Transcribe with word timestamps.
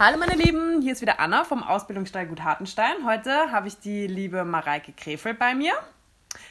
Hallo 0.00 0.16
meine 0.16 0.36
Lieben, 0.36 0.80
hier 0.80 0.92
ist 0.92 1.00
wieder 1.00 1.18
Anna 1.18 1.42
vom 1.42 1.64
Ausbildungsstall 1.64 2.28
Gut 2.28 2.44
Hartenstein. 2.44 3.04
Heute 3.04 3.50
habe 3.50 3.66
ich 3.66 3.80
die 3.80 4.06
liebe 4.06 4.44
Mareike 4.44 4.92
Krefel 4.92 5.34
bei 5.34 5.56
mir. 5.56 5.72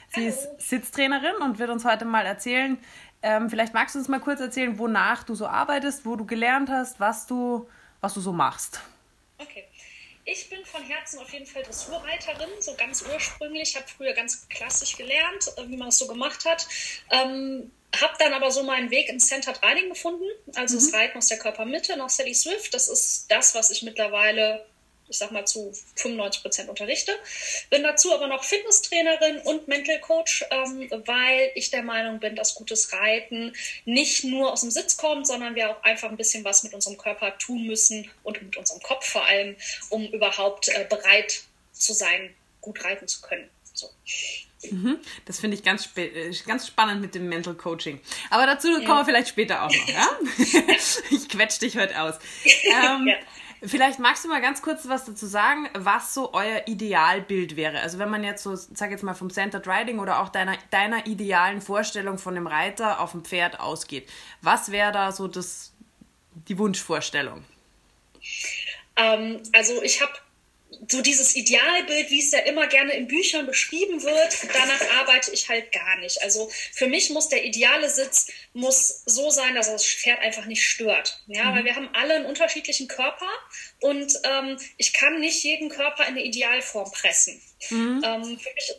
Sie 0.10 0.20
Hallo. 0.20 0.28
ist 0.28 0.70
Sitztrainerin 0.70 1.38
und 1.38 1.58
wird 1.58 1.70
uns 1.70 1.86
heute 1.86 2.04
mal 2.04 2.26
erzählen, 2.26 2.78
ähm, 3.22 3.50
vielleicht 3.50 3.74
magst 3.74 3.96
du 3.96 4.00
uns 4.00 4.10
mal 4.10 4.20
kurz 4.20 4.42
erzählen, 4.42 4.78
wonach 4.78 5.24
du 5.24 5.34
so 5.34 5.48
arbeitest, 5.48 6.06
wo 6.06 6.18
du 6.18 6.26
gelernt 6.26 6.70
hast, 6.70 7.00
was 7.00 7.26
du, 7.26 7.70
was 8.02 8.16
du 8.16 8.20
so 8.20 8.34
machst. 8.34 8.82
Okay. 9.38 9.64
Ich 10.26 10.50
bin 10.50 10.66
von 10.66 10.84
Herzen 10.84 11.20
auf 11.20 11.32
jeden 11.32 11.46
Fall 11.46 11.64
Dressurreiterin, 11.64 12.50
so 12.60 12.76
ganz 12.76 13.02
ursprünglich. 13.02 13.78
Habe 13.78 13.88
früher 13.88 14.12
ganz 14.12 14.50
klassisch 14.50 14.98
gelernt, 14.98 15.54
äh, 15.56 15.70
wie 15.70 15.78
man 15.78 15.88
es 15.88 15.98
so 16.00 16.08
gemacht 16.08 16.44
hat. 16.44 16.68
Ähm, 17.12 17.72
habe 17.96 18.14
dann 18.20 18.34
aber 18.34 18.52
so 18.52 18.64
meinen 18.64 18.92
Weg 18.92 19.10
ins 19.10 19.28
Centered 19.28 19.62
Riding 19.64 19.90
gefunden, 19.90 20.26
also 20.56 20.76
das 20.76 20.94
Reiten 20.94 21.18
aus 21.18 21.28
der 21.28 21.40
Körpermitte 21.40 21.96
nach 21.98 22.10
Sally 22.10 22.34
Swift. 22.34 22.74
Das 22.74 22.88
ist 22.90 23.28
das, 23.30 23.56
was 23.56 23.72
ich 23.72 23.82
mittlerweile, 23.82 24.66
ich 25.08 25.18
sag 25.18 25.32
mal, 25.32 25.46
zu 25.48 25.74
95 25.96 26.42
Prozent 26.42 26.70
unterrichte. 26.70 27.14
Bin 27.70 27.84
dazu 27.84 28.14
aber 28.14 28.28
noch 28.28 28.44
Fitnesstrainerin 28.44 29.40
und 29.40 29.68
Mental 29.68 30.00
Coach, 30.02 30.46
ähm, 30.52 30.90
weil 31.06 31.52
ich 31.56 31.72
der 31.72 31.82
Meinung 31.82 32.20
bin, 32.20 32.36
dass 32.36 32.56
gutes 32.56 32.92
Reiten 32.92 33.56
nicht 33.86 34.26
nur 34.26 34.52
aus 34.52 34.62
dem 34.62 34.72
Sitz 34.72 34.98
kommt, 34.98 35.26
sondern 35.26 35.56
wir 35.56 35.72
auch 35.72 35.84
einfach 35.84 36.10
ein 36.10 36.18
bisschen 36.18 36.44
was 36.44 36.64
mit 36.64 36.74
unserem 36.74 36.98
Körper 36.98 37.38
tun 37.38 37.66
müssen 37.66 38.12
und 38.24 38.42
mit 38.42 38.58
unserem 38.58 38.82
Kopf 38.82 39.08
vor 39.08 39.26
allem, 39.26 39.56
um 39.90 40.06
überhaupt 40.08 40.68
äh, 40.68 40.86
bereit 40.90 41.44
zu 41.72 41.94
sein, 41.94 42.36
gut 42.62 42.84
reiten 42.84 43.08
zu 43.08 43.22
können. 43.22 43.50
So. 43.74 43.90
Das 45.26 45.40
finde 45.40 45.56
ich 45.56 45.64
ganz, 45.64 45.90
äh, 45.98 46.32
ganz 46.46 46.68
spannend 46.68 47.02
mit 47.02 47.14
dem 47.16 47.30
Mental 47.30 47.54
Coaching. 47.54 48.00
Aber 48.30 48.46
dazu 48.46 48.68
kommen 48.84 49.00
wir 49.00 49.06
vielleicht 49.06 49.30
später 49.30 49.64
auch 49.64 49.72
noch. 49.72 49.88
Ja? 49.88 50.10
ich 51.10 51.30
quetsch 51.30 51.60
dich 51.62 51.78
heute 51.78 52.02
aus. 52.02 52.16
Ähm, 52.66 53.08
Ja. 53.08 53.16
Vielleicht 53.64 53.98
magst 53.98 54.24
du 54.24 54.30
mal 54.30 54.40
ganz 54.40 54.62
kurz 54.62 54.88
was 54.88 55.06
dazu 55.06 55.26
sagen, 55.26 55.68
was 55.74 56.14
so 56.14 56.34
euer 56.34 56.62
Idealbild 56.68 57.56
wäre. 57.56 57.80
Also 57.80 57.98
wenn 57.98 58.10
man 58.10 58.24
jetzt 58.24 58.44
so, 58.44 58.56
sag 58.56 58.92
jetzt 58.92 59.04
mal 59.04 59.16
vom 59.16 59.32
Centered 59.32 59.68
Riding 59.68 59.98
oder 59.98 60.22
auch 60.22 60.30
deiner, 60.30 60.56
deiner 60.70 61.08
idealen 61.08 61.62
Vorstellung 61.62 62.20
von 62.20 62.36
dem 62.36 62.46
Reiter 62.46 63.00
auf 63.00 63.12
dem 63.12 63.26
Pferd 63.26 63.60
ausgeht. 63.60 64.08
Was 64.42 64.72
wäre 64.72 64.92
da 64.92 65.12
so 65.12 65.28
das, 65.28 65.74
die 66.48 66.60
Wunschvorstellung? 66.60 67.44
Ähm, 68.96 69.42
also 69.54 69.82
ich 69.82 70.02
habe 70.02 70.14
so 70.90 71.02
dieses 71.02 71.36
Idealbild, 71.36 72.10
wie 72.12 72.20
es 72.20 72.32
ja 72.32 72.40
immer 72.40 72.68
gerne 72.68 72.94
in 72.94 73.08
Büchern 73.08 73.46
beschrieben 73.46 74.04
wird, 74.04 74.38
danach 74.54 75.00
arbeite 75.00 75.32
ich 75.32 75.50
halt 75.50 75.72
gar 75.72 75.98
nicht. 76.00 76.22
Also 76.22 76.50
für 76.74 76.88
mich 76.88 77.10
muss 77.10 77.30
der 77.30 77.46
ideale 77.46 77.90
Sitz 77.90 78.28
muss 78.54 79.04
so 79.06 79.30
sein, 79.30 79.56
dass 79.56 79.68
das 79.68 79.86
Pferd 79.86 80.20
einfach 80.20 80.46
nicht 80.46 80.64
stört. 80.64 81.22
Ja, 81.28 81.54
weil 81.56 81.66
wir 81.66 81.76
haben 81.76 81.90
alle 81.94 82.16
einen 82.16 82.26
unterschiedlichen 82.26 82.88
Körper 82.88 83.30
und 83.80 84.14
ähm, 84.24 84.58
ich 84.78 84.94
kann 84.94 85.20
nicht 85.20 85.44
jeden 85.44 85.70
Körper 85.70 86.04
in 86.04 86.10
eine 86.10 86.24
Idealform 86.24 86.92
pressen. 86.92 87.42
Ähm, 88.04 88.24
für 88.40 88.54
mich 88.54 88.70
ist 88.70 88.78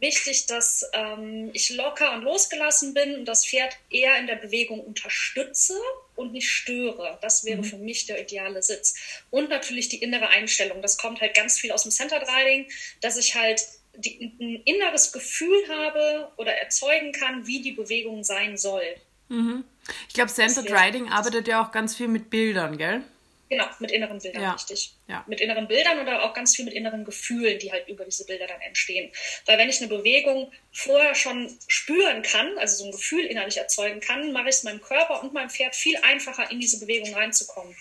wichtig, 0.00 0.46
dass 0.46 0.88
ähm, 0.92 1.50
ich 1.52 1.70
locker 1.70 2.12
und 2.14 2.22
losgelassen 2.22 2.94
bin 2.94 3.16
und 3.16 3.24
das 3.26 3.46
Pferd 3.46 3.76
eher 3.90 4.18
in 4.18 4.26
der 4.26 4.36
Bewegung 4.36 4.80
unterstütze 4.80 5.78
und 6.20 6.32
nicht 6.32 6.48
störe. 6.48 7.18
Das 7.22 7.44
wäre 7.44 7.64
für 7.64 7.78
mich 7.78 8.06
der 8.06 8.20
ideale 8.22 8.62
Sitz. 8.62 8.94
Und 9.30 9.50
natürlich 9.50 9.88
die 9.88 10.02
innere 10.02 10.28
Einstellung. 10.28 10.82
Das 10.82 10.98
kommt 10.98 11.20
halt 11.20 11.34
ganz 11.34 11.58
viel 11.58 11.72
aus 11.72 11.82
dem 11.82 11.90
Centered 11.90 12.28
Riding, 12.28 12.70
dass 13.00 13.16
ich 13.16 13.34
halt 13.34 13.62
die, 13.96 14.32
ein 14.40 14.62
inneres 14.64 15.12
Gefühl 15.12 15.58
habe 15.68 16.30
oder 16.36 16.52
erzeugen 16.52 17.12
kann, 17.12 17.46
wie 17.46 17.62
die 17.62 17.72
Bewegung 17.72 18.22
sein 18.22 18.56
soll. 18.56 18.82
Ich 20.08 20.14
glaube, 20.14 20.30
Centered 20.30 20.70
Riding 20.70 21.08
arbeitet 21.08 21.48
ja 21.48 21.64
auch 21.64 21.72
ganz 21.72 21.96
viel 21.96 22.08
mit 22.08 22.30
Bildern, 22.30 22.78
gell? 22.78 23.02
Genau, 23.50 23.66
mit 23.80 23.90
inneren 23.90 24.20
Bildern, 24.20 24.42
Ja. 24.42 24.52
richtig. 24.52 24.92
Ja. 25.08 25.24
Mit 25.26 25.40
inneren 25.40 25.66
Bildern 25.66 25.98
oder 25.98 26.22
auch 26.22 26.32
ganz 26.34 26.54
viel 26.54 26.64
mit 26.64 26.72
inneren 26.72 27.04
Gefühlen, 27.04 27.58
die 27.58 27.72
halt 27.72 27.88
über 27.88 28.04
diese 28.04 28.24
Bilder 28.24 28.46
dann 28.46 28.60
entstehen. 28.60 29.10
Weil 29.44 29.58
wenn 29.58 29.68
ich 29.68 29.78
eine 29.80 29.88
Bewegung 29.88 30.52
vorher 30.72 31.16
schon 31.16 31.50
spüren 31.66 32.22
kann, 32.22 32.56
also 32.58 32.76
so 32.76 32.84
ein 32.84 32.92
Gefühl 32.92 33.24
innerlich 33.26 33.56
erzeugen 33.56 33.98
kann, 34.00 34.30
mache 34.32 34.44
ich 34.50 34.54
es 34.54 34.62
meinem 34.62 34.80
Körper 34.80 35.20
und 35.22 35.32
meinem 35.34 35.50
Pferd 35.50 35.74
viel 35.74 35.96
einfacher, 36.02 36.48
in 36.52 36.60
diese 36.60 36.78
Bewegung 36.78 37.12
reinzukommen. 37.12 37.74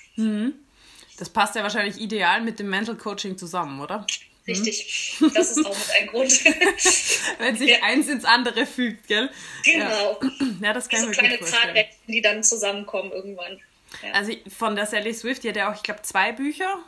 Das 1.17 1.29
passt 1.29 1.55
ja 1.55 1.61
wahrscheinlich 1.61 1.97
ideal 2.01 2.41
mit 2.41 2.57
dem 2.59 2.69
Mental 2.69 2.95
Coaching 2.95 3.37
zusammen, 3.37 3.79
oder? 3.79 4.07
Richtig. 4.47 5.17
Das 5.35 5.51
ist 5.55 5.63
auch 5.63 5.77
mit 5.77 5.91
ein 5.99 6.07
Grund. 6.07 6.43
Wenn 7.37 7.55
sich 7.57 7.69
Ja. 7.69 7.83
eins 7.83 8.07
ins 8.07 8.25
andere 8.25 8.65
fügt, 8.65 9.07
gell? 9.07 9.29
genau. 9.63 10.19
Ja, 10.19 10.29
ja 10.63 10.73
das 10.73 10.89
kann 10.89 11.01
Diese 11.01 11.11
ich 11.11 11.17
mir 11.17 11.27
kleine 11.27 11.37
gut 11.37 11.47
vorstellen. 11.47 11.75
Zahnrädchen, 11.75 11.97
die 12.07 12.21
dann 12.21 12.43
zusammenkommen 12.43 13.11
irgendwann. 13.11 13.61
Ja. 14.03 14.11
Also 14.13 14.33
von 14.55 14.75
der 14.75 14.85
Sally 14.85 15.13
Swift, 15.13 15.43
die 15.43 15.49
hat 15.49 15.55
ja 15.55 15.71
auch, 15.71 15.75
ich 15.75 15.83
glaube, 15.83 16.01
zwei 16.03 16.31
Bücher 16.31 16.79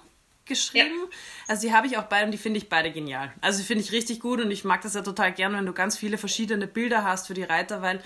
geschrieben. 0.46 1.08
Also 1.48 1.68
die 1.68 1.74
habe 1.74 1.88
ich 1.88 1.98
auch 1.98 2.04
beide 2.04 2.26
und 2.26 2.32
die 2.32 2.38
finde 2.38 2.58
ich 2.58 2.68
beide 2.70 2.92
genial. 2.92 3.32
Also 3.42 3.60
die 3.60 3.66
finde 3.66 3.84
ich 3.84 3.92
richtig 3.92 4.20
gut 4.20 4.42
und 4.42 4.52
ich 4.52 4.64
mag 4.64 4.82
das 4.82 4.94
ja 4.96 5.02
total 5.02 5.32
gern, 5.32 5.54
wenn 5.54 5.66
du 5.66 5.74
ganz 5.74 5.98
viele 5.98 6.18
verschiedene 6.18 6.68
Bilder 6.68 7.04
hast 7.04 7.28
für 7.28 7.34
die 7.34 7.44
Reiter, 7.44 7.82
weil 7.82 8.02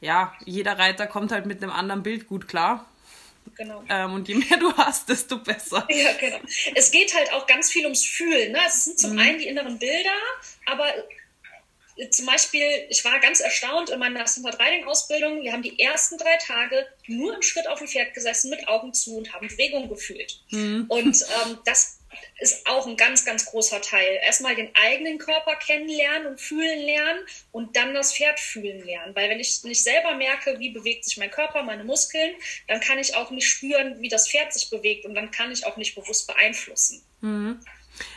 ja, 0.00 0.34
jeder 0.44 0.78
Reiter 0.78 1.06
kommt 1.06 1.32
halt 1.32 1.46
mit 1.46 1.62
einem 1.62 1.72
anderen 1.72 2.02
Bild 2.02 2.26
gut 2.26 2.48
klar. 2.48 2.84
genau. 3.56 3.82
Ähm, 3.88 4.12
und 4.12 4.28
je 4.28 4.34
mehr 4.34 4.58
du 4.58 4.72
hast, 4.76 5.08
desto 5.08 5.38
besser. 5.38 5.86
Ja, 5.90 6.12
genau. 6.20 6.38
Es 6.74 6.90
geht 6.90 7.14
halt 7.14 7.32
auch 7.32 7.46
ganz 7.46 7.70
viel 7.70 7.84
ums 7.84 8.04
Fühlen. 8.04 8.52
Ne? 8.52 8.58
Also 8.58 8.68
es 8.76 8.84
sind 8.84 8.98
zum 8.98 9.12
Mhm. 9.12 9.18
einen 9.20 9.38
die 9.38 9.46
inneren 9.46 9.78
Bilder, 9.78 10.10
aber 10.66 10.84
zum 12.10 12.26
Beispiel, 12.26 12.86
ich 12.90 13.04
war 13.04 13.18
ganz 13.20 13.40
erstaunt 13.40 13.90
in 13.90 13.98
meiner 13.98 14.24
Centered 14.26 14.60
Riding 14.60 14.84
Ausbildung. 14.84 15.42
Wir 15.42 15.52
haben 15.52 15.62
die 15.62 15.78
ersten 15.80 16.18
drei 16.18 16.36
Tage 16.36 16.86
nur 17.06 17.34
im 17.34 17.42
Schritt 17.42 17.66
auf 17.66 17.78
dem 17.78 17.88
Pferd 17.88 18.14
gesessen, 18.14 18.50
mit 18.50 18.68
Augen 18.68 18.92
zu 18.92 19.16
und 19.16 19.32
haben 19.32 19.48
Bewegung 19.48 19.88
gefühlt. 19.88 20.40
Mhm. 20.50 20.86
Und 20.88 21.22
ähm, 21.22 21.58
das 21.64 21.98
ist 22.38 22.66
auch 22.66 22.86
ein 22.86 22.96
ganz, 22.96 23.24
ganz 23.24 23.46
großer 23.46 23.80
Teil. 23.80 24.20
Erstmal 24.22 24.54
den 24.54 24.74
eigenen 24.74 25.18
Körper 25.18 25.56
kennenlernen 25.56 26.26
und 26.26 26.40
fühlen 26.40 26.80
lernen 26.80 27.20
und 27.50 27.76
dann 27.76 27.94
das 27.94 28.14
Pferd 28.14 28.40
fühlen 28.40 28.84
lernen. 28.84 29.14
Weil 29.14 29.30
wenn 29.30 29.40
ich 29.40 29.64
nicht 29.64 29.82
selber 29.82 30.14
merke, 30.14 30.58
wie 30.58 30.70
bewegt 30.70 31.04
sich 31.04 31.16
mein 31.16 31.30
Körper, 31.30 31.62
meine 31.62 31.84
Muskeln, 31.84 32.34
dann 32.68 32.80
kann 32.80 32.98
ich 32.98 33.14
auch 33.14 33.30
nicht 33.30 33.48
spüren, 33.48 34.00
wie 34.00 34.08
das 34.08 34.28
Pferd 34.28 34.52
sich 34.52 34.70
bewegt 34.70 35.06
und 35.06 35.14
dann 35.14 35.30
kann 35.30 35.50
ich 35.50 35.66
auch 35.66 35.76
nicht 35.76 35.94
bewusst 35.94 36.26
beeinflussen. 36.26 37.02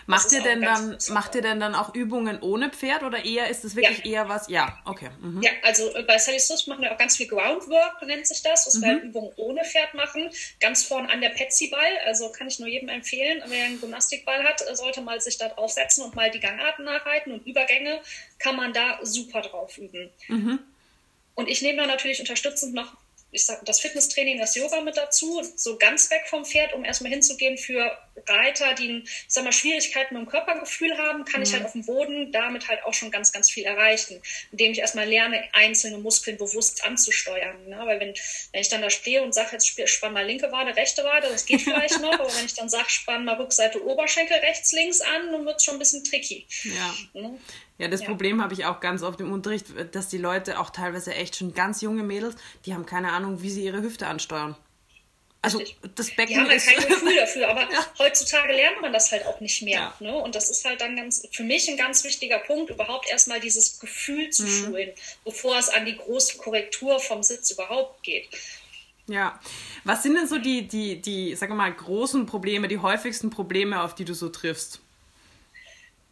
Macht 0.06 0.32
ihr 0.32 0.42
denn 0.42 0.62
dann, 0.62 0.98
macht 1.10 1.36
ihr 1.36 1.42
denn 1.42 1.60
dann 1.60 1.76
auch 1.76 1.94
Übungen 1.96 2.42
ohne 2.42 2.70
Pferd 2.70 3.04
oder 3.04 3.24
eher 3.24 3.50
ist 3.50 3.64
es 3.64 3.76
wirklich 3.76 4.00
Ja. 4.06 4.12
eher 4.12 4.30
was? 4.30 4.48
Ja, 4.50 4.78
okay. 4.86 5.10
Mhm. 5.22 5.42
Ja, 5.42 5.52
also 5.64 5.94
äh, 5.96 6.04
bei 6.04 6.18
Sally 6.18 6.40
Swift 6.40 6.68
machen 6.68 6.82
wir 6.84 6.92
auch 6.92 6.98
ganz 6.98 7.18
viel 7.18 7.28
Groundwork, 7.28 8.02
nennt 8.06 8.28
sich 8.28 8.42
das, 8.42 8.66
dass 8.66 8.82
wir 8.82 8.88
halt 8.88 9.04
Übungen 9.04 9.32
ohne 9.38 9.64
Pferd 9.64 9.94
machen. 9.94 10.30
Ganz 10.60 10.84
vorn 10.84 11.06
an 11.08 11.22
der 11.22 11.30
Petsy-Ball, 11.30 12.00
also 12.06 12.32
kann 12.32 12.48
ich 12.48 12.60
nur 12.60 12.68
jedem 12.68 12.90
empfehlen, 12.90 13.42
wer 13.48 13.66
einen 13.66 13.80
Gymnastikball 13.80 14.44
hat, 14.44 14.62
äh, 14.68 14.76
sollte 14.76 15.02
mal 15.02 15.22
sich 15.22 15.38
da 15.38 15.50
draufsetzen 15.50 16.04
und 16.04 16.16
mal 16.16 16.30
die 16.32 16.40
Gangarten 16.40 16.84
nachreiten 16.84 17.32
und 17.34 17.46
Übergänge 17.46 18.02
kann 18.40 18.56
man 18.56 18.74
da 18.74 19.00
super 19.04 19.42
drauf 19.42 19.78
üben. 19.78 20.10
Und 21.36 21.48
ich 21.48 21.62
nehme 21.62 21.78
da 21.78 21.88
natürlich 21.88 22.20
unterstützend 22.20 22.74
noch 22.74 22.94
ich 23.32 23.46
sag, 23.46 23.64
das 23.66 23.80
Fitnesstraining, 23.80 24.40
das 24.40 24.56
Yoga 24.56 24.82
mit 24.82 24.98
dazu, 24.98 25.42
so 25.56 25.78
ganz 25.78 26.10
weg 26.10 26.24
vom 26.28 26.46
Pferd, 26.46 26.74
um 26.74 26.84
erstmal 26.84 27.12
hinzugehen 27.12 27.58
für 27.58 27.96
Reiter, 28.28 28.74
die 28.74 29.04
ich 29.06 29.26
sag 29.28 29.44
mal, 29.44 29.52
Schwierigkeiten 29.52 30.16
mit 30.16 30.24
dem 30.26 30.30
Körpergefühl 30.30 30.98
haben, 30.98 31.26
kann 31.26 31.42
ich 31.42 31.54
halt 31.54 31.64
auf 31.64 31.74
dem 31.74 31.86
Boden 31.86 32.32
damit 32.32 32.68
halt 32.68 32.84
auch 32.84 32.94
schon 32.94 33.12
ganz, 33.12 33.32
ganz 33.32 33.50
viel 33.50 33.64
erreichen, 33.66 34.22
indem 34.52 34.72
ich 34.72 34.80
erstmal 34.80 35.08
lerne, 35.08 35.44
einzelne 35.54 36.00
Muskeln 36.00 36.38
bewusst 36.38 36.84
anzusteuern. 36.86 37.70
Ne? 37.70 37.80
Weil 37.86 38.00
wenn, 38.00 38.14
wenn 38.52 38.62
ich 38.62 38.70
dann 38.70 38.82
da 38.82 38.90
stehe 38.90 39.22
und 39.22 39.34
sage, 39.34 39.50
jetzt 39.54 39.68
sp- 39.70 39.88
spann 39.88 40.14
mal 40.14 40.26
linke 40.26 40.52
Wade, 40.52 40.76
rechte 40.76 41.04
Wade, 41.04 41.28
das 41.30 41.46
geht 41.46 41.62
vielleicht 41.62 42.00
noch, 42.02 42.14
aber 42.14 42.36
wenn 42.36 42.46
ich 42.46 42.56
dann 42.56 42.70
sage, 42.70 42.90
spann 42.90 43.26
mal 43.26 43.36
Rückseite, 43.36 43.84
Oberschenkel 43.86 44.38
rechts, 44.38 44.72
links 44.72 45.02
an, 45.02 45.32
dann 45.32 45.46
wird 45.46 45.58
es 45.58 45.64
schon 45.64 45.76
ein 45.76 45.80
bisschen 45.80 46.04
tricky. 46.04 46.48
Ja. 46.64 46.96
Ne? 47.14 47.40
Ja, 47.80 47.88
das 47.88 48.02
Ja. 48.02 48.08
Problem 48.08 48.44
habe 48.44 48.54
ich 48.54 48.66
auch 48.66 48.80
ganz 48.82 49.02
oft 49.02 49.20
im 49.22 49.32
Unterricht, 49.32 49.68
dass 49.94 50.10
die 50.10 50.18
Leute 50.20 50.60
auch 50.60 50.70
teilweise 50.70 51.16
echt 51.16 51.36
schon 51.38 51.54
ganz 51.56 51.82
junge 51.82 52.04
Mädels, 52.04 52.36
die 52.66 52.74
haben 52.76 52.86
keine 52.86 53.12
Ahnung, 53.12 53.42
wie 53.42 53.50
sie 53.50 53.64
ihre 53.64 53.82
Hüfte 53.82 54.06
ansteuern. 54.06 54.56
Also 55.42 55.62
das 55.96 56.14
Becken 56.18 56.36
haben 56.36 56.48
halt 56.50 56.58
ist. 56.58 56.68
kein 56.68 56.86
Gefühl 56.86 57.16
dafür, 57.20 57.50
aber 57.50 57.70
heutzutage 57.98 58.52
lernt 58.52 58.82
man 58.82 58.92
das 58.92 59.10
halt 59.14 59.26
auch 59.26 59.40
nicht 59.40 59.62
mehr. 59.62 59.94
Ja. 60.02 60.12
Ne? 60.12 60.14
Und 60.18 60.36
das 60.36 60.50
ist 60.50 60.66
halt 60.66 60.82
dann 60.82 60.98
ganz, 60.98 61.26
für 61.32 61.44
mich 61.44 61.70
ein 61.70 61.78
ganz 61.78 62.04
wichtiger 62.04 62.40
Punkt, 62.40 62.70
überhaupt 62.70 63.10
erstmal 63.10 63.40
dieses 63.40 63.80
Gefühl 63.80 64.30
zu 64.32 64.44
Mhm. 64.44 64.66
schulen, 64.66 64.90
bevor 65.24 65.58
es 65.58 65.70
an 65.70 65.86
die 65.86 65.96
große 65.96 66.38
Korrektur 66.40 67.00
vom 67.00 67.24
Sitz 67.24 67.52
überhaupt 67.52 68.04
geht. 68.04 68.28
Ja. 69.08 69.40
Was 69.86 70.04
sind 70.04 70.16
denn 70.16 70.28
so 70.28 70.38
die, 70.40 70.68
die, 70.68 71.02
die, 71.02 71.34
sag 71.36 71.50
mal, 71.52 71.74
großen 71.74 72.26
Probleme, 72.26 72.68
die 72.68 72.80
häufigsten 72.80 73.30
Probleme, 73.30 73.82
auf 73.82 73.96
die 73.96 74.04
du 74.04 74.14
so 74.14 74.28
triffst? 74.28 74.82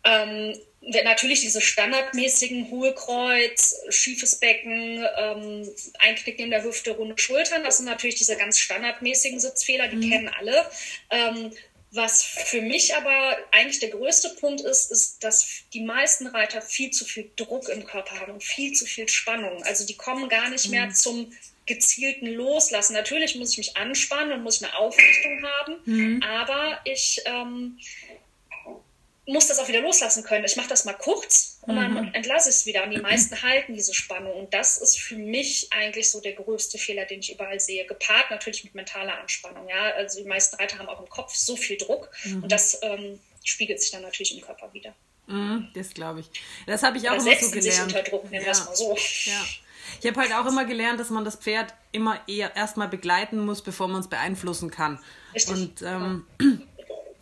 Ähm, 0.05 0.57
natürlich 1.03 1.41
diese 1.41 1.61
standardmäßigen 1.61 2.69
Hohlkreuz, 2.69 3.75
schiefes 3.89 4.39
Becken, 4.39 5.05
ähm, 5.17 5.69
Einknicken 5.99 6.45
in 6.45 6.51
der 6.51 6.63
Hüfte, 6.63 6.91
runde 6.91 7.17
Schultern, 7.17 7.63
das 7.63 7.77
sind 7.77 7.85
natürlich 7.85 8.15
diese 8.15 8.37
ganz 8.37 8.59
standardmäßigen 8.59 9.39
Sitzfehler, 9.39 9.87
die 9.87 10.09
kennen 10.09 10.29
alle. 10.29 10.65
Ähm, 11.09 11.51
was 11.91 12.21
für 12.21 12.61
mich 12.61 12.95
aber 12.95 13.37
eigentlich 13.51 13.79
der 13.79 13.89
größte 13.89 14.29
Punkt 14.39 14.61
ist, 14.61 14.91
ist, 14.91 15.23
dass 15.23 15.63
die 15.73 15.81
meisten 15.81 16.27
Reiter 16.27 16.61
viel 16.61 16.91
zu 16.91 17.05
viel 17.05 17.31
Druck 17.37 17.69
im 17.69 17.85
Körper 17.85 18.19
haben 18.19 18.33
und 18.33 18.43
viel 18.43 18.73
zu 18.73 18.85
viel 18.85 19.07
Spannung. 19.07 19.63
Also 19.63 19.85
die 19.85 19.95
kommen 19.95 20.27
gar 20.27 20.49
nicht 20.49 20.69
mehr 20.69 20.89
zum 20.91 21.31
gezielten 21.65 22.27
Loslassen. 22.27 22.93
Natürlich 22.93 23.35
muss 23.35 23.51
ich 23.51 23.57
mich 23.57 23.77
anspannen 23.77 24.33
und 24.33 24.43
muss 24.43 24.61
eine 24.61 24.75
Aufrichtung 24.75 25.43
haben, 25.43 25.75
mhm. 25.85 26.23
aber 26.23 26.79
ich 26.85 27.21
ähm, 27.25 27.77
muss 29.27 29.47
das 29.47 29.59
auch 29.59 29.67
wieder 29.67 29.81
loslassen 29.81 30.23
können. 30.23 30.45
Ich 30.45 30.55
mache 30.55 30.69
das 30.69 30.85
mal 30.85 30.93
kurz 30.93 31.59
und 31.61 31.75
dann 31.75 31.91
mhm. 31.91 32.13
entlasse 32.13 32.49
ich 32.49 32.55
es 32.55 32.65
wieder. 32.65 32.83
Und 32.83 32.91
die 32.91 33.01
meisten 33.01 33.41
halten 33.41 33.73
diese 33.73 33.93
Spannung. 33.93 34.33
Und 34.33 34.53
das 34.53 34.77
ist 34.77 34.97
für 34.97 35.17
mich 35.17 35.67
eigentlich 35.71 36.09
so 36.09 36.21
der 36.21 36.31
größte 36.33 36.77
Fehler, 36.77 37.05
den 37.05 37.19
ich 37.19 37.33
überall 37.33 37.59
sehe. 37.59 37.85
Gepaart 37.85 38.31
natürlich 38.31 38.63
mit 38.63 38.73
mentaler 38.73 39.19
Anspannung. 39.19 39.67
Ja? 39.67 39.91
Also 39.95 40.21
die 40.21 40.27
meisten 40.27 40.55
Reiter 40.55 40.79
haben 40.79 40.87
auch 40.87 41.01
im 41.01 41.09
Kopf 41.09 41.35
so 41.35 41.57
viel 41.57 41.77
Druck. 41.77 42.09
Mhm. 42.23 42.43
Und 42.43 42.51
das 42.51 42.79
ähm, 42.81 43.19
spiegelt 43.43 43.81
sich 43.81 43.91
dann 43.91 44.01
natürlich 44.01 44.33
im 44.33 44.41
Körper 44.41 44.73
wieder. 44.73 44.95
Mhm, 45.27 45.67
das 45.73 45.93
glaube 45.93 46.21
ich. 46.21 46.29
Das 46.65 46.83
habe 46.83 46.97
ich 46.97 47.09
auch 47.09 47.15
Oder 47.15 47.31
immer 47.31 47.41
so 47.41 47.51
gelernt. 47.51 47.73
Sich 47.73 47.81
unter 47.81 48.03
Druck, 48.03 48.31
nennen 48.31 48.45
ja. 48.45 48.47
wir 48.47 48.51
es 48.51 48.65
mal 48.65 48.75
so. 48.75 48.97
Ja. 49.25 49.45
Ich 50.01 50.07
habe 50.07 50.21
halt 50.21 50.33
auch 50.33 50.45
immer 50.45 50.65
gelernt, 50.65 50.99
dass 50.99 51.09
man 51.09 51.25
das 51.25 51.35
Pferd 51.35 51.73
immer 51.91 52.21
eher 52.27 52.55
erstmal 52.55 52.87
begleiten 52.87 53.39
muss, 53.39 53.61
bevor 53.61 53.87
man 53.87 54.01
es 54.01 54.07
beeinflussen 54.07 54.71
kann. 54.71 54.99
Richtig. 55.33 55.53
Und 55.53 55.81
ähm, 55.81 56.25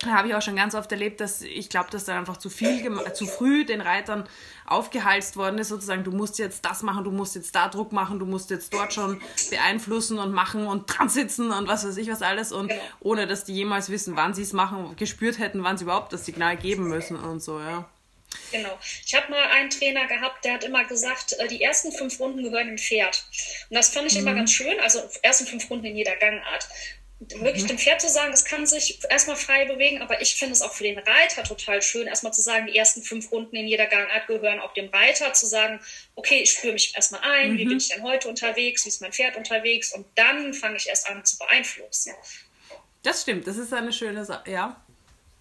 habe 0.05 0.27
ich 0.27 0.35
auch 0.35 0.41
schon 0.41 0.55
ganz 0.55 0.75
oft 0.75 0.91
erlebt, 0.91 1.21
dass 1.21 1.41
ich 1.41 1.69
glaube, 1.69 1.89
dass 1.89 2.05
da 2.05 2.17
einfach 2.17 2.37
zu 2.37 2.49
viel, 2.49 2.91
zu 3.13 3.25
früh 3.25 3.65
den 3.65 3.81
Reitern 3.81 4.27
aufgehalst 4.65 5.37
worden 5.37 5.57
ist, 5.57 5.69
sozusagen, 5.69 6.03
du 6.03 6.11
musst 6.11 6.37
jetzt 6.37 6.65
das 6.65 6.83
machen, 6.83 7.03
du 7.03 7.11
musst 7.11 7.35
jetzt 7.35 7.55
da 7.55 7.69
Druck 7.69 7.91
machen, 7.91 8.19
du 8.19 8.25
musst 8.25 8.49
jetzt 8.49 8.73
dort 8.73 8.93
schon 8.93 9.21
beeinflussen 9.49 10.19
und 10.19 10.33
machen 10.33 10.67
und 10.67 10.87
dran 10.87 11.09
sitzen 11.09 11.51
und 11.51 11.67
was 11.67 11.87
weiß 11.87 11.97
ich 11.97 12.09
was 12.09 12.21
alles 12.21 12.51
und 12.51 12.69
genau. 12.69 12.81
ohne, 12.99 13.27
dass 13.27 13.45
die 13.45 13.53
jemals 13.53 13.89
wissen, 13.89 14.15
wann 14.15 14.33
sie 14.33 14.41
es 14.41 14.53
machen, 14.53 14.95
gespürt 14.97 15.39
hätten, 15.39 15.63
wann 15.63 15.77
sie 15.77 15.83
überhaupt 15.83 16.11
das 16.13 16.25
Signal 16.25 16.57
geben 16.57 16.87
müssen 16.87 17.15
und 17.15 17.41
so, 17.41 17.59
ja. 17.59 17.89
Genau. 18.51 18.77
Ich 19.05 19.13
habe 19.15 19.31
mal 19.31 19.43
einen 19.47 19.69
Trainer 19.69 20.07
gehabt, 20.07 20.43
der 20.45 20.53
hat 20.55 20.63
immer 20.63 20.83
gesagt, 20.85 21.33
äh, 21.33 21.47
die 21.47 21.61
ersten 21.61 21.91
fünf 21.91 22.19
Runden 22.19 22.43
gehören 22.43 22.67
dem 22.67 22.77
Pferd. 22.77 23.25
Und 23.69 23.75
das 23.75 23.89
fand 23.89 24.07
ich 24.07 24.13
mhm. 24.15 24.27
immer 24.27 24.35
ganz 24.35 24.51
schön, 24.51 24.79
also 24.79 25.01
ersten 25.21 25.45
fünf 25.45 25.69
Runden 25.69 25.85
in 25.85 25.95
jeder 25.95 26.15
Gangart 26.17 26.67
wirklich 27.19 27.63
mhm. 27.63 27.67
dem 27.67 27.77
Pferd 27.77 28.01
zu 28.01 28.09
sagen, 28.09 28.33
es 28.33 28.43
kann 28.43 28.65
sich 28.65 28.99
erstmal 29.09 29.37
frei 29.37 29.65
bewegen, 29.65 30.01
aber 30.01 30.21
ich 30.21 30.35
finde 30.35 30.53
es 30.53 30.61
auch 30.61 30.73
für 30.73 30.83
den 30.83 30.97
Reiter 30.97 31.43
total 31.43 31.81
schön, 31.81 32.07
erstmal 32.07 32.33
zu 32.33 32.41
sagen, 32.41 32.67
die 32.67 32.77
ersten 32.77 33.01
fünf 33.01 33.31
Runden 33.31 33.55
in 33.55 33.67
jeder 33.67 33.85
Gangart 33.85 34.27
gehören 34.27 34.59
auch 34.59 34.73
dem 34.73 34.89
Reiter, 34.89 35.31
zu 35.33 35.45
sagen, 35.45 35.79
okay, 36.15 36.41
ich 36.41 36.51
spüre 36.51 36.73
mich 36.73 36.93
erstmal 36.95 37.21
ein, 37.21 37.53
mhm. 37.53 37.57
wie 37.57 37.65
bin 37.65 37.77
ich 37.77 37.89
denn 37.89 38.03
heute 38.03 38.27
unterwegs, 38.27 38.85
wie 38.85 38.89
ist 38.89 39.01
mein 39.01 39.13
Pferd 39.13 39.37
unterwegs 39.37 39.93
und 39.93 40.05
dann 40.15 40.53
fange 40.53 40.75
ich 40.75 40.87
erst 40.87 41.09
an 41.09 41.23
zu 41.23 41.37
beeinflussen. 41.37 42.13
Das 43.03 43.21
stimmt, 43.21 43.47
das 43.47 43.57
ist 43.57 43.73
eine 43.73 43.93
schöne 43.93 44.25
Sache, 44.25 44.51
ja. 44.51 44.81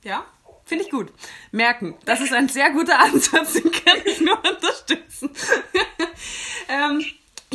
Ja, 0.04 0.26
finde 0.66 0.84
ich 0.84 0.90
gut. 0.90 1.12
Merken, 1.50 1.96
das 2.04 2.20
ist 2.20 2.32
ein 2.32 2.48
sehr 2.48 2.70
guter 2.70 2.98
Ansatz, 3.00 3.54
den 3.54 3.72
kann 3.72 3.98
ich 4.04 4.20
nur 4.20 4.38
unterstützen. 4.38 5.30
ähm, 6.68 7.04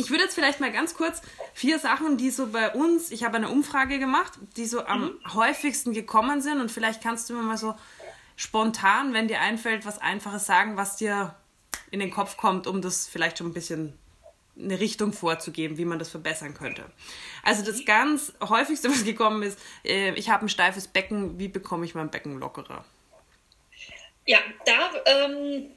ich 0.00 0.10
würde 0.10 0.24
jetzt 0.24 0.34
vielleicht 0.34 0.60
mal 0.60 0.72
ganz 0.72 0.94
kurz 0.94 1.20
vier 1.52 1.78
Sachen, 1.78 2.16
die 2.16 2.30
so 2.30 2.48
bei 2.48 2.72
uns, 2.72 3.10
ich 3.10 3.22
habe 3.22 3.36
eine 3.36 3.50
Umfrage 3.50 3.98
gemacht, 3.98 4.32
die 4.56 4.64
so 4.64 4.86
am 4.86 5.02
mhm. 5.02 5.34
häufigsten 5.34 5.92
gekommen 5.92 6.40
sind 6.40 6.60
und 6.60 6.70
vielleicht 6.70 7.02
kannst 7.02 7.28
du 7.28 7.34
mir 7.34 7.42
mal 7.42 7.58
so 7.58 7.74
spontan, 8.36 9.12
wenn 9.12 9.28
dir 9.28 9.40
einfällt, 9.40 9.84
was 9.84 9.98
Einfaches 9.98 10.46
sagen, 10.46 10.78
was 10.78 10.96
dir 10.96 11.34
in 11.90 12.00
den 12.00 12.10
Kopf 12.10 12.38
kommt, 12.38 12.66
um 12.66 12.80
das 12.80 13.06
vielleicht 13.06 13.38
schon 13.38 13.48
ein 13.48 13.52
bisschen 13.52 13.92
eine 14.58 14.80
Richtung 14.80 15.12
vorzugeben, 15.12 15.76
wie 15.76 15.84
man 15.84 15.98
das 15.98 16.08
verbessern 16.08 16.54
könnte. 16.54 16.84
Also 17.42 17.62
das 17.62 17.84
ganz 17.84 18.32
häufigste, 18.42 18.90
was 18.90 19.04
gekommen 19.04 19.42
ist, 19.42 19.58
äh, 19.84 20.14
ich 20.14 20.30
habe 20.30 20.46
ein 20.46 20.48
steifes 20.48 20.88
Becken, 20.88 21.38
wie 21.38 21.48
bekomme 21.48 21.84
ich 21.84 21.94
mein 21.94 22.10
Becken 22.10 22.38
lockerer? 22.38 22.84
Ja, 24.30 24.38
da 24.64 24.92
ähm, 25.06 25.72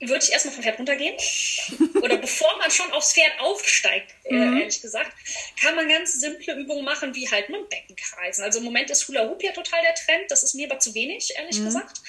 würde 0.00 0.24
ich 0.24 0.32
erstmal 0.32 0.54
vom 0.54 0.64
Pferd 0.64 0.78
runtergehen. 0.78 1.14
Oder 2.02 2.16
bevor 2.16 2.56
man 2.56 2.70
schon 2.70 2.90
aufs 2.92 3.12
Pferd 3.12 3.38
aufsteigt, 3.40 4.14
äh, 4.24 4.36
mhm. 4.36 4.56
ehrlich 4.56 4.80
gesagt, 4.80 5.12
kann 5.60 5.76
man 5.76 5.86
ganz 5.86 6.14
simple 6.14 6.54
Übungen 6.54 6.82
machen, 6.82 7.14
wie 7.14 7.30
halt 7.30 7.50
mit 7.50 7.60
dem 7.60 7.68
Becken 7.68 7.96
kreisen. 7.96 8.42
Also 8.42 8.60
im 8.60 8.64
Moment 8.64 8.88
ist 8.88 9.06
Hula 9.06 9.28
Hoop 9.28 9.42
ja 9.42 9.52
total 9.52 9.82
der 9.82 9.94
Trend. 9.94 10.30
Das 10.30 10.42
ist 10.42 10.54
mir 10.54 10.70
aber 10.70 10.78
zu 10.78 10.94
wenig, 10.94 11.34
ehrlich 11.36 11.58
mhm. 11.58 11.66
gesagt 11.66 12.00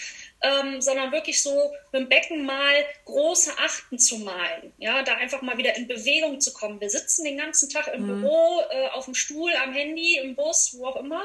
ähm, 0.42 0.82
sondern 0.82 1.12
wirklich 1.12 1.42
so 1.42 1.72
mit 1.92 2.02
dem 2.02 2.10
Becken 2.10 2.46
mal 2.46 2.74
große 3.06 3.52
Achten 3.58 4.00
zu 4.00 4.18
malen. 4.20 4.74
Ja, 4.78 5.04
da 5.04 5.16
einfach 5.16 5.42
mal 5.42 5.58
wieder 5.58 5.76
in 5.76 5.88
Bewegung 5.88 6.40
zu 6.40 6.54
kommen. 6.54 6.82
Wir 6.82 6.90
sitzen 6.90 7.24
den 7.24 7.38
ganzen 7.38 7.70
Tag 7.70 7.88
im 7.94 8.04
mhm. 8.04 8.22
Büro, 8.22 8.62
äh, 8.72 8.88
auf 8.90 9.06
dem 9.06 9.14
Stuhl, 9.14 9.52
am 9.64 9.74
Handy, 9.74 10.18
im 10.18 10.36
Bus, 10.36 10.76
wo 10.78 10.88
auch 10.88 10.96
immer. 10.96 11.24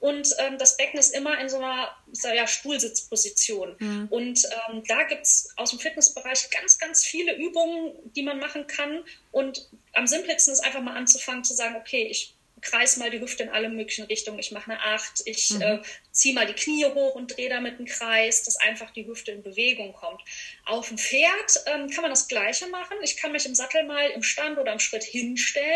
Und 0.00 0.34
ähm, 0.38 0.58
das 0.58 0.76
Becken 0.76 0.98
ist 0.98 1.14
immer 1.14 1.38
in 1.38 1.48
so 1.48 1.56
einer 1.56 1.88
ja, 2.34 2.46
Stuhlsitzposition. 2.46 3.76
Mhm. 3.78 4.08
Und 4.10 4.44
ähm, 4.68 4.82
da 4.86 5.04
gibt 5.04 5.22
es 5.22 5.52
aus 5.56 5.70
dem 5.70 5.78
Fitnessbereich 5.78 6.50
ganz, 6.50 6.78
ganz 6.78 7.04
viele 7.04 7.36
Übungen, 7.36 7.92
die 8.14 8.22
man 8.22 8.38
machen 8.38 8.66
kann. 8.66 9.04
Und 9.32 9.68
am 9.94 10.06
simpelsten 10.06 10.52
ist 10.52 10.60
einfach 10.60 10.82
mal 10.82 10.96
anzufangen 10.96 11.44
zu 11.44 11.54
sagen, 11.54 11.76
okay, 11.76 12.06
ich 12.10 12.34
kreis 12.60 12.96
mal 12.96 13.10
die 13.10 13.20
Hüfte 13.20 13.44
in 13.44 13.48
alle 13.48 13.68
möglichen 13.68 14.04
Richtungen. 14.04 14.38
Ich 14.38 14.52
mache 14.52 14.70
eine 14.70 14.80
Acht, 14.82 15.22
ich 15.24 15.50
mhm. 15.50 15.62
äh, 15.62 15.78
ziehe 16.10 16.34
mal 16.34 16.46
die 16.46 16.54
Knie 16.54 16.84
hoch 16.86 17.14
und 17.14 17.36
drehe 17.36 17.48
damit 17.48 17.78
einen 17.78 17.86
Kreis, 17.86 18.42
dass 18.44 18.56
einfach 18.56 18.90
die 18.90 19.06
Hüfte 19.06 19.32
in 19.32 19.42
Bewegung 19.42 19.92
kommt. 19.92 20.20
Auf 20.64 20.88
dem 20.88 20.98
Pferd 20.98 21.64
ähm, 21.66 21.88
kann 21.90 22.02
man 22.02 22.10
das 22.10 22.28
Gleiche 22.28 22.66
machen. 22.68 22.96
Ich 23.02 23.16
kann 23.16 23.32
mich 23.32 23.46
im 23.46 23.54
Sattel 23.54 23.84
mal 23.84 24.10
im 24.10 24.22
Stand 24.22 24.58
oder 24.58 24.72
im 24.72 24.80
Schritt 24.80 25.04
hinstellen 25.04 25.66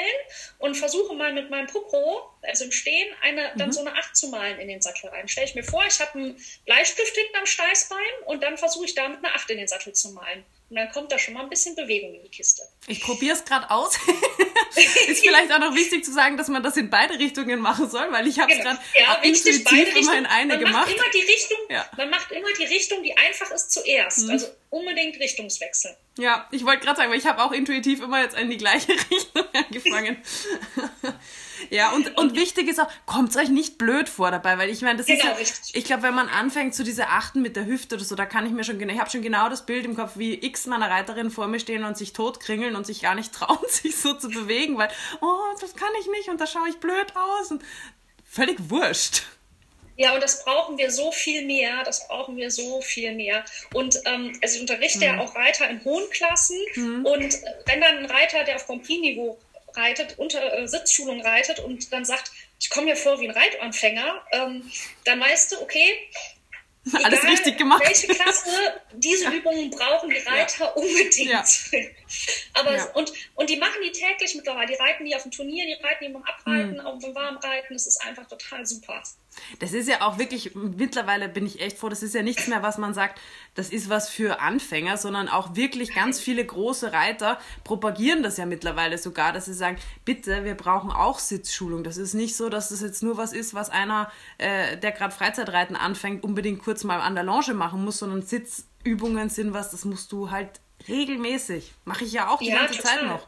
und 0.58 0.76
versuche 0.76 1.14
mal 1.14 1.32
mit 1.32 1.50
meinem 1.50 1.66
Popo, 1.66 2.30
also 2.42 2.64
im 2.64 2.72
Stehen, 2.72 3.08
eine, 3.22 3.52
mhm. 3.54 3.58
dann 3.58 3.72
so 3.72 3.80
eine 3.80 3.92
Acht 3.92 4.16
zu 4.16 4.28
malen 4.28 4.58
in 4.58 4.68
den 4.68 4.82
Sattel 4.82 5.10
rein. 5.10 5.28
Stelle 5.28 5.46
ich 5.46 5.54
mir 5.54 5.64
vor, 5.64 5.84
ich 5.86 6.00
habe 6.00 6.18
einen 6.18 6.44
Bleistift 6.64 7.14
hinten 7.14 7.36
am 7.36 7.46
Steißbein 7.46 7.98
und 8.26 8.42
dann 8.42 8.58
versuche 8.58 8.86
ich 8.86 8.94
damit 8.94 9.18
eine 9.18 9.34
Acht 9.34 9.48
in 9.50 9.58
den 9.58 9.68
Sattel 9.68 9.92
zu 9.92 10.10
malen. 10.12 10.44
Und 10.72 10.76
dann 10.76 10.90
kommt 10.90 11.12
da 11.12 11.18
schon 11.18 11.34
mal 11.34 11.42
ein 11.42 11.50
bisschen 11.50 11.76
Bewegung 11.76 12.14
in 12.14 12.22
die 12.22 12.30
Kiste. 12.30 12.62
Ich 12.86 13.02
probiere 13.02 13.36
es 13.36 13.44
gerade 13.44 13.70
aus. 13.70 13.94
ist 15.06 15.20
vielleicht 15.20 15.52
auch 15.52 15.58
noch 15.58 15.74
wichtig 15.74 16.02
zu 16.02 16.10
sagen, 16.10 16.38
dass 16.38 16.48
man 16.48 16.62
das 16.62 16.78
in 16.78 16.88
beide 16.88 17.18
Richtungen 17.18 17.60
machen 17.60 17.90
soll, 17.90 18.10
weil 18.10 18.26
ich 18.26 18.38
habe 18.38 18.50
es 18.50 18.56
genau. 18.56 18.70
gerade 18.70 18.82
ja, 18.98 19.14
intuitiv 19.16 19.96
immer 19.96 20.16
in 20.16 20.24
eine 20.24 20.54
man 20.54 20.64
gemacht. 20.64 20.86
Macht 20.86 20.96
immer 20.96 21.10
die 21.12 21.30
Richtung, 21.30 21.58
ja. 21.68 21.84
Man 21.98 22.08
macht 22.08 22.32
immer 22.32 22.48
die 22.58 22.64
Richtung, 22.64 23.02
die 23.02 23.14
einfach 23.14 23.50
ist 23.50 23.70
zuerst. 23.70 24.24
Mhm. 24.24 24.30
Also 24.30 24.46
unbedingt 24.70 25.20
Richtungswechsel. 25.20 25.94
Ja, 26.16 26.48
ich 26.50 26.64
wollte 26.64 26.86
gerade 26.86 26.96
sagen, 26.96 27.10
weil 27.10 27.18
ich 27.18 27.26
habe 27.26 27.42
auch 27.42 27.52
intuitiv 27.52 28.00
immer 28.00 28.22
jetzt 28.22 28.38
in 28.38 28.48
die 28.48 28.56
gleiche 28.56 28.92
Richtung 29.10 29.44
angefangen. 29.52 30.22
Ja, 31.70 31.92
und, 31.92 32.16
und 32.18 32.34
wichtig 32.34 32.68
ist 32.68 32.80
auch, 32.80 32.88
kommt 33.06 33.30
es 33.30 33.36
euch 33.36 33.48
nicht 33.48 33.78
blöd 33.78 34.08
vor 34.08 34.30
dabei, 34.30 34.58
weil 34.58 34.68
ich 34.68 34.82
meine, 34.82 34.98
das 34.98 35.06
genau, 35.06 35.36
ist 35.36 35.72
ja, 35.72 35.78
ich 35.78 35.84
glaube, 35.84 36.02
wenn 36.02 36.14
man 36.14 36.28
anfängt 36.28 36.74
zu 36.74 36.84
diese 36.84 37.08
Achten 37.08 37.42
mit 37.42 37.56
der 37.56 37.66
Hüfte 37.66 37.94
oder 37.94 38.04
so, 38.04 38.14
da 38.14 38.26
kann 38.26 38.46
ich 38.46 38.52
mir 38.52 38.64
schon 38.64 38.78
genau, 38.78 38.92
ich 38.92 39.00
habe 39.00 39.10
schon 39.10 39.22
genau 39.22 39.48
das 39.48 39.64
Bild 39.64 39.84
im 39.84 39.96
Kopf, 39.96 40.12
wie 40.16 40.34
x 40.34 40.61
meiner 40.66 40.90
Reiterinnen 40.90 41.30
vor 41.30 41.46
mir 41.46 41.60
stehen 41.60 41.84
und 41.84 41.96
sich 41.96 42.12
totkringeln 42.12 42.76
und 42.76 42.86
sich 42.86 43.02
gar 43.02 43.14
nicht 43.14 43.32
trauen, 43.34 43.58
sich 43.68 43.96
so 43.96 44.14
zu 44.14 44.28
bewegen, 44.28 44.78
weil, 44.78 44.90
oh, 45.20 45.56
das 45.60 45.74
kann 45.74 45.90
ich 46.00 46.08
nicht 46.08 46.28
und 46.28 46.40
da 46.40 46.46
schaue 46.46 46.68
ich 46.68 46.78
blöd 46.78 47.14
aus 47.16 47.50
und 47.50 47.62
völlig 48.24 48.58
wurscht. 48.70 49.24
Ja, 49.96 50.14
und 50.14 50.22
das 50.22 50.44
brauchen 50.44 50.78
wir 50.78 50.90
so 50.90 51.12
viel 51.12 51.44
mehr, 51.44 51.82
das 51.84 52.08
brauchen 52.08 52.36
wir 52.36 52.50
so 52.50 52.80
viel 52.80 53.14
mehr. 53.14 53.44
Und 53.74 54.00
ähm, 54.06 54.38
also 54.42 54.56
ich 54.56 54.60
unterrichte 54.62 54.98
mhm. 54.98 55.04
ja 55.04 55.20
auch 55.20 55.34
Reiter 55.34 55.68
in 55.68 55.84
hohen 55.84 56.08
Klassen 56.10 56.58
mhm. 56.74 57.04
und 57.04 57.38
wenn 57.66 57.80
dann 57.80 57.98
ein 57.98 58.06
Reiter, 58.06 58.44
der 58.44 58.56
auf 58.56 58.66
Compris-Niveau 58.66 59.38
reitet, 59.74 60.18
unter 60.18 60.58
äh, 60.58 60.66
Sitzschulung 60.66 61.20
reitet 61.20 61.60
und 61.60 61.92
dann 61.92 62.04
sagt, 62.04 62.32
ich 62.60 62.70
komme 62.70 62.86
mir 62.86 62.96
vor 62.96 63.20
wie 63.20 63.28
ein 63.28 63.36
Reitanfänger, 63.36 64.22
ähm, 64.32 64.70
dann 65.04 65.20
weißt 65.20 65.52
du, 65.52 65.62
okay, 65.62 65.86
alles 67.04 67.20
egal, 67.20 67.30
richtig 67.30 67.58
gemacht. 67.58 67.82
Welche 67.84 68.08
Klasse, 68.08 68.50
diese 68.94 69.24
ja. 69.24 69.32
Übungen 69.32 69.70
brauchen 69.70 70.10
die 70.10 70.18
Reiter 70.18 70.64
ja. 70.64 70.70
unbedingt. 70.70 71.16
Ja. 71.16 71.44
Aber 72.54 72.96
und, 72.96 73.12
und 73.34 73.50
die 73.50 73.56
machen 73.56 73.80
die 73.84 73.92
täglich 73.92 74.34
mittlerweile. 74.34 74.66
Die 74.66 74.74
reiten 74.74 75.04
die 75.04 75.14
auf 75.14 75.22
dem 75.22 75.30
Turnier, 75.30 75.64
die 75.64 75.74
reiten 75.84 76.04
die 76.04 76.12
beim 76.12 76.24
Abreiten, 76.24 76.74
mhm. 76.74 76.80
auch 76.80 76.98
beim 76.98 77.14
Warmreiten. 77.14 77.74
Das 77.74 77.86
ist 77.86 78.04
einfach 78.04 78.26
total 78.26 78.66
super. 78.66 79.02
Das 79.58 79.72
ist 79.72 79.88
ja 79.88 80.02
auch 80.02 80.18
wirklich, 80.18 80.54
mittlerweile 80.54 81.28
bin 81.28 81.46
ich 81.46 81.60
echt 81.60 81.78
froh, 81.78 81.88
das 81.88 82.02
ist 82.02 82.14
ja 82.14 82.22
nichts 82.22 82.46
mehr, 82.48 82.62
was 82.62 82.78
man 82.78 82.94
sagt, 82.94 83.20
das 83.54 83.70
ist 83.70 83.88
was 83.88 84.08
für 84.08 84.40
Anfänger, 84.40 84.96
sondern 84.96 85.28
auch 85.28 85.56
wirklich 85.56 85.94
ganz 85.94 86.20
viele 86.20 86.44
große 86.44 86.92
Reiter 86.92 87.38
propagieren 87.64 88.22
das 88.22 88.36
ja 88.36 88.46
mittlerweile 88.46 88.98
sogar, 88.98 89.32
dass 89.32 89.46
sie 89.46 89.54
sagen, 89.54 89.76
bitte, 90.04 90.44
wir 90.44 90.54
brauchen 90.54 90.90
auch 90.90 91.18
Sitzschulung. 91.18 91.84
Das 91.84 91.96
ist 91.96 92.14
nicht 92.14 92.36
so, 92.36 92.48
dass 92.48 92.70
das 92.70 92.80
jetzt 92.80 93.02
nur 93.02 93.16
was 93.16 93.32
ist, 93.32 93.54
was 93.54 93.70
einer, 93.70 94.10
äh, 94.38 94.76
der 94.78 94.92
gerade 94.92 95.14
Freizeitreiten 95.14 95.76
anfängt, 95.76 96.24
unbedingt 96.24 96.62
kurz 96.62 96.84
mal 96.84 97.00
an 97.00 97.14
der 97.14 97.24
Longe 97.24 97.54
machen 97.54 97.84
muss, 97.84 97.98
sondern 97.98 98.22
Sitzübungen 98.22 99.28
sind 99.28 99.52
was, 99.52 99.70
das 99.70 99.84
musst 99.84 100.12
du 100.12 100.30
halt 100.30 100.61
regelmäßig. 100.88 101.72
Mache 101.84 102.04
ich 102.04 102.12
ja 102.12 102.28
auch 102.28 102.38
die 102.38 102.48
ja, 102.48 102.56
ganze 102.56 102.76
total. 102.76 102.98
Zeit 102.98 103.06
noch. 103.06 103.26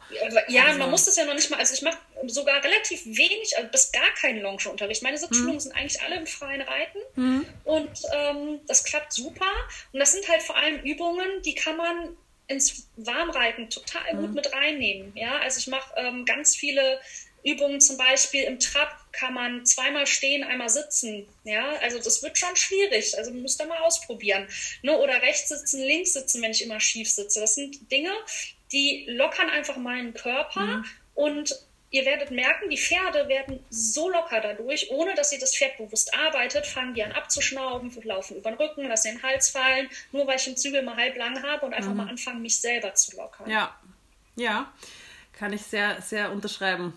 Ja, 0.48 0.66
also. 0.66 0.78
man 0.78 0.90
muss 0.90 1.04
das 1.04 1.16
ja 1.16 1.24
noch 1.24 1.34
nicht 1.34 1.50
mal, 1.50 1.58
also 1.58 1.74
ich 1.74 1.82
mache 1.82 1.98
sogar 2.26 2.62
relativ 2.62 3.04
wenig, 3.04 3.56
also 3.56 3.68
bis 3.70 3.92
gar 3.92 4.10
keinen 4.20 4.40
Longe-Unterricht. 4.42 5.02
Meine 5.02 5.18
Sitzschulungen 5.18 5.54
hm. 5.54 5.60
sind 5.60 5.76
eigentlich 5.76 6.00
alle 6.02 6.16
im 6.16 6.26
freien 6.26 6.62
Reiten 6.62 6.98
hm. 7.14 7.46
und 7.64 7.90
ähm, 8.12 8.60
das 8.66 8.84
klappt 8.84 9.12
super. 9.12 9.50
Und 9.92 10.00
das 10.00 10.12
sind 10.12 10.28
halt 10.28 10.42
vor 10.42 10.56
allem 10.56 10.80
Übungen, 10.82 11.42
die 11.44 11.54
kann 11.54 11.76
man 11.76 12.16
ins 12.46 12.88
Warmreiten 12.96 13.70
total 13.70 14.10
hm. 14.10 14.20
gut 14.20 14.34
mit 14.34 14.52
reinnehmen. 14.52 15.12
Ja, 15.14 15.38
also 15.38 15.58
ich 15.58 15.66
mache 15.66 15.92
ähm, 15.96 16.24
ganz 16.24 16.56
viele 16.56 17.00
Übungen 17.44 17.80
zum 17.80 17.96
Beispiel 17.96 18.44
im 18.44 18.58
Trab 18.58 19.03
kann 19.18 19.34
man 19.34 19.64
zweimal 19.64 20.06
stehen, 20.06 20.44
einmal 20.44 20.68
sitzen. 20.68 21.26
Ja, 21.44 21.72
also 21.80 21.98
das 21.98 22.22
wird 22.22 22.36
schon 22.36 22.54
schwierig. 22.56 23.16
Also 23.16 23.30
müsst 23.30 23.60
ihr 23.60 23.66
mal 23.66 23.80
ausprobieren. 23.80 24.46
Ne? 24.82 24.96
Oder 24.98 25.22
rechts 25.22 25.48
sitzen, 25.48 25.82
links 25.82 26.12
sitzen, 26.12 26.42
wenn 26.42 26.50
ich 26.50 26.62
immer 26.62 26.80
schief 26.80 27.10
sitze. 27.10 27.40
Das 27.40 27.54
sind 27.54 27.90
Dinge, 27.90 28.12
die 28.72 29.06
lockern 29.08 29.50
einfach 29.50 29.76
meinen 29.76 30.14
Körper 30.14 30.60
mhm. 30.60 30.84
und 31.14 31.64
ihr 31.94 32.04
werdet 32.04 32.32
merken, 32.32 32.68
die 32.70 32.76
Pferde 32.76 33.28
werden 33.28 33.64
so 33.70 34.10
locker 34.10 34.40
dadurch, 34.40 34.90
ohne 34.90 35.14
dass 35.14 35.30
sie 35.30 35.38
das 35.38 35.56
Pferd 35.56 35.78
bewusst 35.78 36.12
arbeitet, 36.12 36.66
fangen 36.66 36.92
die 36.92 37.04
an 37.04 37.12
abzuschnauben, 37.12 37.92
laufen 38.02 38.36
über 38.36 38.50
den 38.50 38.58
Rücken, 38.58 38.88
lassen 38.88 39.12
den 39.12 39.22
Hals 39.22 39.50
fallen, 39.50 39.88
nur 40.10 40.26
weil 40.26 40.36
ich 40.36 40.44
den 40.44 40.56
Zügel 40.56 40.82
mal 40.82 40.96
halb 40.96 41.16
lang 41.16 41.40
habe 41.44 41.64
und 41.64 41.72
einfach 41.72 41.92
mhm. 41.92 41.98
mal 41.98 42.08
anfangen, 42.08 42.42
mich 42.42 42.60
selber 42.60 42.92
zu 42.94 43.16
lockern. 43.16 43.48
Ja, 43.48 43.78
ja, 44.34 44.72
kann 45.38 45.52
ich 45.52 45.62
sehr, 45.62 46.02
sehr 46.02 46.32
unterschreiben. 46.32 46.94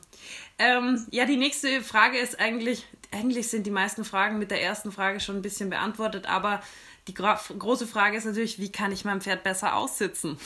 Ähm, 0.60 1.06
ja, 1.12 1.26
die 1.26 1.38
nächste 1.38 1.82
Frage 1.82 2.18
ist 2.18 2.40
eigentlich, 2.40 2.86
eigentlich 3.12 3.50
sind 3.50 3.66
die 3.68 3.72
meisten 3.72 4.04
Fragen 4.04 4.40
mit 4.40 4.52
der 4.52 4.62
ersten 4.62 4.92
Frage 4.92 5.20
schon 5.20 5.36
ein 5.38 5.42
bisschen 5.42 5.70
beantwortet, 5.70 6.26
aber 6.26 6.62
die 7.08 7.14
große 7.14 7.88
Frage 7.88 8.18
ist 8.18 8.26
natürlich, 8.26 8.60
wie 8.60 8.72
kann 8.72 8.92
ich 8.92 9.06
mein 9.06 9.22
Pferd 9.22 9.44
besser 9.44 9.76
aussitzen? 9.76 10.40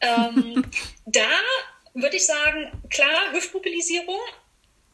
Ähm, 0.00 0.64
da 1.06 1.28
würde 1.94 2.16
ich 2.16 2.26
sagen, 2.26 2.72
klar, 2.88 3.32
Hüftmobilisierung. 3.32 4.18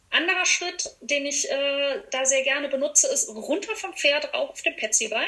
Anderer 0.09 0.45
Schritt, 0.45 0.95
den 1.01 1.25
ich 1.25 1.49
äh, 1.49 2.01
da 2.11 2.25
sehr 2.25 2.43
gerne 2.43 2.69
benutze, 2.69 3.07
ist 3.07 3.29
runter 3.29 3.75
vom 3.75 3.93
Pferd 3.93 4.33
rauf 4.33 4.49
auf 4.49 4.61
den 4.61 4.75
Petsyball 4.75 5.25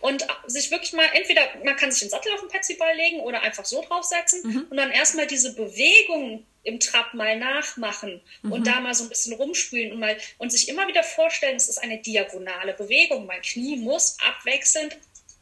und 0.00 0.26
sich 0.46 0.70
wirklich 0.70 0.92
mal, 0.92 1.06
entweder 1.12 1.42
man 1.64 1.76
kann 1.76 1.90
sich 1.90 2.00
den 2.00 2.10
Sattel 2.10 2.32
auf 2.32 2.40
den 2.40 2.48
Petsyball 2.48 2.96
legen 2.96 3.20
oder 3.20 3.42
einfach 3.42 3.64
so 3.64 3.82
draufsetzen 3.82 4.42
mhm. 4.42 4.66
und 4.70 4.76
dann 4.76 4.90
erstmal 4.90 5.26
diese 5.26 5.54
Bewegung 5.54 6.46
im 6.64 6.80
Trab 6.80 7.14
mal 7.14 7.38
nachmachen 7.38 8.20
mhm. 8.42 8.52
und 8.52 8.66
da 8.66 8.80
mal 8.80 8.94
so 8.94 9.04
ein 9.04 9.08
bisschen 9.08 9.34
rumspülen 9.34 9.92
und 9.92 10.00
mal 10.00 10.16
und 10.38 10.50
sich 10.50 10.68
immer 10.68 10.88
wieder 10.88 11.02
vorstellen, 11.02 11.56
es 11.56 11.68
ist 11.68 11.78
eine 11.78 11.98
diagonale 11.98 12.74
Bewegung. 12.74 13.26
Mein 13.26 13.42
Knie 13.42 13.76
muss 13.76 14.16
abwechselnd 14.26 14.96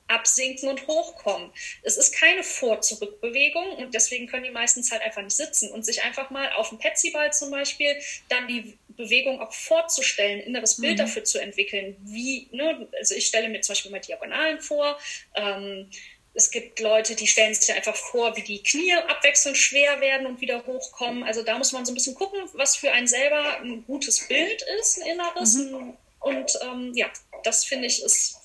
absinken 0.08 0.68
und 0.68 0.86
hochkommen. 0.86 1.50
Es 1.82 1.96
ist 1.96 2.14
keine 2.14 2.42
Vor-Zurück-Bewegung 2.42 3.72
und 3.76 3.94
deswegen 3.94 4.26
können 4.26 4.44
die 4.44 4.50
meistens 4.50 4.90
halt 4.92 5.02
einfach 5.02 5.22
nicht 5.22 5.36
sitzen 5.36 5.70
und 5.72 5.84
sich 5.84 6.04
einfach 6.04 6.30
mal 6.30 6.52
auf 6.52 6.68
dem 6.68 6.78
Petsyball 6.78 7.32
zum 7.32 7.50
Beispiel 7.50 7.96
dann 8.28 8.46
die 8.48 8.78
Bewegung 8.88 9.40
auch 9.40 9.52
vorzustellen, 9.52 10.40
inneres 10.40 10.80
Bild 10.80 10.94
mhm. 10.94 10.98
dafür 10.98 11.24
zu 11.24 11.38
entwickeln, 11.38 11.96
wie, 12.00 12.48
ne, 12.52 12.88
also 12.98 13.14
ich 13.14 13.26
stelle 13.26 13.48
mir 13.48 13.60
zum 13.60 13.74
Beispiel 13.74 13.90
mal 13.90 14.00
Diagonalen 14.00 14.60
vor, 14.60 14.98
ähm, 15.34 15.90
es 16.36 16.50
gibt 16.50 16.80
Leute, 16.80 17.16
die 17.16 17.26
stellen 17.26 17.54
sich 17.54 17.74
einfach 17.74 17.96
vor, 17.96 18.36
wie 18.36 18.42
die 18.42 18.62
Knie 18.62 18.92
abwechselnd 18.92 19.56
schwer 19.56 20.00
werden 20.02 20.26
und 20.26 20.42
wieder 20.42 20.66
hochkommen. 20.66 21.24
Also 21.24 21.42
da 21.42 21.56
muss 21.56 21.72
man 21.72 21.86
so 21.86 21.92
ein 21.92 21.94
bisschen 21.94 22.14
gucken, 22.14 22.38
was 22.52 22.76
für 22.76 22.92
einen 22.92 23.06
selber 23.06 23.58
ein 23.60 23.84
gutes 23.86 24.28
Bild 24.28 24.62
ist, 24.78 24.98
ein 24.98 25.12
inneres. 25.12 25.54
Mhm. 25.54 25.96
Und 26.20 26.58
ähm, 26.62 26.92
ja, 26.94 27.10
das 27.42 27.64
finde 27.64 27.86
ich 27.86 28.02
ist. 28.02 28.38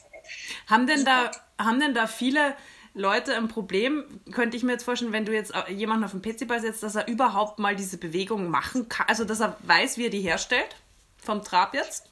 Haben 0.68 0.88
denn 0.88 1.06
da 1.06 1.32
haben 1.58 1.80
denn 1.80 1.94
da 1.94 2.08
viele 2.08 2.56
Leute 2.94 3.36
ein 3.36 3.48
Problem, 3.48 4.04
könnte 4.32 4.58
ich 4.58 4.64
mir 4.64 4.74
jetzt 4.74 4.84
vorstellen, 4.84 5.14
wenn 5.14 5.26
du 5.26 5.34
jetzt 5.34 5.54
jemanden 5.70 6.04
auf 6.04 6.12
dem 6.12 6.22
PC-Ball 6.22 6.60
setzt, 6.60 6.84
dass 6.84 6.96
er 6.96 7.08
überhaupt 7.08 7.58
mal 7.60 7.76
diese 7.76 7.98
Bewegung 7.98 8.50
machen 8.50 8.90
kann, 8.90 9.08
also 9.08 9.24
dass 9.24 9.40
er 9.40 9.58
weiß, 9.62 9.98
wie 9.98 10.06
er 10.06 10.10
die 10.10 10.22
herstellt, 10.22 10.76
vom 11.18 11.44
Trab 11.44 11.74
jetzt? 11.74 12.06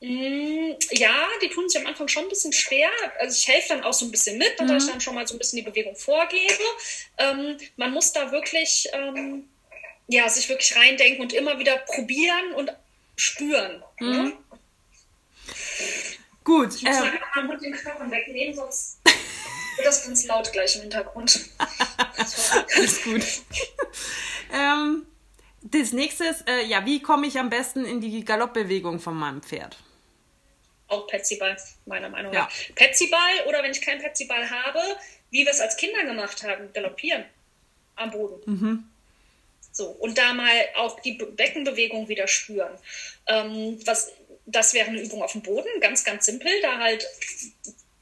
Mm, 0.00 0.72
ja, 0.90 1.28
die 1.40 1.48
tun 1.48 1.68
sich 1.68 1.80
am 1.80 1.86
Anfang 1.86 2.08
schon 2.08 2.24
ein 2.24 2.28
bisschen 2.28 2.52
schwer. 2.52 2.90
Also 3.20 3.38
ich 3.38 3.46
helfe 3.46 3.68
dann 3.68 3.84
auch 3.84 3.92
so 3.92 4.04
ein 4.04 4.10
bisschen 4.10 4.36
mit, 4.36 4.60
mhm. 4.60 4.66
dass 4.66 4.84
ich 4.84 4.90
dann 4.90 5.00
schon 5.00 5.14
mal 5.14 5.26
so 5.28 5.36
ein 5.36 5.38
bisschen 5.38 5.58
die 5.58 5.70
Bewegung 5.70 5.94
vorgebe. 5.94 6.64
Ähm, 7.18 7.56
man 7.76 7.92
muss 7.92 8.12
da 8.12 8.32
wirklich, 8.32 8.88
ähm, 8.92 9.48
ja, 10.08 10.28
sich 10.28 10.48
wirklich 10.48 10.76
reindenken 10.76 11.22
und 11.22 11.32
immer 11.32 11.56
wieder 11.60 11.76
probieren 11.76 12.52
und 12.56 12.72
spüren. 13.14 13.84
Ne? 14.00 14.06
Mhm. 14.06 14.24
Ne? 14.24 14.32
Gut. 16.44 16.74
Ich 16.74 16.82
muss 16.82 16.96
ähm, 16.96 17.12
mal 17.34 17.44
mit 17.48 17.62
den 17.62 17.72
Knochen 17.72 18.10
wegnehmen, 18.10 18.54
sonst 18.54 19.00
wird 19.04 19.86
das 19.86 20.04
ganz 20.04 20.26
laut 20.26 20.52
gleich 20.52 20.76
im 20.76 20.82
Hintergrund. 20.82 21.48
Alles 22.76 23.02
gut. 23.04 23.24
ähm, 24.52 25.06
das 25.62 25.92
nächste 25.92 26.24
ist, 26.24 26.48
äh, 26.48 26.64
ja, 26.64 26.84
wie 26.84 27.00
komme 27.00 27.26
ich 27.26 27.38
am 27.38 27.50
besten 27.50 27.84
in 27.84 28.00
die 28.00 28.24
Galoppbewegung 28.24 28.98
von 28.98 29.14
meinem 29.14 29.42
Pferd? 29.42 29.76
Auch 30.88 31.06
Petsyball, 31.06 31.56
meiner 31.86 32.08
Meinung 32.08 32.32
nach. 32.32 32.50
Ja. 32.50 32.74
Petsyball 32.74 33.46
oder 33.48 33.62
wenn 33.62 33.70
ich 33.70 33.80
keinen 33.80 34.02
Petsyball 34.02 34.50
habe, 34.50 34.80
wie 35.30 35.44
wir 35.44 35.50
es 35.50 35.60
als 35.60 35.76
Kinder 35.76 36.04
gemacht 36.04 36.42
haben, 36.42 36.72
galoppieren 36.72 37.24
am 37.96 38.10
Boden. 38.10 38.42
Mhm. 38.44 38.84
So, 39.70 39.86
und 39.88 40.18
da 40.18 40.34
mal 40.34 40.52
auch 40.76 41.00
die 41.00 41.12
Beckenbewegung 41.12 42.08
wieder 42.08 42.28
spüren. 42.28 42.72
Ähm, 43.26 43.80
was 43.86 44.12
das 44.46 44.74
wäre 44.74 44.88
eine 44.88 45.00
Übung 45.00 45.22
auf 45.22 45.32
dem 45.32 45.42
Boden, 45.42 45.68
ganz, 45.80 46.04
ganz 46.04 46.26
simpel, 46.26 46.50
da 46.62 46.78
halt 46.78 47.06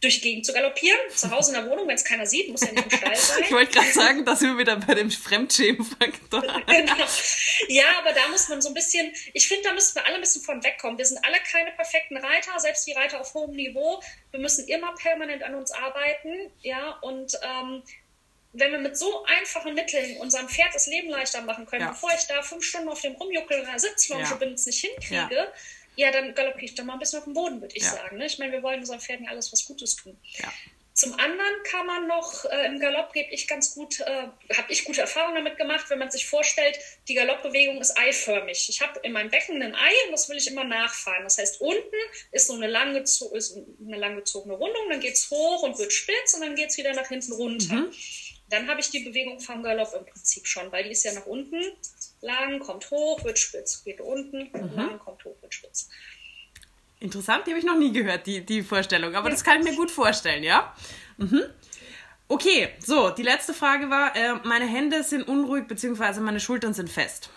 durch 0.00 0.20
die 0.20 0.30
Gegend 0.30 0.47
zu 0.47 0.52
galoppieren, 0.52 0.99
zu 1.14 1.30
Hause 1.30 1.54
in 1.54 1.62
der 1.62 1.70
Wohnung, 1.70 1.87
wenn 1.87 1.94
es 1.94 2.04
keiner 2.04 2.25
sieht, 2.25 2.49
muss 2.49 2.62
ja 2.62 2.73
nicht 2.73 2.90
im 2.90 2.99
Stall 2.99 3.16
sein. 3.16 3.42
ich 3.44 3.50
wollte 3.50 3.73
gerade 3.73 3.92
sagen, 3.92 4.25
dass 4.25 4.40
wir 4.40 4.56
wieder 4.56 4.76
bei 4.76 4.94
dem 4.94 5.11
Fremdschämenfaktor 5.11 6.40
genau. 6.66 6.94
Ja, 7.68 7.85
aber 7.99 8.12
da 8.12 8.28
muss 8.28 8.49
man 8.49 8.62
so 8.62 8.68
ein 8.68 8.75
bisschen, 8.75 9.12
ich 9.35 9.47
finde, 9.47 9.64
da 9.64 9.75
müssen 9.75 9.97
wir 9.97 10.06
alle 10.06 10.14
ein 10.14 10.20
bisschen 10.23 10.42
von 10.42 10.64
wegkommen. 10.64 10.97
Wir 10.97 11.04
sind 11.04 11.23
alle 11.25 11.37
keine 11.40 11.73
perfekten 11.73 12.16
Reiter, 12.16 12.59
selbst 12.59 12.87
die 12.87 12.92
Reiter 12.92 13.20
auf 13.20 13.35
hohem 13.35 13.54
Niveau. 13.54 14.02
Wir 14.30 14.40
müssen 14.40 14.66
immer 14.68 14.94
permanent 14.94 15.42
an 15.42 15.54
uns 15.54 15.70
arbeiten, 15.70 16.50
ja, 16.62 16.99
und 17.02 17.38
ähm, 17.42 17.82
wenn 18.52 18.73
wir 18.73 18.78
mit 18.78 18.97
so 18.97 19.25
einfachen 19.26 19.75
Mitteln 19.75 20.16
unserem 20.16 20.49
Pferd 20.49 20.75
das 20.75 20.87
Leben 20.87 21.11
leichter 21.11 21.42
machen 21.42 21.66
können, 21.66 21.82
ja. 21.82 21.90
bevor 21.90 22.11
ich 22.18 22.26
da 22.26 22.42
fünf 22.42 22.64
Stunden 22.64 22.88
auf 22.88 23.00
dem 23.02 23.14
Rumjuckel 23.14 23.61
oder 23.61 23.78
Sitzflausche 23.78 24.32
ja. 24.32 24.37
bin 24.37 24.49
und 24.49 24.54
es 24.54 24.66
nicht 24.66 24.80
hinkriege, 24.80 25.35
ja 25.35 25.52
ja, 25.97 26.11
dann 26.11 26.35
galoppiere 26.35 26.64
ich 26.64 26.75
doch 26.75 26.85
mal 26.85 26.94
ein 26.94 26.99
bisschen 26.99 27.18
auf 27.18 27.25
den 27.25 27.35
Boden, 27.35 27.61
würde 27.61 27.76
ich 27.76 27.82
ja. 27.82 27.90
sagen. 27.90 28.18
Ne? 28.18 28.26
Ich 28.26 28.38
meine, 28.38 28.52
wir 28.52 28.62
wollen 28.62 28.80
unseren 28.80 29.00
Pferden 29.00 29.28
alles 29.28 29.52
was 29.52 29.64
Gutes 29.66 29.97
tun. 29.97 30.18
Ja. 30.38 30.52
Zum 31.00 31.14
anderen 31.14 31.62
kann 31.64 31.87
man 31.87 32.09
noch 32.09 32.44
äh, 32.44 32.66
im 32.66 32.78
Galopp 32.78 33.14
gebe 33.14 33.30
ich 33.30 33.49
ganz 33.49 33.75
gut, 33.75 34.00
äh, 34.00 34.28
habe 34.54 34.70
ich 34.70 34.85
gute 34.85 35.00
Erfahrungen 35.00 35.37
damit 35.37 35.56
gemacht, 35.56 35.87
wenn 35.88 35.99
man 35.99 36.11
sich 36.11 36.26
vorstellt, 36.26 36.78
die 37.09 37.14
Galoppbewegung 37.14 37.80
ist 37.80 37.97
eiförmig. 37.97 38.68
Ich 38.68 38.82
habe 38.82 39.00
in 39.00 39.12
meinem 39.12 39.30
Becken 39.30 39.62
ein 39.62 39.75
Ei 39.75 39.92
und 40.06 40.12
das 40.12 40.28
will 40.28 40.37
ich 40.37 40.49
immer 40.49 40.64
nachfahren. 40.64 41.23
Das 41.25 41.38
heißt, 41.38 41.62
unten 41.62 41.97
ist 42.32 42.49
so 42.49 42.54
eine 42.54 42.66
lang, 42.66 42.94
ist 42.97 43.23
eine 43.23 43.97
lang 43.97 44.16
gezogene 44.16 44.54
Rundung, 44.54 44.90
dann 44.90 45.00
geht 45.00 45.14
es 45.14 45.30
hoch 45.30 45.62
und 45.62 45.78
wird 45.78 45.90
spitz 45.90 46.35
und 46.35 46.42
dann 46.42 46.54
geht 46.54 46.68
es 46.68 46.76
wieder 46.76 46.92
nach 46.92 47.09
hinten 47.09 47.32
runter. 47.32 47.75
Mhm. 47.75 47.92
Dann 48.50 48.68
habe 48.68 48.80
ich 48.80 48.90
die 48.90 49.00
Bewegung 49.00 49.40
vom 49.40 49.62
Galopp 49.62 49.94
im 49.94 50.04
Prinzip 50.04 50.47
schon, 50.47 50.70
weil 50.70 50.85
die 50.85 50.90
ist 50.90 51.04
ja 51.04 51.12
nach 51.12 51.26
unten 51.26 51.62
lang, 52.21 52.59
kommt 52.59 52.91
hoch, 52.91 53.25
wird 53.25 53.39
spitz, 53.39 53.85
geht 53.85 54.00
unten, 54.00 54.50
mhm. 54.53 54.77
lang, 54.77 54.99
kommt 54.99 55.25
hoch, 55.25 55.37
wird 55.41 55.55
spitz. 55.55 55.89
Interessant, 57.00 57.47
die 57.47 57.53
habe 57.53 57.59
ich 57.59 57.65
noch 57.65 57.79
nie 57.79 57.93
gehört, 57.93 58.27
die, 58.27 58.45
die 58.45 58.62
Vorstellung. 58.62 59.15
Aber 59.15 59.31
das 59.31 59.43
kann 59.43 59.61
ich 59.61 59.65
mir 59.65 59.75
gut 59.75 59.91
vorstellen, 59.91 60.43
ja? 60.43 60.75
Mhm. 61.17 61.43
Okay, 62.29 62.69
so, 62.79 63.11
die 63.11 63.23
letzte 63.23 63.55
Frage 63.55 63.91
war, 63.91 64.15
äh, 64.15 64.35
meine 64.45 64.67
Hände 64.67 65.03
sind 65.03 65.27
unruhig, 65.27 65.67
beziehungsweise 65.67 66.21
meine 66.21 66.41
Schultern 66.41 66.75
sind 66.75 66.91
fest. 66.91 67.31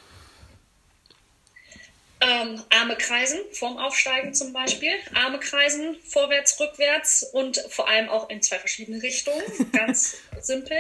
Ähm, 2.25 2.63
Arme 2.69 2.95
kreisen 2.95 3.39
vorm 3.51 3.77
Aufsteigen 3.77 4.33
zum 4.33 4.53
Beispiel. 4.53 4.93
Arme 5.13 5.39
kreisen 5.39 5.97
vorwärts, 6.05 6.59
rückwärts 6.59 7.23
und 7.23 7.57
vor 7.69 7.89
allem 7.89 8.07
auch 8.07 8.29
in 8.29 8.41
zwei 8.41 8.59
verschiedene 8.59 9.01
Richtungen. 9.01 9.43
Ganz 9.73 10.15
simpel. 10.39 10.77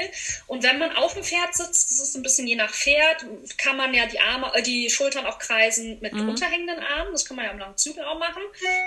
Und 0.47 0.63
wenn 0.63 0.79
man 0.79 0.95
auf 0.95 1.13
dem 1.13 1.23
Pferd 1.23 1.53
sitzt, 1.53 1.91
das 1.91 1.99
ist 1.99 2.15
ein 2.15 2.23
bisschen 2.23 2.47
je 2.47 2.55
nach 2.55 2.73
Pferd, 2.73 3.25
kann 3.57 3.75
man 3.75 3.93
ja 3.93 4.05
die 4.05 4.19
Arme, 4.19 4.51
äh, 4.53 4.61
die 4.61 4.89
Schultern 4.89 5.25
auch 5.25 5.39
kreisen 5.39 5.99
mit 6.01 6.13
mhm. 6.13 6.29
unterhängenden 6.29 6.79
Armen. 6.79 7.11
Das 7.11 7.25
kann 7.25 7.35
man 7.35 7.45
ja 7.45 7.51
am 7.51 7.59
langen 7.59 7.77
Zügel 7.77 8.03
auch 8.05 8.19
machen. 8.19 8.41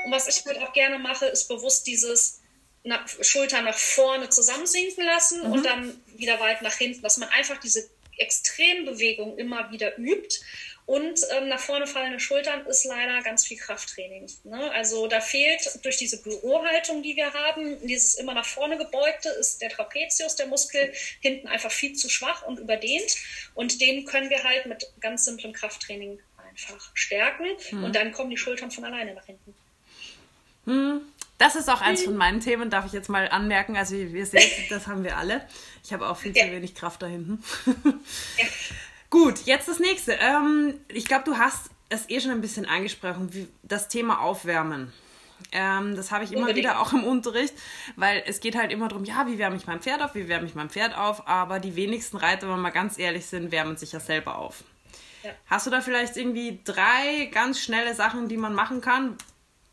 Und 0.06 0.12
was 0.12 0.26
ich 0.28 0.44
halt 0.46 0.58
auch 0.62 0.72
gerne 0.72 0.98
mache, 0.98 1.26
ist 1.26 1.48
bewusst 1.48 1.86
dieses 1.86 2.40
nach, 2.84 3.06
Schultern 3.20 3.64
nach 3.64 3.76
vorne 3.76 4.30
zusammensinken 4.30 5.04
lassen 5.04 5.46
mhm. 5.46 5.52
und 5.52 5.66
dann 5.66 6.00
wieder 6.16 6.40
weit 6.40 6.62
nach 6.62 6.74
hinten, 6.74 7.02
dass 7.02 7.18
man 7.18 7.28
einfach 7.30 7.58
diese 7.58 7.88
Extrembewegung 8.18 9.36
immer 9.36 9.70
wieder 9.70 9.98
übt 9.98 10.38
und 10.86 11.18
ähm, 11.36 11.48
nach 11.48 11.58
vorne 11.58 11.88
fallende 11.88 12.20
Schultern 12.20 12.64
ist 12.66 12.84
leider 12.84 13.20
ganz 13.22 13.44
viel 13.44 13.56
Krafttraining. 13.58 14.30
Ne? 14.44 14.70
Also 14.70 15.08
da 15.08 15.20
fehlt 15.20 15.84
durch 15.84 15.96
diese 15.96 16.22
Bürohaltung, 16.22 17.02
die 17.02 17.16
wir 17.16 17.32
haben, 17.32 17.84
dieses 17.84 18.14
immer 18.14 18.34
nach 18.34 18.46
vorne 18.46 18.78
gebeugte, 18.78 19.28
ist 19.30 19.60
der 19.60 19.68
Trapezius, 19.68 20.36
der 20.36 20.46
Muskel, 20.46 20.92
hinten 21.20 21.48
einfach 21.48 21.72
viel 21.72 21.94
zu 21.94 22.08
schwach 22.08 22.46
und 22.46 22.60
überdehnt. 22.60 23.16
Und 23.54 23.80
den 23.80 24.04
können 24.04 24.30
wir 24.30 24.44
halt 24.44 24.66
mit 24.66 24.86
ganz 25.00 25.24
simplem 25.24 25.52
Krafttraining 25.52 26.20
einfach 26.36 26.92
stärken. 26.94 27.46
Hm. 27.70 27.82
Und 27.82 27.96
dann 27.96 28.12
kommen 28.12 28.30
die 28.30 28.38
Schultern 28.38 28.70
von 28.70 28.84
alleine 28.84 29.12
nach 29.12 29.26
hinten. 29.26 29.54
Hm. 30.66 31.00
Das 31.38 31.56
ist 31.56 31.68
auch 31.68 31.82
eins 31.82 32.04
von 32.04 32.16
meinen 32.16 32.40
Themen, 32.40 32.70
darf 32.70 32.86
ich 32.86 32.92
jetzt 32.92 33.08
mal 33.08 33.28
anmerken. 33.28 33.76
Also 33.76 33.96
ihr 33.96 34.24
seht, 34.24 34.70
das 34.70 34.86
haben 34.86 35.04
wir 35.04 35.18
alle. 35.18 35.46
Ich 35.84 35.92
habe 35.92 36.08
auch 36.08 36.16
viel 36.16 36.32
zu 36.32 36.50
wenig 36.50 36.74
Kraft 36.74 37.02
da 37.02 37.06
hinten. 37.06 37.42
Ja. 38.38 38.44
Gut, 39.10 39.46
jetzt 39.46 39.68
das 39.68 39.78
nächste. 39.78 40.12
Ähm, 40.12 40.80
ich 40.88 41.06
glaube, 41.06 41.24
du 41.24 41.38
hast 41.38 41.70
es 41.88 42.08
eh 42.10 42.20
schon 42.20 42.32
ein 42.32 42.40
bisschen 42.40 42.66
angesprochen, 42.66 43.32
wie 43.32 43.48
das 43.62 43.88
Thema 43.88 44.20
Aufwärmen. 44.20 44.92
Ähm, 45.52 45.94
das 45.96 46.10
habe 46.10 46.24
ich 46.24 46.32
immer 46.32 46.54
wieder 46.54 46.80
auch 46.80 46.92
im 46.92 47.04
Unterricht, 47.04 47.54
weil 47.94 48.22
es 48.26 48.40
geht 48.40 48.56
halt 48.56 48.72
immer 48.72 48.88
darum, 48.88 49.04
ja, 49.04 49.26
wie 49.26 49.38
wärme 49.38 49.56
ich 49.56 49.66
mein 49.66 49.80
Pferd 49.80 50.02
auf, 50.02 50.14
wie 50.14 50.28
wärme 50.28 50.46
ich 50.46 50.54
mein 50.54 50.70
Pferd 50.70 50.96
auf, 50.96 51.28
aber 51.28 51.60
die 51.60 51.76
wenigsten 51.76 52.16
Reiter, 52.16 52.42
wenn 52.42 52.56
wir 52.56 52.62
mal 52.62 52.70
ganz 52.70 52.98
ehrlich 52.98 53.26
sind, 53.26 53.52
wärmen 53.52 53.76
sich 53.76 53.92
ja 53.92 54.00
selber 54.00 54.38
auf. 54.38 54.64
Ja. 55.22 55.30
Hast 55.46 55.66
du 55.66 55.70
da 55.70 55.80
vielleicht 55.80 56.16
irgendwie 56.16 56.60
drei 56.64 57.26
ganz 57.32 57.60
schnelle 57.60 57.94
Sachen, 57.94 58.28
die 58.28 58.38
man 58.38 58.54
machen 58.54 58.80
kann, 58.80 59.16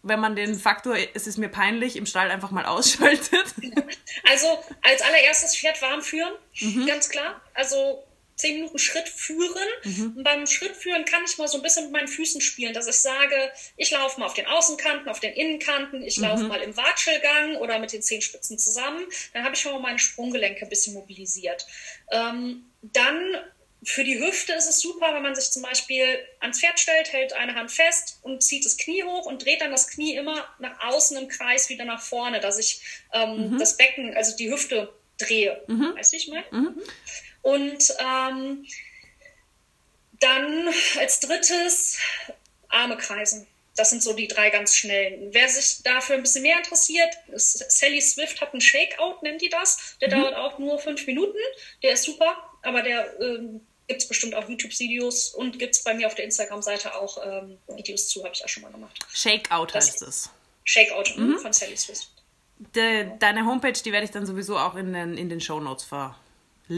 wenn 0.03 0.19
man 0.19 0.35
den 0.35 0.55
Faktor, 0.55 0.95
es 1.13 1.27
ist 1.27 1.37
mir 1.37 1.47
peinlich, 1.47 1.95
im 1.95 2.05
Stall 2.05 2.29
einfach 2.29 2.51
mal 2.51 2.65
ausschaltet? 2.65 3.45
Also 4.29 4.47
als 4.83 5.01
allererstes 5.01 5.57
Pferd 5.57 5.81
warm 5.81 6.01
führen, 6.01 6.31
mhm. 6.61 6.85
ganz 6.85 7.09
klar. 7.09 7.41
Also 7.55 8.03
zehn 8.43 8.55
Minuten 8.55 8.77
Schritt 8.77 9.07
führen. 9.07 9.67
Mhm. 9.83 10.13
Und 10.17 10.23
beim 10.23 10.45
Schrittführen 10.45 11.05
kann 11.05 11.23
ich 11.25 11.37
mal 11.37 11.47
so 11.47 11.57
ein 11.57 11.63
bisschen 11.63 11.85
mit 11.85 11.93
meinen 11.93 12.07
Füßen 12.09 12.41
spielen, 12.41 12.73
dass 12.73 12.87
ich 12.87 12.97
sage, 12.97 13.35
ich 13.77 13.89
laufe 13.91 14.19
mal 14.19 14.25
auf 14.25 14.33
den 14.33 14.47
Außenkanten, 14.47 15.07
auf 15.07 15.21
den 15.21 15.33
Innenkanten, 15.33 16.03
ich 16.03 16.17
mhm. 16.17 16.25
laufe 16.25 16.43
mal 16.43 16.61
im 16.61 16.75
Watschelgang 16.75 17.55
oder 17.55 17.79
mit 17.79 17.93
den 17.93 18.01
Zehenspitzen 18.01 18.59
zusammen. 18.59 19.05
Dann 19.33 19.45
habe 19.45 19.55
ich 19.55 19.61
schon 19.61 19.71
mal 19.71 19.79
meine 19.79 19.99
Sprunggelenke 19.99 20.65
ein 20.65 20.69
bisschen 20.69 20.93
mobilisiert. 20.93 21.65
Ähm, 22.11 22.65
dann 22.81 23.17
für 23.85 24.03
die 24.03 24.19
Hüfte 24.19 24.53
ist 24.53 24.69
es 24.69 24.79
super, 24.79 25.13
wenn 25.13 25.23
man 25.23 25.35
sich 25.35 25.51
zum 25.51 25.61
Beispiel 25.61 26.05
ans 26.39 26.59
Pferd 26.59 26.79
stellt, 26.79 27.11
hält 27.11 27.33
eine 27.33 27.55
Hand 27.55 27.71
fest 27.71 28.19
und 28.21 28.43
zieht 28.43 28.65
das 28.65 28.77
Knie 28.77 29.03
hoch 29.03 29.25
und 29.25 29.43
dreht 29.43 29.61
dann 29.61 29.71
das 29.71 29.87
Knie 29.87 30.15
immer 30.15 30.45
nach 30.59 30.83
außen 30.85 31.17
im 31.17 31.27
Kreis 31.27 31.69
wieder 31.69 31.85
nach 31.85 32.01
vorne, 32.01 32.39
dass 32.39 32.59
ich 32.59 32.81
ähm, 33.13 33.51
mhm. 33.51 33.59
das 33.59 33.77
Becken, 33.77 34.15
also 34.15 34.35
die 34.35 34.51
Hüfte 34.51 34.93
drehe. 35.17 35.63
Mhm. 35.67 35.95
Weißt 35.95 36.13
du, 36.13 36.17
ich 36.17 36.27
meine? 36.27 36.45
Mhm. 36.51 36.81
Und 37.43 37.93
ähm, 37.99 38.65
dann 40.19 40.69
als 40.97 41.19
drittes 41.19 41.99
Arme 42.69 42.97
kreisen. 42.97 43.45
Das 43.75 43.89
sind 43.89 44.03
so 44.03 44.13
die 44.13 44.27
drei 44.27 44.49
ganz 44.49 44.75
schnellen. 44.75 45.29
Wer 45.33 45.49
sich 45.49 45.81
dafür 45.83 46.15
ein 46.15 46.21
bisschen 46.21 46.43
mehr 46.43 46.57
interessiert, 46.57 47.13
Sally 47.35 48.01
Swift 48.01 48.39
hat 48.39 48.53
einen 48.53 48.61
Shakeout, 48.61 49.17
nennt 49.23 49.41
die 49.41 49.49
das. 49.49 49.97
Der 49.99 50.09
mhm. 50.09 50.21
dauert 50.21 50.35
auch 50.35 50.59
nur 50.59 50.79
fünf 50.79 51.05
Minuten. 51.07 51.37
Der 51.81 51.93
ist 51.93 52.03
super, 52.03 52.37
aber 52.61 52.83
der 52.83 53.19
ähm, 53.19 53.61
gibt 53.87 54.01
es 54.01 54.07
bestimmt 54.07 54.35
auch 54.35 54.47
YouTube-Videos 54.47 55.29
und 55.29 55.57
gibt 55.57 55.75
es 55.75 55.83
bei 55.83 55.93
mir 55.93 56.07
auf 56.07 56.15
der 56.15 56.25
Instagram-Seite 56.25 56.95
auch 56.95 57.17
ähm, 57.25 57.57
Videos 57.75 58.07
zu, 58.09 58.23
habe 58.23 58.33
ich 58.33 58.43
auch 58.43 58.49
schon 58.49 58.63
mal 58.63 58.71
gemacht. 58.71 58.97
Shakeout 59.11 59.67
das 59.73 59.87
heißt 59.87 60.01
es. 60.03 60.29
Shakeout 60.65 61.17
mhm. 61.17 61.39
von 61.39 61.51
Sally 61.51 61.75
Swift. 61.75 62.09
De, 62.75 63.07
deine 63.19 63.45
Homepage, 63.45 63.73
die 63.73 63.91
werde 63.91 64.05
ich 64.05 64.11
dann 64.11 64.25
sowieso 64.25 64.57
auch 64.57 64.75
in 64.75 64.93
den, 64.93 65.17
in 65.17 65.29
den 65.29 65.41
Show 65.41 65.59
Notes 65.59 65.83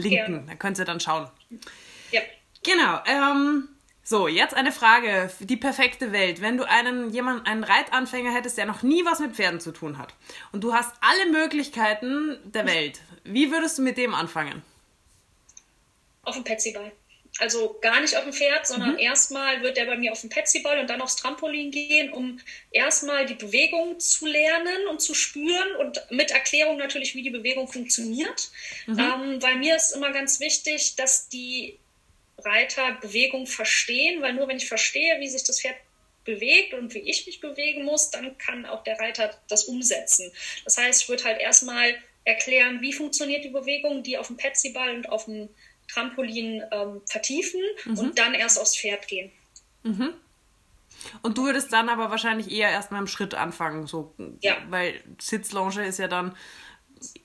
verlinken. 0.00 0.34
Ja. 0.34 0.42
Da 0.46 0.54
könnt 0.54 0.78
ihr 0.78 0.84
dann 0.84 1.00
schauen. 1.00 1.28
Ja. 2.10 2.20
Genau. 2.62 3.00
Ähm, 3.06 3.68
so, 4.02 4.28
jetzt 4.28 4.54
eine 4.54 4.72
Frage. 4.72 5.30
Die 5.40 5.56
perfekte 5.56 6.12
Welt. 6.12 6.40
Wenn 6.40 6.56
du 6.56 6.68
einen, 6.68 7.10
jemanden, 7.10 7.46
einen 7.46 7.64
Reitanfänger 7.64 8.32
hättest, 8.32 8.58
der 8.58 8.66
noch 8.66 8.82
nie 8.82 9.04
was 9.04 9.20
mit 9.20 9.34
Pferden 9.34 9.60
zu 9.60 9.72
tun 9.72 9.98
hat 9.98 10.14
und 10.52 10.62
du 10.62 10.72
hast 10.72 10.94
alle 11.00 11.32
Möglichkeiten 11.32 12.38
der 12.44 12.66
Welt, 12.66 13.00
wie 13.24 13.50
würdest 13.50 13.78
du 13.78 13.82
mit 13.82 13.96
dem 13.96 14.14
anfangen? 14.14 14.62
Auf 16.22 16.34
dem 16.34 16.44
Petsyball. 16.44 16.92
Also 17.38 17.78
gar 17.80 18.00
nicht 18.00 18.16
auf 18.16 18.24
dem 18.24 18.32
Pferd, 18.32 18.66
sondern 18.66 18.92
mhm. 18.92 18.98
erstmal 18.98 19.62
wird 19.62 19.76
der 19.76 19.84
bei 19.84 19.96
mir 19.96 20.12
auf 20.12 20.20
dem 20.20 20.30
Petsyball 20.30 20.78
und 20.78 20.88
dann 20.88 21.02
aufs 21.02 21.16
Trampolin 21.16 21.70
gehen, 21.70 22.12
um 22.12 22.40
erstmal 22.70 23.26
die 23.26 23.34
Bewegung 23.34 24.00
zu 24.00 24.26
lernen 24.26 24.86
und 24.90 25.00
zu 25.00 25.14
spüren 25.14 25.76
und 25.80 26.00
mit 26.10 26.30
Erklärung 26.30 26.78
natürlich, 26.78 27.14
wie 27.14 27.22
die 27.22 27.30
Bewegung 27.30 27.68
funktioniert. 27.68 28.50
Mhm. 28.86 28.98
Ähm, 28.98 29.42
weil 29.42 29.56
mir 29.56 29.76
ist 29.76 29.92
immer 29.92 30.12
ganz 30.12 30.40
wichtig, 30.40 30.96
dass 30.96 31.28
die 31.28 31.78
Reiter 32.38 32.98
Bewegung 33.00 33.46
verstehen, 33.46 34.22
weil 34.22 34.34
nur 34.34 34.48
wenn 34.48 34.56
ich 34.56 34.68
verstehe, 34.68 35.20
wie 35.20 35.28
sich 35.28 35.44
das 35.44 35.60
Pferd 35.60 35.76
bewegt 36.24 36.74
und 36.74 36.92
wie 36.94 36.98
ich 36.98 37.26
mich 37.26 37.40
bewegen 37.40 37.84
muss, 37.84 38.10
dann 38.10 38.36
kann 38.36 38.66
auch 38.66 38.82
der 38.82 38.98
Reiter 38.98 39.30
das 39.48 39.64
umsetzen. 39.64 40.30
Das 40.64 40.76
heißt, 40.76 41.02
ich 41.02 41.08
würde 41.08 41.24
halt 41.24 41.40
erstmal 41.40 41.94
erklären, 42.24 42.80
wie 42.80 42.92
funktioniert 42.92 43.44
die 43.44 43.50
Bewegung, 43.50 44.02
die 44.02 44.18
auf 44.18 44.26
dem 44.26 44.36
Petsyball 44.36 44.94
und 44.96 45.08
auf 45.08 45.26
dem 45.26 45.48
Trampolin 45.88 46.62
ähm, 46.70 47.02
vertiefen 47.06 47.60
mhm. 47.84 47.98
und 47.98 48.18
dann 48.18 48.34
erst 48.34 48.60
aufs 48.60 48.76
Pferd 48.76 49.08
gehen. 49.08 49.30
Mhm. 49.82 50.12
Und 51.22 51.38
du 51.38 51.44
würdest 51.44 51.72
dann 51.72 51.88
aber 51.88 52.10
wahrscheinlich 52.10 52.50
eher 52.50 52.70
erst 52.70 52.90
mal 52.90 52.98
im 52.98 53.06
Schritt 53.06 53.34
anfangen, 53.34 53.86
so, 53.86 54.14
ja. 54.40 54.56
weil 54.70 55.00
Sitzlounge 55.20 55.86
ist 55.86 55.98
ja 55.98 56.08
dann 56.08 56.34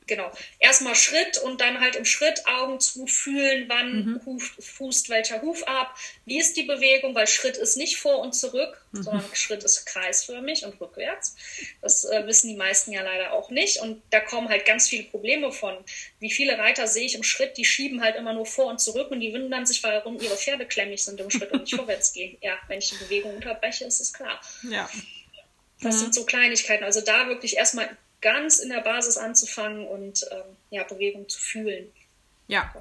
genau. 0.08 0.32
Erstmal 0.60 0.96
Schritt 0.96 1.38
und 1.38 1.62
dann 1.62 1.80
halt 1.80 1.96
im 1.96 2.06
Schritt 2.06 2.46
Augen 2.46 2.80
zu 2.80 3.08
fühlen, 3.08 3.66
wann 3.68 4.06
mhm. 4.06 4.22
Huf, 4.26 4.56
fußt 4.60 5.10
welcher 5.10 5.42
Huf 5.42 5.64
ab, 5.64 5.96
wie 6.26 6.40
ist 6.40 6.58
die 6.58 6.64
Bewegung, 6.64 7.16
weil 7.16 7.28
Schritt 7.28 7.58
ist 7.58 7.78
nicht 7.78 7.98
vor 7.98 8.20
und 8.20 8.34
zurück, 8.34 8.84
mhm. 8.92 9.04
sondern 9.04 9.36
Schritt 9.36 9.64
ist 9.64 9.86
kreisförmig 9.86 10.66
und 10.66 10.80
rückwärts. 10.80 11.36
Das 11.82 12.06
äh, 12.06 12.26
wissen 12.28 12.50
die 12.50 12.56
meisten 12.56 12.92
ja 12.92 13.02
leider 13.04 13.34
auch 13.34 13.50
nicht 13.50 13.80
und 13.80 14.02
da 14.10 14.20
kommen 14.20 14.50
halt 14.50 14.66
ganz 14.66 14.90
viele 14.90 15.04
Probleme 15.04 15.52
von. 15.52 15.78
Wie 16.20 16.32
viele 16.32 16.58
Reiter 16.58 16.88
sehe 16.88 17.06
ich 17.06 17.16
im 17.16 17.24
Schritt, 17.24 17.58
die 17.58 17.66
schieben 17.66 18.02
halt 18.02 18.16
immer 18.16 18.34
nur 18.34 18.46
vor 18.46 18.66
und 18.66 18.80
zurück 18.80 19.12
und 19.12 19.20
die 19.20 19.34
wundern 19.34 19.66
sich, 19.66 19.82
warum 19.84 20.20
ihre 20.20 20.36
Pferde 20.36 20.66
klemmig 20.66 21.04
sind 21.04 21.20
im 21.20 21.30
Schritt 21.30 21.52
und 21.52 21.62
nicht 21.62 21.76
vorwärts 21.76 22.14
gehen. 22.14 22.38
Ja, 22.42 22.58
wenn 22.68 22.80
ich 22.80 22.90
die 22.90 23.04
Bewegung 23.04 23.36
unterbreche, 23.36 23.86
ist 23.86 24.02
es 24.02 24.14
klar. 24.14 24.42
Ja. 24.70 24.90
Das 25.82 25.96
mhm. 25.96 26.00
sind 26.00 26.16
so 26.16 26.26
Kleinigkeiten. 26.26 26.84
Also 26.84 27.02
da 27.02 27.28
wirklich 27.28 27.58
erstmal 27.58 27.98
ganz 28.22 28.60
in 28.60 28.70
der 28.70 28.82
Basis 28.82 29.18
anzufangen 29.18 29.88
und 29.88 30.26
ähm, 30.32 30.56
ja, 30.70 30.84
Bewegung 30.84 31.28
zu 31.28 31.40
fühlen. 31.40 31.92
Ja, 32.48 32.74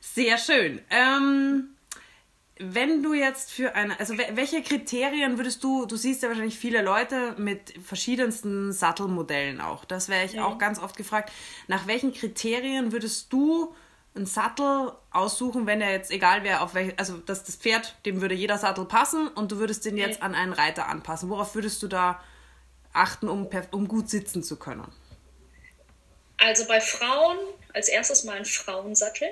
sehr 0.00 0.38
schön. 0.38 0.80
Ähm, 0.90 1.76
wenn 2.62 3.02
du 3.02 3.14
jetzt 3.14 3.50
für 3.50 3.74
eine, 3.74 3.98
also 3.98 4.18
welche 4.18 4.62
Kriterien 4.62 5.38
würdest 5.38 5.64
du, 5.64 5.86
du 5.86 5.96
siehst 5.96 6.22
ja 6.22 6.28
wahrscheinlich 6.28 6.58
viele 6.58 6.82
Leute 6.82 7.34
mit 7.38 7.72
verschiedensten 7.82 8.72
Sattelmodellen 8.72 9.62
auch. 9.62 9.86
Das 9.86 10.10
wäre 10.10 10.26
ich 10.26 10.34
ja. 10.34 10.44
auch 10.44 10.58
ganz 10.58 10.78
oft 10.78 10.96
gefragt. 10.96 11.32
Nach 11.68 11.86
welchen 11.86 12.12
Kriterien 12.12 12.92
würdest 12.92 13.32
du 13.32 13.74
einen 14.14 14.26
Sattel 14.26 14.92
aussuchen, 15.10 15.66
wenn 15.66 15.80
er 15.80 15.92
jetzt, 15.92 16.10
egal 16.10 16.42
wer, 16.42 16.62
auf 16.62 16.74
welche, 16.74 16.98
also 16.98 17.16
dass 17.16 17.44
das 17.44 17.56
Pferd, 17.56 17.96
dem 18.04 18.20
würde 18.20 18.34
jeder 18.34 18.58
Sattel 18.58 18.84
passen 18.84 19.28
und 19.28 19.52
du 19.52 19.58
würdest 19.58 19.86
den 19.86 19.96
jetzt 19.96 20.20
an 20.20 20.34
einen 20.34 20.52
Reiter 20.52 20.88
anpassen. 20.88 21.30
Worauf 21.30 21.54
würdest 21.54 21.82
du 21.82 21.88
da 21.88 22.20
achten, 22.92 23.28
um, 23.28 23.48
um 23.72 23.88
gut 23.88 24.10
sitzen 24.10 24.42
zu 24.42 24.56
können? 24.56 24.90
Also 26.38 26.66
bei 26.66 26.80
Frauen 26.80 27.38
als 27.74 27.88
erstes 27.88 28.24
mal 28.24 28.36
ein 28.36 28.44
Frauensattel. 28.44 29.28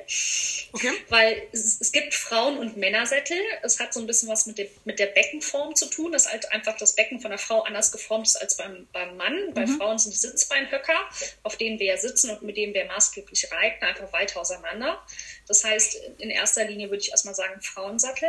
Okay. 0.72 0.92
Weil 1.08 1.42
es, 1.52 1.80
es, 1.80 1.92
gibt 1.92 2.14
Frauen- 2.14 2.58
und 2.58 2.76
Männersättel. 2.76 3.38
Es 3.62 3.80
hat 3.80 3.94
so 3.94 4.00
ein 4.00 4.06
bisschen 4.06 4.28
was 4.28 4.46
mit, 4.46 4.58
dem, 4.58 4.68
mit 4.84 4.98
der 4.98 5.06
Beckenform 5.06 5.74
zu 5.74 5.86
tun, 5.86 6.12
dass 6.12 6.30
halt 6.30 6.50
einfach 6.52 6.76
das 6.76 6.94
Becken 6.94 7.20
von 7.20 7.30
der 7.30 7.38
Frau 7.38 7.62
anders 7.62 7.92
geformt 7.92 8.26
ist 8.26 8.36
als 8.36 8.56
beim, 8.56 8.86
beim 8.92 9.16
Mann. 9.16 9.48
Mhm. 9.48 9.54
Bei 9.54 9.66
Frauen 9.66 9.98
sind 9.98 10.12
die 10.12 10.18
Sitzbeinhöcker, 10.18 10.98
auf 11.42 11.56
denen 11.56 11.78
wir 11.78 11.86
ja 11.86 11.96
sitzen 11.96 12.30
und 12.30 12.42
mit 12.42 12.56
denen 12.56 12.74
wir 12.74 12.84
maßgeblich 12.86 13.50
reiten, 13.52 13.84
einfach 13.84 14.12
weiter 14.12 14.40
auseinander. 14.40 15.04
Das 15.46 15.64
heißt, 15.64 15.96
in 16.18 16.30
erster 16.30 16.64
Linie 16.66 16.90
würde 16.90 17.02
ich 17.02 17.10
erstmal 17.10 17.34
sagen 17.34 17.60
Frauensattel. 17.62 18.28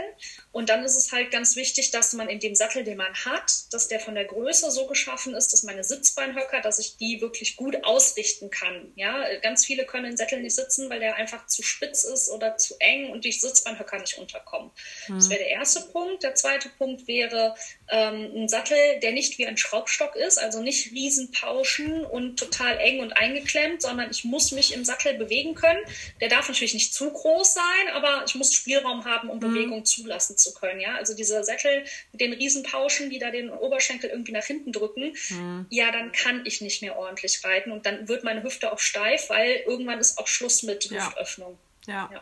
Und 0.52 0.70
dann 0.70 0.84
ist 0.86 0.96
es 0.96 1.12
halt 1.12 1.32
ganz 1.32 1.56
wichtig, 1.56 1.92
dass 1.92 2.14
man 2.14 2.30
in 2.30 2.40
dem 2.40 2.56
Sattel, 2.56 2.84
den 2.84 2.98
man 2.98 3.14
hat, 3.26 3.52
dass 3.72 3.90
der 3.90 4.00
von 4.00 4.16
der 4.16 4.26
Größe 4.26 4.72
so 4.72 4.88
geschaffen 4.88 5.36
ist, 5.36 5.52
dass 5.52 5.64
meine 5.64 5.84
Sitzbeinhöcker, 5.84 6.62
dass 6.62 6.80
ich 6.80 6.98
die 6.98 7.20
wirklich 7.22 7.58
gut 7.58 7.84
ausrichten 7.84 8.50
kann. 8.50 8.92
Ja, 8.96 9.38
ganz 9.40 9.66
viele 9.66 9.86
können 9.86 9.99
in 10.06 10.18
Sätteln 10.18 10.42
nicht 10.42 10.56
sitzen, 10.56 10.90
weil 10.90 11.00
der 11.00 11.16
einfach 11.16 11.48
zu 11.48 11.64
spitz 11.64 12.04
ist 12.04 12.30
oder 12.30 12.58
zu 12.58 12.76
eng 12.80 13.12
und 13.12 13.26
die 13.26 13.32
Sitzbeinhöcker 13.32 14.00
nicht 14.00 14.18
unterkommen. 14.18 14.72
Mhm. 15.08 15.16
Das 15.16 15.30
wäre 15.30 15.40
der 15.40 15.50
erste 15.50 15.82
Punkt. 15.82 16.24
Der 16.24 16.36
zweite 16.36 16.70
Punkt 16.70 17.08
wäre 17.08 17.56
ähm, 17.90 18.32
ein 18.36 18.50
Sattel, 18.50 18.78
der 19.02 19.12
nicht 19.12 19.38
wie 19.38 19.48
ein 19.48 19.58
Schraubstock 19.58 20.16
ist, 20.16 20.38
also 20.38 20.62
nicht 20.62 20.92
Riesenpauschen 20.92 22.06
und 22.06 22.38
total 22.38 22.78
eng 22.80 23.00
und 23.00 23.14
eingeklemmt, 23.14 23.82
sondern 23.82 24.12
ich 24.12 24.24
muss 24.24 24.52
mich 24.52 24.74
im 24.74 24.86
Sattel 24.86 25.16
bewegen 25.16 25.56
können. 25.56 25.80
Der 26.22 26.30
darf 26.30 26.48
natürlich 26.48 26.74
nicht 26.74 26.94
zu 26.94 27.10
groß 27.10 27.54
sein, 27.54 27.94
aber 27.94 28.24
ich 28.28 28.36
muss 28.36 28.54
Spielraum 28.54 29.06
haben, 29.06 29.30
um 29.30 29.38
mhm. 29.38 29.42
Bewegung 29.42 29.86
zulassen 29.86 30.38
zu 30.38 30.54
können. 30.54 30.80
Ja? 30.80 30.96
Also 30.96 31.16
diese 31.16 31.44
Sättel 31.44 31.84
mit 32.12 32.22
den 32.22 32.34
Riesenpauschen, 32.34 33.10
die 33.10 33.20
da 33.20 33.32
den 33.32 33.50
Oberschenkel 33.50 34.10
irgendwie 34.10 34.32
nach 34.32 34.46
hinten 34.46 34.72
drücken, 34.72 35.16
mhm. 35.30 35.66
ja, 35.70 35.92
dann 35.92 36.12
kann 36.12 36.46
ich 36.46 36.62
nicht 36.62 36.82
mehr 36.82 36.98
ordentlich 36.98 37.44
reiten 37.44 37.72
und 37.72 37.86
dann 37.86 38.08
wird 38.08 38.24
meine 38.24 38.44
Hüfte 38.44 38.72
auch 38.72 38.80
steif, 38.80 39.30
weil 39.30 39.64
irgendwann 39.68 39.89
ist 39.98 40.18
auch 40.20 40.28
Schluss 40.28 40.64
mit 40.64 40.84
Hüftöffnung. 40.86 41.58
ja. 41.88 42.10
ja. 42.12 42.22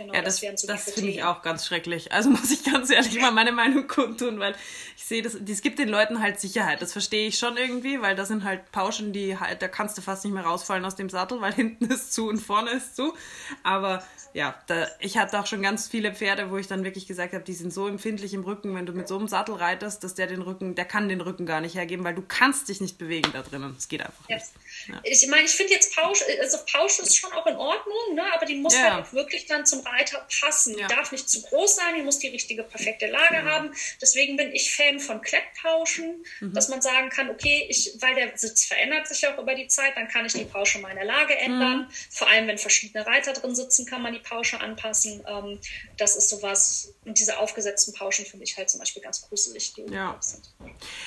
Genau, 0.00 0.14
ja, 0.14 0.22
das, 0.22 0.40
das, 0.40 0.62
so 0.62 0.66
das 0.66 0.90
finde 0.92 1.10
ich 1.10 1.22
auch 1.24 1.42
ganz 1.42 1.66
schrecklich. 1.66 2.10
Also 2.10 2.30
muss 2.30 2.50
ich 2.50 2.64
ganz 2.64 2.88
ehrlich 2.90 3.20
mal 3.20 3.32
meine 3.32 3.52
Meinung 3.52 3.86
kundtun, 3.86 4.40
weil 4.40 4.54
ich 4.96 5.04
sehe, 5.04 5.20
das, 5.20 5.36
das 5.38 5.60
gibt 5.60 5.78
den 5.78 5.90
Leuten 5.90 6.22
halt 6.22 6.40
Sicherheit. 6.40 6.80
Das 6.80 6.92
verstehe 6.92 7.28
ich 7.28 7.38
schon 7.38 7.58
irgendwie, 7.58 8.00
weil 8.00 8.16
das 8.16 8.28
sind 8.28 8.44
halt 8.44 8.72
Pauschen, 8.72 9.12
die 9.12 9.38
halt, 9.38 9.60
da 9.60 9.68
kannst 9.68 9.98
du 9.98 10.02
fast 10.02 10.24
nicht 10.24 10.32
mehr 10.32 10.44
rausfallen 10.44 10.86
aus 10.86 10.96
dem 10.96 11.10
Sattel, 11.10 11.42
weil 11.42 11.52
hinten 11.52 11.84
ist 11.90 12.14
zu 12.14 12.28
und 12.28 12.38
vorne 12.38 12.70
ist 12.70 12.96
zu. 12.96 13.14
Aber 13.62 14.02
ja, 14.32 14.62
da, 14.66 14.88
ich 15.00 15.18
hatte 15.18 15.40
auch 15.40 15.46
schon 15.46 15.62
ganz 15.62 15.88
viele 15.88 16.14
Pferde, 16.14 16.50
wo 16.50 16.56
ich 16.56 16.68
dann 16.68 16.84
wirklich 16.84 17.06
gesagt 17.06 17.32
habe, 17.32 17.42
die 17.42 17.52
sind 17.52 17.72
so 17.72 17.88
empfindlich 17.88 18.32
im 18.32 18.44
Rücken, 18.44 18.74
wenn 18.76 18.86
du 18.86 18.92
mit 18.92 19.08
so 19.08 19.18
einem 19.18 19.26
Sattel 19.26 19.56
reitest, 19.56 20.04
dass 20.04 20.14
der 20.14 20.28
den 20.28 20.42
Rücken, 20.42 20.74
der 20.76 20.84
kann 20.84 21.08
den 21.08 21.20
Rücken 21.20 21.46
gar 21.46 21.60
nicht 21.60 21.74
hergeben, 21.74 22.04
weil 22.04 22.14
du 22.14 22.22
kannst 22.22 22.68
dich 22.68 22.80
nicht 22.80 22.96
bewegen 22.96 23.30
da 23.32 23.42
drinnen. 23.42 23.74
Es 23.76 23.88
geht 23.88 24.02
einfach 24.02 24.28
ja. 24.28 24.36
nicht. 24.36 24.48
Ja. 24.86 25.00
Ich 25.02 25.26
meine, 25.26 25.44
ich 25.44 25.50
finde 25.50 25.72
jetzt 25.72 25.94
Pausch, 25.96 26.20
also 26.40 26.58
Pausch 26.70 27.00
ist 27.00 27.16
schon 27.16 27.32
auch 27.32 27.46
in 27.46 27.56
Ordnung, 27.56 28.14
ne? 28.14 28.22
aber 28.34 28.46
die 28.46 28.56
muss 28.56 28.74
ja. 28.74 28.94
halt 28.94 29.04
auch 29.04 29.12
wirklich 29.12 29.46
dann 29.46 29.66
zum 29.66 29.80
Reiter 29.80 30.26
passen. 30.40 30.76
Die 30.76 30.84
darf 30.84 31.10
nicht 31.10 31.28
zu 31.28 31.42
groß 31.42 31.76
sein, 31.76 31.96
die 31.96 32.02
muss 32.02 32.18
die 32.18 32.28
richtige, 32.28 32.62
perfekte 32.62 33.06
Lage 33.06 33.42
haben. 33.44 33.72
Deswegen 34.00 34.36
bin 34.36 34.52
ich 34.52 34.74
Fan 34.74 35.00
von 35.00 35.20
Klettpauschen, 35.20 36.24
mhm. 36.40 36.54
dass 36.54 36.68
man 36.68 36.80
sagen 36.80 37.10
kann, 37.10 37.30
okay, 37.30 37.66
ich, 37.68 37.94
weil 38.00 38.14
der 38.14 38.36
Sitz 38.38 38.64
verändert 38.64 39.08
sich 39.08 39.26
auch 39.26 39.38
über 39.38 39.54
die 39.54 39.66
Zeit, 39.66 39.96
dann 39.96 40.08
kann 40.08 40.24
ich 40.24 40.32
die 40.32 40.44
Pausche 40.44 40.78
meiner 40.78 41.04
Lage 41.04 41.36
ändern. 41.36 41.80
Mhm. 41.80 41.86
Vor 42.10 42.28
allem, 42.28 42.46
wenn 42.46 42.58
verschiedene 42.58 43.06
Reiter 43.06 43.32
drin 43.32 43.54
sitzen, 43.54 43.86
kann 43.86 44.02
man 44.02 44.12
die 44.12 44.19
Pausche 44.22 44.60
anpassen. 44.60 45.24
Ähm, 45.26 45.58
das 45.96 46.16
ist 46.16 46.28
sowas, 46.28 46.92
und 47.04 47.18
diese 47.18 47.38
aufgesetzten 47.38 47.94
Pauschen 47.94 48.24
finde 48.24 48.44
ich 48.44 48.56
halt 48.56 48.70
zum 48.70 48.80
Beispiel 48.80 49.02
ganz 49.02 49.22
gruselig, 49.28 49.74
die 49.74 49.82
ja. 49.92 50.16
sind. 50.20 50.50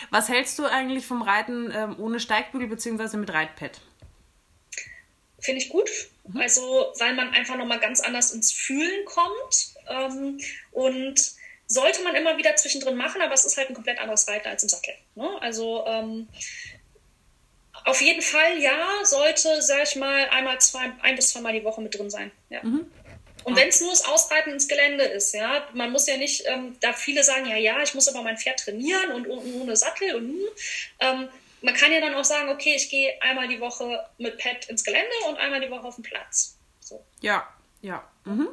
Was 0.10 0.30
hältst 0.30 0.60
du 0.60 0.66
eigentlich 0.66 1.06
vom 1.06 1.22
Reiten 1.22 1.72
ähm, 1.74 2.00
ohne 2.00 2.20
Steigbügel 2.20 2.68
bzw. 2.68 3.18
mit 3.18 3.32
Reitpad? 3.32 3.82
finde 5.44 5.62
ich 5.62 5.70
gut. 5.70 5.90
Mhm. 6.26 6.42
Also, 6.42 6.94
weil 6.98 7.14
man 7.14 7.34
einfach 7.34 7.58
nochmal 7.58 7.80
ganz 7.80 8.00
anders 8.00 8.32
ins 8.32 8.52
Fühlen 8.52 9.06
kommt. 9.06 9.74
Ähm, 9.90 10.40
und 10.72 11.20
sollte 11.68 12.04
man 12.04 12.16
immer 12.16 12.38
wieder 12.38 12.56
zwischendrin 12.56 12.96
machen, 12.96 13.22
aber 13.22 13.34
es 13.34 13.46
ist 13.46 13.58
halt 13.58 13.70
ein 13.70 13.76
komplett 13.76 14.00
anderes 14.00 14.28
Reiten 14.28 14.48
als 14.48 14.64
im 14.64 14.70
Sattel. 14.70 14.94
Ne? 15.16 15.30
Also, 15.42 15.84
ähm, 15.86 16.28
auf 17.86 18.02
jeden 18.02 18.22
Fall, 18.22 18.60
ja, 18.60 19.04
sollte, 19.04 19.62
sag 19.62 19.84
ich 19.84 19.96
mal, 19.98 20.30
einmal 20.30 20.60
zwei, 20.62 20.92
ein 21.02 21.16
bis 21.16 21.32
zweimal 21.32 21.54
die 21.54 21.66
Woche 21.66 21.82
mit 21.82 21.98
drin 21.98 22.10
sein. 22.10 22.32
Ja. 22.50 22.64
Mhm. 22.64 22.90
Und 23.44 23.56
wenn 23.56 23.70
es 23.70 23.82
nur 23.82 23.90
das 23.90 24.06
Ausreiten 24.06 24.54
ins 24.54 24.68
Gelände 24.68 25.04
ist, 25.04 25.34
ja, 25.34 25.68
man 25.74 25.92
muss 25.92 26.08
ja 26.08 26.18
nicht, 26.18 26.44
ähm, 26.46 26.78
da 26.80 26.94
viele 26.94 27.24
sagen, 27.24 27.46
ja, 27.46 27.58
ja, 27.58 27.82
ich 27.82 27.94
muss 27.94 28.08
aber 28.08 28.24
mein 28.24 28.38
Pferd 28.38 28.60
trainieren 28.60 29.12
und, 29.12 29.28
und 29.28 29.62
ohne 29.62 29.76
Sattel 29.76 30.16
und 30.16 30.36
ähm, 31.00 31.30
man 31.62 31.74
kann 31.74 31.92
ja 31.92 32.02
dann 32.02 32.14
auch 32.14 32.26
sagen, 32.26 32.50
okay, 32.50 32.76
ich 32.76 32.90
gehe 32.90 33.14
einmal 33.22 33.48
die 33.48 33.60
Woche 33.60 34.06
mit 34.18 34.38
Pet 34.38 34.66
ins 34.68 34.84
Gelände 34.84 35.14
und 35.30 35.38
einmal 35.38 35.62
die 35.62 35.72
Woche 35.72 35.88
auf 35.88 35.96
den 35.96 36.04
Platz. 36.04 36.58
So. 36.80 37.04
Ja, 37.22 37.48
ja. 37.82 38.08
Mhm. 38.26 38.50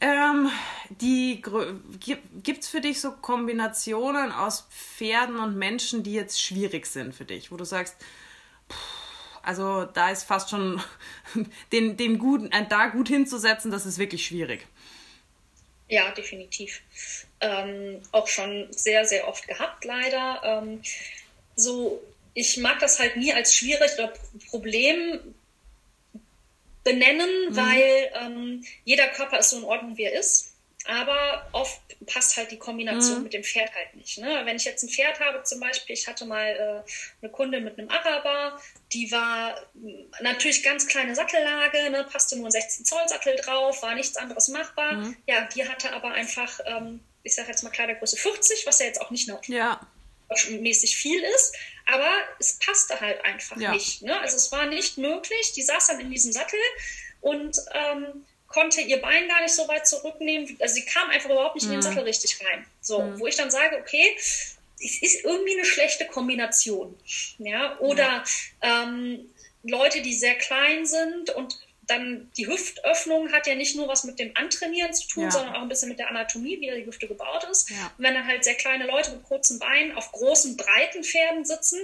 Ähm, 0.00 0.50
gibt 0.98 2.62
es 2.62 2.68
für 2.68 2.82
dich 2.82 3.00
so 3.00 3.12
Kombinationen 3.12 4.32
aus 4.32 4.68
Pferden 4.70 5.38
und 5.38 5.56
Menschen, 5.56 6.02
die 6.02 6.12
jetzt 6.12 6.42
schwierig 6.42 6.86
sind 6.86 7.14
für 7.14 7.24
dich, 7.24 7.50
wo 7.50 7.56
du 7.56 7.64
sagst, 7.64 7.96
also 9.44 9.84
da 9.84 10.10
ist 10.10 10.24
fast 10.24 10.50
schon 10.50 10.80
den, 11.72 11.96
den 11.96 12.18
guten, 12.18 12.50
äh, 12.52 12.66
da 12.68 12.86
gut 12.88 13.08
hinzusetzen, 13.08 13.70
das 13.70 13.86
ist 13.86 13.98
wirklich 13.98 14.26
schwierig. 14.26 14.66
Ja, 15.88 16.10
definitiv. 16.12 16.82
Ähm, 17.40 18.00
auch 18.10 18.26
schon 18.26 18.68
sehr, 18.72 19.04
sehr 19.04 19.28
oft 19.28 19.46
gehabt, 19.46 19.84
leider. 19.84 20.40
Ähm, 20.42 20.82
so, 21.56 22.02
ich 22.32 22.56
mag 22.56 22.78
das 22.80 22.98
halt 22.98 23.16
nie 23.16 23.32
als 23.32 23.54
schwierig 23.54 23.92
oder 23.98 24.12
Problem 24.48 25.20
benennen, 26.84 27.50
mhm. 27.50 27.56
weil 27.56 28.10
ähm, 28.20 28.64
jeder 28.84 29.08
Körper 29.08 29.38
ist 29.38 29.50
so 29.50 29.58
in 29.58 29.64
Ordnung, 29.64 29.96
wie 29.96 30.04
er 30.04 30.18
ist. 30.18 30.53
Aber 30.86 31.48
oft 31.52 31.80
passt 32.06 32.36
halt 32.36 32.50
die 32.50 32.58
Kombination 32.58 33.18
mhm. 33.18 33.22
mit 33.24 33.32
dem 33.32 33.42
Pferd 33.42 33.74
halt 33.74 33.94
nicht. 33.94 34.18
Ne? 34.18 34.42
Wenn 34.44 34.56
ich 34.56 34.64
jetzt 34.64 34.82
ein 34.82 34.90
Pferd 34.90 35.18
habe, 35.20 35.42
zum 35.42 35.60
Beispiel, 35.60 35.94
ich 35.94 36.06
hatte 36.06 36.26
mal 36.26 36.46
äh, 36.46 36.90
eine 37.22 37.32
Kundin 37.32 37.64
mit 37.64 37.78
einem 37.78 37.88
Araber, 37.88 38.60
die 38.92 39.10
war 39.10 39.62
natürlich 40.20 40.62
ganz 40.62 40.86
kleine 40.86 41.14
Sattellage, 41.14 41.90
ne? 41.90 42.06
passte 42.10 42.36
nur 42.36 42.48
ein 42.48 42.52
16 42.52 42.84
Zoll 42.84 43.08
Sattel 43.08 43.36
drauf, 43.36 43.82
war 43.82 43.94
nichts 43.94 44.16
anderes 44.16 44.48
machbar. 44.48 44.92
Mhm. 44.92 45.16
Ja, 45.26 45.48
die 45.54 45.66
hatte 45.66 45.92
aber 45.92 46.12
einfach, 46.12 46.60
ähm, 46.66 47.00
ich 47.22 47.34
sage 47.34 47.48
jetzt 47.48 47.62
mal 47.62 47.70
Kleidergröße 47.70 48.16
50, 48.16 48.66
was 48.66 48.78
ja 48.78 48.86
jetzt 48.86 49.00
auch 49.00 49.10
nicht 49.10 49.26
noch 49.26 49.42
ja. 49.44 49.80
mäßig 50.50 50.96
viel 50.96 51.22
ist, 51.22 51.54
aber 51.86 52.10
es 52.38 52.58
passte 52.58 53.00
halt 53.00 53.24
einfach 53.24 53.56
ja. 53.56 53.72
nicht. 53.72 54.02
Ne? 54.02 54.18
Also 54.20 54.36
es 54.36 54.52
war 54.52 54.66
nicht 54.66 54.98
möglich. 54.98 55.52
Die 55.54 55.62
saß 55.62 55.86
dann 55.88 56.00
in 56.00 56.10
diesem 56.10 56.32
Sattel 56.32 56.60
und 57.20 57.56
ähm, 57.72 58.26
konnte 58.54 58.80
ihr 58.80 59.00
Bein 59.00 59.26
gar 59.26 59.42
nicht 59.42 59.52
so 59.52 59.66
weit 59.66 59.86
zurücknehmen. 59.86 60.56
Also 60.60 60.76
sie 60.76 60.84
kam 60.84 61.10
einfach 61.10 61.28
überhaupt 61.28 61.56
nicht 61.56 61.66
mhm. 61.66 61.72
in 61.72 61.80
den 61.80 61.90
mhm. 61.90 61.94
Sattel 61.94 62.04
richtig 62.04 62.38
rein. 62.46 62.64
So, 62.80 63.02
mhm. 63.02 63.18
wo 63.18 63.26
ich 63.26 63.34
dann 63.34 63.50
sage, 63.50 63.76
okay, 63.76 64.16
es 64.16 65.02
ist 65.02 65.24
irgendwie 65.24 65.54
eine 65.54 65.64
schlechte 65.64 66.06
Kombination. 66.06 66.96
Ja, 67.38 67.78
oder 67.80 68.24
ja. 68.62 68.84
Ähm, 68.84 69.28
Leute, 69.64 70.02
die 70.02 70.14
sehr 70.14 70.36
klein 70.36 70.86
sind 70.86 71.30
und 71.30 71.58
dann 71.86 72.30
die 72.36 72.46
Hüftöffnung 72.46 73.32
hat 73.32 73.46
ja 73.46 73.56
nicht 73.56 73.76
nur 73.76 73.88
was 73.88 74.04
mit 74.04 74.18
dem 74.18 74.30
Antrainieren 74.36 74.94
zu 74.94 75.06
tun, 75.08 75.24
ja. 75.24 75.30
sondern 75.30 75.54
auch 75.54 75.62
ein 75.62 75.68
bisschen 75.68 75.88
mit 75.88 75.98
der 75.98 76.08
Anatomie, 76.08 76.60
wie 76.60 76.70
die 76.70 76.86
Hüfte 76.86 77.08
gebaut 77.08 77.44
ist. 77.50 77.70
Ja. 77.70 77.92
Und 77.98 78.04
wenn 78.04 78.14
dann 78.14 78.26
halt 78.26 78.44
sehr 78.44 78.54
kleine 78.54 78.86
Leute 78.86 79.10
mit 79.10 79.24
kurzen 79.24 79.58
Beinen 79.58 79.92
auf 79.92 80.12
großen, 80.12 80.56
breiten 80.56 81.02
Pferden 81.02 81.44
sitzen, 81.44 81.80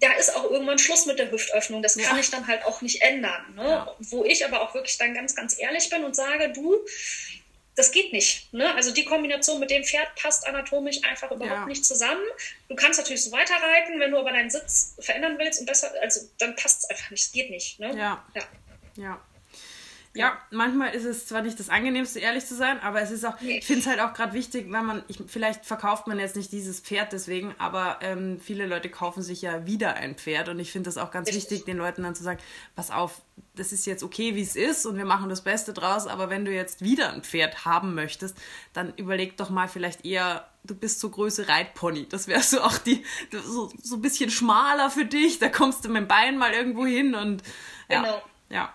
da 0.00 0.12
ist 0.14 0.34
auch 0.34 0.50
irgendwann 0.50 0.78
Schluss 0.78 1.06
mit 1.06 1.18
der 1.18 1.30
Hüftöffnung. 1.30 1.82
Das 1.82 1.96
kann 1.96 2.16
ja. 2.16 2.20
ich 2.20 2.30
dann 2.30 2.46
halt 2.46 2.64
auch 2.64 2.80
nicht 2.80 3.02
ändern. 3.02 3.54
Ne? 3.54 3.86
Wo 3.98 4.24
ich 4.24 4.44
aber 4.44 4.62
auch 4.62 4.74
wirklich 4.74 4.96
dann 4.98 5.14
ganz, 5.14 5.36
ganz 5.36 5.58
ehrlich 5.58 5.90
bin 5.90 6.04
und 6.04 6.16
sage, 6.16 6.50
du, 6.52 6.76
das 7.76 7.92
geht 7.92 8.12
nicht. 8.12 8.52
Ne? 8.52 8.74
Also 8.74 8.92
die 8.92 9.04
Kombination 9.04 9.60
mit 9.60 9.70
dem 9.70 9.84
Pferd 9.84 10.14
passt 10.16 10.46
anatomisch 10.46 11.02
einfach 11.04 11.30
überhaupt 11.30 11.60
ja. 11.60 11.66
nicht 11.66 11.84
zusammen. 11.84 12.22
Du 12.68 12.74
kannst 12.76 12.98
natürlich 12.98 13.22
so 13.22 13.32
weiterreiten, 13.32 14.00
wenn 14.00 14.10
du 14.10 14.18
aber 14.18 14.30
deinen 14.30 14.50
Sitz 14.50 14.96
verändern 15.00 15.36
willst 15.38 15.60
und 15.60 15.66
besser, 15.66 15.92
also 16.00 16.20
dann 16.38 16.56
passt 16.56 16.84
es 16.84 16.90
einfach 16.90 17.10
nicht. 17.10 17.22
Es 17.22 17.32
geht 17.32 17.50
nicht. 17.50 17.78
Ne? 17.78 17.94
Ja. 17.96 18.24
ja. 18.34 18.42
Ja. 18.96 19.20
Ja, 20.12 20.36
manchmal 20.50 20.92
ist 20.92 21.04
es 21.04 21.26
zwar 21.26 21.42
nicht 21.42 21.60
das 21.60 21.68
Angenehmste, 21.68 22.18
ehrlich 22.18 22.44
zu 22.44 22.56
sein, 22.56 22.80
aber 22.80 23.00
es 23.00 23.12
ist 23.12 23.24
auch, 23.24 23.40
nee. 23.40 23.58
ich 23.58 23.64
finde 23.64 23.82
es 23.82 23.86
halt 23.86 24.00
auch 24.00 24.12
gerade 24.12 24.32
wichtig, 24.32 24.66
wenn 24.68 24.84
man, 24.84 25.04
ich, 25.06 25.20
vielleicht 25.28 25.64
verkauft 25.64 26.08
man 26.08 26.18
jetzt 26.18 26.34
nicht 26.34 26.50
dieses 26.50 26.80
Pferd 26.80 27.12
deswegen, 27.12 27.54
aber 27.58 27.98
ähm, 28.02 28.40
viele 28.40 28.66
Leute 28.66 28.88
kaufen 28.88 29.22
sich 29.22 29.40
ja 29.40 29.66
wieder 29.66 29.94
ein 29.94 30.16
Pferd 30.16 30.48
und 30.48 30.58
ich 30.58 30.72
finde 30.72 30.88
das 30.88 30.98
auch 30.98 31.12
ganz 31.12 31.28
Richtig. 31.28 31.50
wichtig, 31.50 31.64
den 31.64 31.76
Leuten 31.76 32.02
dann 32.02 32.16
zu 32.16 32.24
sagen, 32.24 32.40
pass 32.74 32.90
auf, 32.90 33.22
das 33.54 33.72
ist 33.72 33.86
jetzt 33.86 34.02
okay, 34.02 34.34
wie 34.34 34.42
es 34.42 34.56
ist 34.56 34.84
und 34.84 34.96
wir 34.96 35.04
machen 35.04 35.28
das 35.28 35.42
Beste 35.42 35.72
draus, 35.72 36.08
aber 36.08 36.28
wenn 36.28 36.44
du 36.44 36.52
jetzt 36.52 36.82
wieder 36.82 37.12
ein 37.12 37.22
Pferd 37.22 37.64
haben 37.64 37.94
möchtest, 37.94 38.36
dann 38.72 38.92
überleg 38.96 39.36
doch 39.36 39.50
mal 39.50 39.68
vielleicht 39.68 40.04
eher, 40.04 40.48
du 40.64 40.74
bist 40.74 40.98
so 40.98 41.10
Größe 41.10 41.46
Reitpony. 41.48 42.08
Das 42.08 42.26
wäre 42.26 42.42
so 42.42 42.62
auch 42.62 42.78
die, 42.78 43.04
so, 43.30 43.72
so 43.80 43.94
ein 43.94 44.02
bisschen 44.02 44.30
schmaler 44.30 44.90
für 44.90 45.04
dich, 45.04 45.38
da 45.38 45.48
kommst 45.48 45.84
du 45.84 45.88
mit 45.88 46.02
dem 46.02 46.08
Bein 46.08 46.36
mal 46.36 46.52
irgendwo 46.52 46.84
hin 46.84 47.14
und 47.14 47.44
ja. 47.88 48.00
Genau. 48.00 48.22
Ja. 48.50 48.74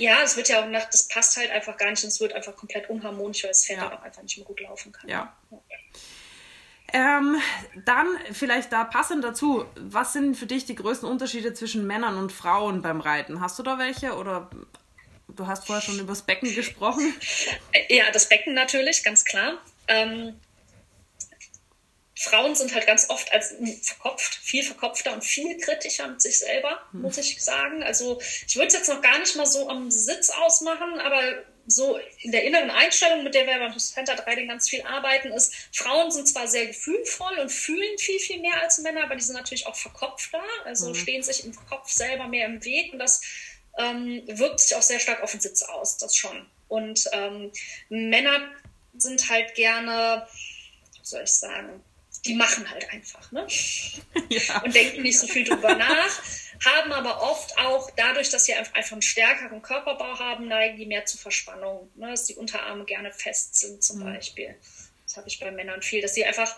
Ja, 0.00 0.22
es 0.24 0.36
wird 0.36 0.48
ja 0.48 0.62
auch 0.62 0.66
nach, 0.66 0.88
das 0.88 1.08
passt 1.08 1.36
halt 1.36 1.50
einfach 1.50 1.76
gar 1.76 1.90
nicht 1.90 2.02
und 2.02 2.08
es 2.08 2.20
wird 2.20 2.32
einfach 2.32 2.56
komplett 2.56 2.88
unharmonisch, 2.88 3.44
weil 3.44 3.50
das 3.50 3.66
Pferd 3.66 3.80
ja. 3.80 3.88
dann 3.88 3.98
auch 3.98 4.02
einfach 4.02 4.22
nicht 4.22 4.38
mehr 4.38 4.46
gut 4.46 4.60
laufen 4.60 4.92
kann. 4.92 5.08
Ja. 5.10 5.36
ja. 5.50 5.58
Ähm, 6.92 7.36
dann 7.84 8.06
vielleicht 8.32 8.72
da 8.72 8.84
passend 8.84 9.22
dazu, 9.22 9.66
was 9.76 10.14
sind 10.14 10.36
für 10.36 10.46
dich 10.46 10.64
die 10.64 10.74
größten 10.74 11.08
Unterschiede 11.08 11.52
zwischen 11.52 11.86
Männern 11.86 12.16
und 12.16 12.32
Frauen 12.32 12.80
beim 12.80 13.00
Reiten? 13.00 13.42
Hast 13.42 13.58
du 13.58 13.62
da 13.62 13.78
welche 13.78 14.16
oder 14.16 14.50
du 15.28 15.46
hast 15.46 15.66
vorher 15.66 15.82
schon 15.82 15.98
über 15.98 16.08
das 16.08 16.22
Becken 16.22 16.54
gesprochen? 16.54 17.14
Ja, 17.88 18.10
das 18.12 18.28
Becken 18.28 18.54
natürlich, 18.54 19.04
ganz 19.04 19.24
klar. 19.24 19.58
Ähm, 19.86 20.34
Frauen 22.20 22.54
sind 22.54 22.74
halt 22.74 22.86
ganz 22.86 23.08
oft 23.08 23.32
als 23.32 23.54
verkopft, 23.80 24.34
viel 24.34 24.62
verkopfter 24.62 25.14
und 25.14 25.24
viel 25.24 25.56
kritischer 25.56 26.06
mit 26.06 26.20
sich 26.20 26.38
selber, 26.38 26.78
hm. 26.92 27.00
muss 27.00 27.16
ich 27.16 27.42
sagen. 27.42 27.82
Also 27.82 28.20
ich 28.46 28.56
würde 28.56 28.66
es 28.66 28.74
jetzt 28.74 28.90
noch 28.90 29.00
gar 29.00 29.18
nicht 29.18 29.34
mal 29.36 29.46
so 29.46 29.70
am 29.70 29.90
Sitz 29.90 30.28
ausmachen, 30.28 31.00
aber 31.00 31.22
so 31.66 31.98
in 32.18 32.30
der 32.30 32.44
inneren 32.44 32.70
Einstellung, 32.70 33.24
mit 33.24 33.34
der 33.34 33.46
wir 33.46 33.58
beim 33.58 33.78
Center 33.78 34.22
Riding 34.26 34.48
ganz 34.48 34.68
viel 34.68 34.82
arbeiten, 34.82 35.28
ist, 35.32 35.54
Frauen 35.72 36.10
sind 36.10 36.28
zwar 36.28 36.46
sehr 36.46 36.66
gefühlvoll 36.66 37.38
und 37.38 37.50
fühlen 37.50 37.96
viel, 37.96 38.18
viel 38.18 38.40
mehr 38.40 38.60
als 38.60 38.78
Männer, 38.80 39.04
aber 39.04 39.16
die 39.16 39.22
sind 39.22 39.36
natürlich 39.36 39.66
auch 39.66 39.76
verkopfter, 39.76 40.42
also 40.66 40.90
mhm. 40.90 40.94
stehen 40.96 41.22
sich 41.22 41.46
im 41.46 41.54
Kopf 41.68 41.90
selber 41.90 42.28
mehr 42.28 42.44
im 42.46 42.62
Weg 42.62 42.92
und 42.92 42.98
das 42.98 43.22
ähm, 43.78 44.24
wirkt 44.26 44.60
sich 44.60 44.76
auch 44.76 44.82
sehr 44.82 45.00
stark 45.00 45.22
auf 45.22 45.30
den 45.30 45.40
Sitz 45.40 45.62
aus, 45.62 45.96
das 45.96 46.14
schon. 46.14 46.46
Und 46.68 47.08
ähm, 47.12 47.50
Männer 47.88 48.50
sind 48.98 49.30
halt 49.30 49.54
gerne, 49.54 50.26
wie 50.98 51.06
soll 51.06 51.22
ich 51.22 51.32
sagen, 51.32 51.82
die 52.24 52.34
machen 52.34 52.70
halt 52.70 52.90
einfach 52.90 53.32
ne? 53.32 53.46
Ja. 54.28 54.62
und 54.62 54.74
denken 54.74 55.02
nicht 55.02 55.18
so 55.18 55.26
viel 55.26 55.44
drüber 55.44 55.74
nach, 55.74 56.22
haben 56.64 56.92
aber 56.92 57.22
oft 57.22 57.56
auch 57.58 57.90
dadurch, 57.96 58.30
dass 58.30 58.44
sie 58.44 58.54
einfach 58.54 58.92
einen 58.92 59.02
stärkeren 59.02 59.62
Körperbau 59.62 60.18
haben, 60.18 60.48
neigen 60.48 60.76
die 60.76 60.86
mehr 60.86 61.04
zu 61.06 61.18
Verspannung, 61.18 61.90
ne? 61.94 62.10
dass 62.10 62.26
die 62.26 62.34
Unterarme 62.34 62.84
gerne 62.84 63.12
fest 63.12 63.56
sind 63.56 63.82
zum 63.82 64.00
mhm. 64.00 64.14
Beispiel. 64.14 64.54
Das 65.06 65.16
habe 65.16 65.28
ich 65.28 65.40
bei 65.40 65.50
Männern 65.50 65.82
viel, 65.82 66.02
dass 66.02 66.14
sie 66.14 66.24
einfach 66.24 66.54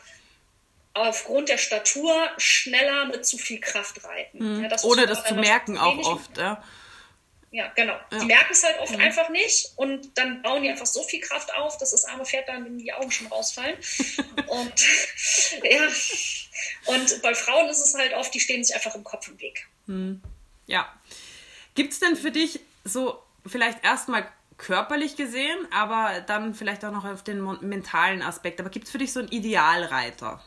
aufgrund 0.94 1.48
der 1.48 1.58
Statur 1.58 2.30
schneller 2.36 3.06
mit 3.06 3.24
zu 3.24 3.38
viel 3.38 3.60
Kraft 3.60 4.04
reiten. 4.04 4.56
Mhm. 4.56 4.62
Ja, 4.64 4.68
das 4.68 4.84
Ohne 4.84 5.06
das 5.06 5.24
zu 5.24 5.34
merken 5.34 5.78
auch 5.78 5.98
oft. 5.98 6.36
Ja. 6.36 6.62
Ja, 7.52 7.70
genau. 7.76 7.92
Ja. 8.10 8.18
Die 8.18 8.24
merken 8.24 8.52
es 8.52 8.64
halt 8.64 8.78
oft 8.80 8.94
mhm. 8.94 9.00
einfach 9.00 9.28
nicht 9.28 9.72
und 9.76 10.16
dann 10.16 10.40
bauen 10.40 10.62
die 10.62 10.70
einfach 10.70 10.86
so 10.86 11.02
viel 11.02 11.20
Kraft 11.20 11.54
auf, 11.54 11.76
dass 11.76 11.90
das 11.90 12.06
arme 12.06 12.24
Pferd 12.24 12.48
dann 12.48 12.64
in 12.64 12.78
die 12.78 12.90
Augen 12.94 13.10
schon 13.10 13.26
rausfallen. 13.26 13.76
und 14.46 14.72
ja, 15.62 15.88
und 16.86 17.22
bei 17.22 17.34
Frauen 17.34 17.68
ist 17.68 17.84
es 17.84 17.94
halt 17.94 18.14
oft, 18.14 18.32
die 18.32 18.40
stehen 18.40 18.64
sich 18.64 18.74
einfach 18.74 18.94
im 18.94 19.04
Kopf 19.04 19.28
im 19.28 19.38
Weg. 19.38 19.66
Mhm. 19.86 20.22
Ja. 20.66 20.90
Gibt 21.74 21.92
es 21.92 22.00
denn 22.00 22.16
für 22.16 22.30
dich 22.30 22.60
so 22.84 23.22
vielleicht 23.46 23.84
erstmal 23.84 24.26
körperlich 24.56 25.16
gesehen, 25.16 25.68
aber 25.72 26.22
dann 26.22 26.54
vielleicht 26.54 26.86
auch 26.86 26.92
noch 26.92 27.04
auf 27.04 27.22
den 27.22 27.42
mentalen 27.60 28.22
Aspekt, 28.22 28.60
aber 28.60 28.70
gibt 28.70 28.86
es 28.86 28.92
für 28.92 28.98
dich 28.98 29.12
so 29.12 29.20
einen 29.20 29.28
Idealreiter? 29.28 30.42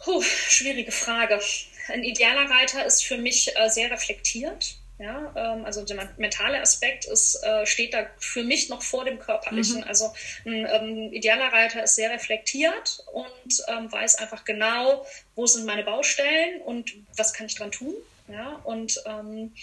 Puh, 0.00 0.22
schwierige 0.22 0.90
Frage 0.90 1.40
ein 1.88 2.04
idealer 2.04 2.50
Reiter 2.50 2.84
ist 2.84 3.04
für 3.04 3.18
mich 3.18 3.56
äh, 3.56 3.68
sehr 3.68 3.90
reflektiert. 3.90 4.76
Ja, 4.98 5.32
ähm, 5.36 5.64
also 5.64 5.84
der 5.84 6.12
mentale 6.16 6.60
Aspekt 6.60 7.04
ist, 7.04 7.36
äh, 7.44 7.64
steht 7.66 7.94
da 7.94 8.08
für 8.18 8.42
mich 8.42 8.68
noch 8.68 8.82
vor 8.82 9.04
dem 9.04 9.20
körperlichen. 9.20 9.78
Mhm. 9.78 9.84
Also 9.84 10.12
ein 10.44 10.66
ähm, 10.66 11.12
idealer 11.12 11.52
Reiter 11.52 11.84
ist 11.84 11.94
sehr 11.94 12.10
reflektiert 12.10 13.04
und 13.12 13.62
ähm, 13.68 13.92
weiß 13.92 14.16
einfach 14.16 14.44
genau, 14.44 15.06
wo 15.36 15.46
sind 15.46 15.66
meine 15.66 15.84
Baustellen 15.84 16.60
und 16.62 16.94
was 17.16 17.32
kann 17.32 17.46
ich 17.46 17.54
dran 17.54 17.70
tun. 17.70 17.94
Ja, 18.26 18.60
und 18.64 19.00
ähm, 19.06 19.54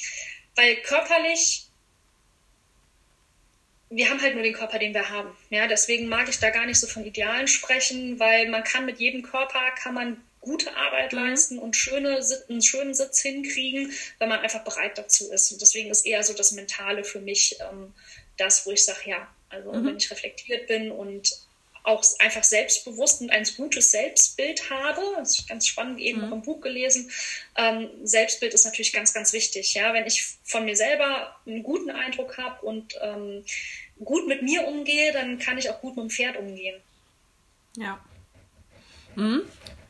weil 0.56 0.78
körperlich 0.78 1.68
wir 3.90 4.10
haben 4.10 4.22
halt 4.22 4.34
nur 4.34 4.44
den 4.44 4.54
Körper, 4.54 4.80
den 4.80 4.94
wir 4.94 5.10
haben. 5.10 5.30
Ja, 5.50 5.68
deswegen 5.68 6.08
mag 6.08 6.28
ich 6.28 6.40
da 6.40 6.50
gar 6.50 6.66
nicht 6.66 6.80
so 6.80 6.88
von 6.88 7.06
Idealen 7.06 7.48
sprechen, 7.48 8.20
weil 8.20 8.50
man 8.50 8.64
kann 8.64 8.86
mit 8.86 9.00
jedem 9.00 9.22
Körper 9.22 9.62
kann 9.82 9.94
man 9.94 10.18
gute 10.45 10.75
Arbeit 10.75 11.12
mhm. 11.12 11.19
leisten 11.19 11.60
und 11.60 11.75
schöne, 11.75 12.19
einen 12.49 12.62
schönen 12.62 12.93
Sitz 12.93 13.21
hinkriegen, 13.21 13.91
wenn 14.19 14.29
man 14.29 14.39
einfach 14.39 14.63
bereit 14.63 14.97
dazu 14.97 15.31
ist. 15.31 15.51
Und 15.51 15.62
deswegen 15.62 15.89
ist 15.89 16.05
eher 16.05 16.23
so 16.23 16.34
das 16.34 16.53
Mentale 16.53 17.03
für 17.03 17.19
mich 17.19 17.58
ähm, 17.60 17.93
das, 18.38 18.65
wo 18.65 18.71
ich 18.71 18.86
sage, 18.86 19.10
ja, 19.10 19.27
also 19.49 19.73
mhm. 19.73 19.86
wenn 19.86 19.97
ich 19.97 20.10
reflektiert 20.12 20.67
bin 20.67 20.91
und 20.91 21.45
auch 21.84 22.03
einfach 22.19 22.43
selbstbewusst 22.43 23.21
und 23.21 23.29
ein 23.29 23.45
gutes 23.58 23.91
Selbstbild 23.91 24.69
habe. 24.69 25.01
Das 25.17 25.39
ist 25.39 25.47
ganz 25.47 25.67
spannend, 25.67 25.99
eben 25.99 26.21
mhm. 26.21 26.25
auch 26.25 26.31
im 26.36 26.41
Buch 26.41 26.62
gelesen. 26.62 27.12
Ähm, 27.55 27.89
Selbstbild 28.03 28.53
ist 28.53 28.65
natürlich 28.65 28.91
ganz, 28.91 29.13
ganz 29.13 29.34
wichtig. 29.34 29.73
Ja? 29.75 29.93
Wenn 29.93 30.08
ich 30.08 30.25
von 30.43 30.65
mir 30.65 30.75
selber 30.75 31.36
einen 31.45 31.63
guten 31.63 31.91
Eindruck 31.91 32.38
habe 32.38 32.65
und 32.65 32.95
ähm, 33.01 33.45
gut 34.03 34.27
mit 34.27 34.41
mir 34.41 34.67
umgehe, 34.67 35.13
dann 35.13 35.38
kann 35.38 35.58
ich 35.58 35.69
auch 35.69 35.79
gut 35.79 35.95
mit 35.95 36.05
dem 36.05 36.10
Pferd 36.10 36.38
umgehen. 36.38 36.81
Ja. 37.77 38.03
Mhm. 39.15 39.43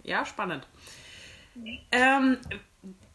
Ja, 0.05 0.25
spannend. 0.25 0.67
Ähm, 1.91 2.37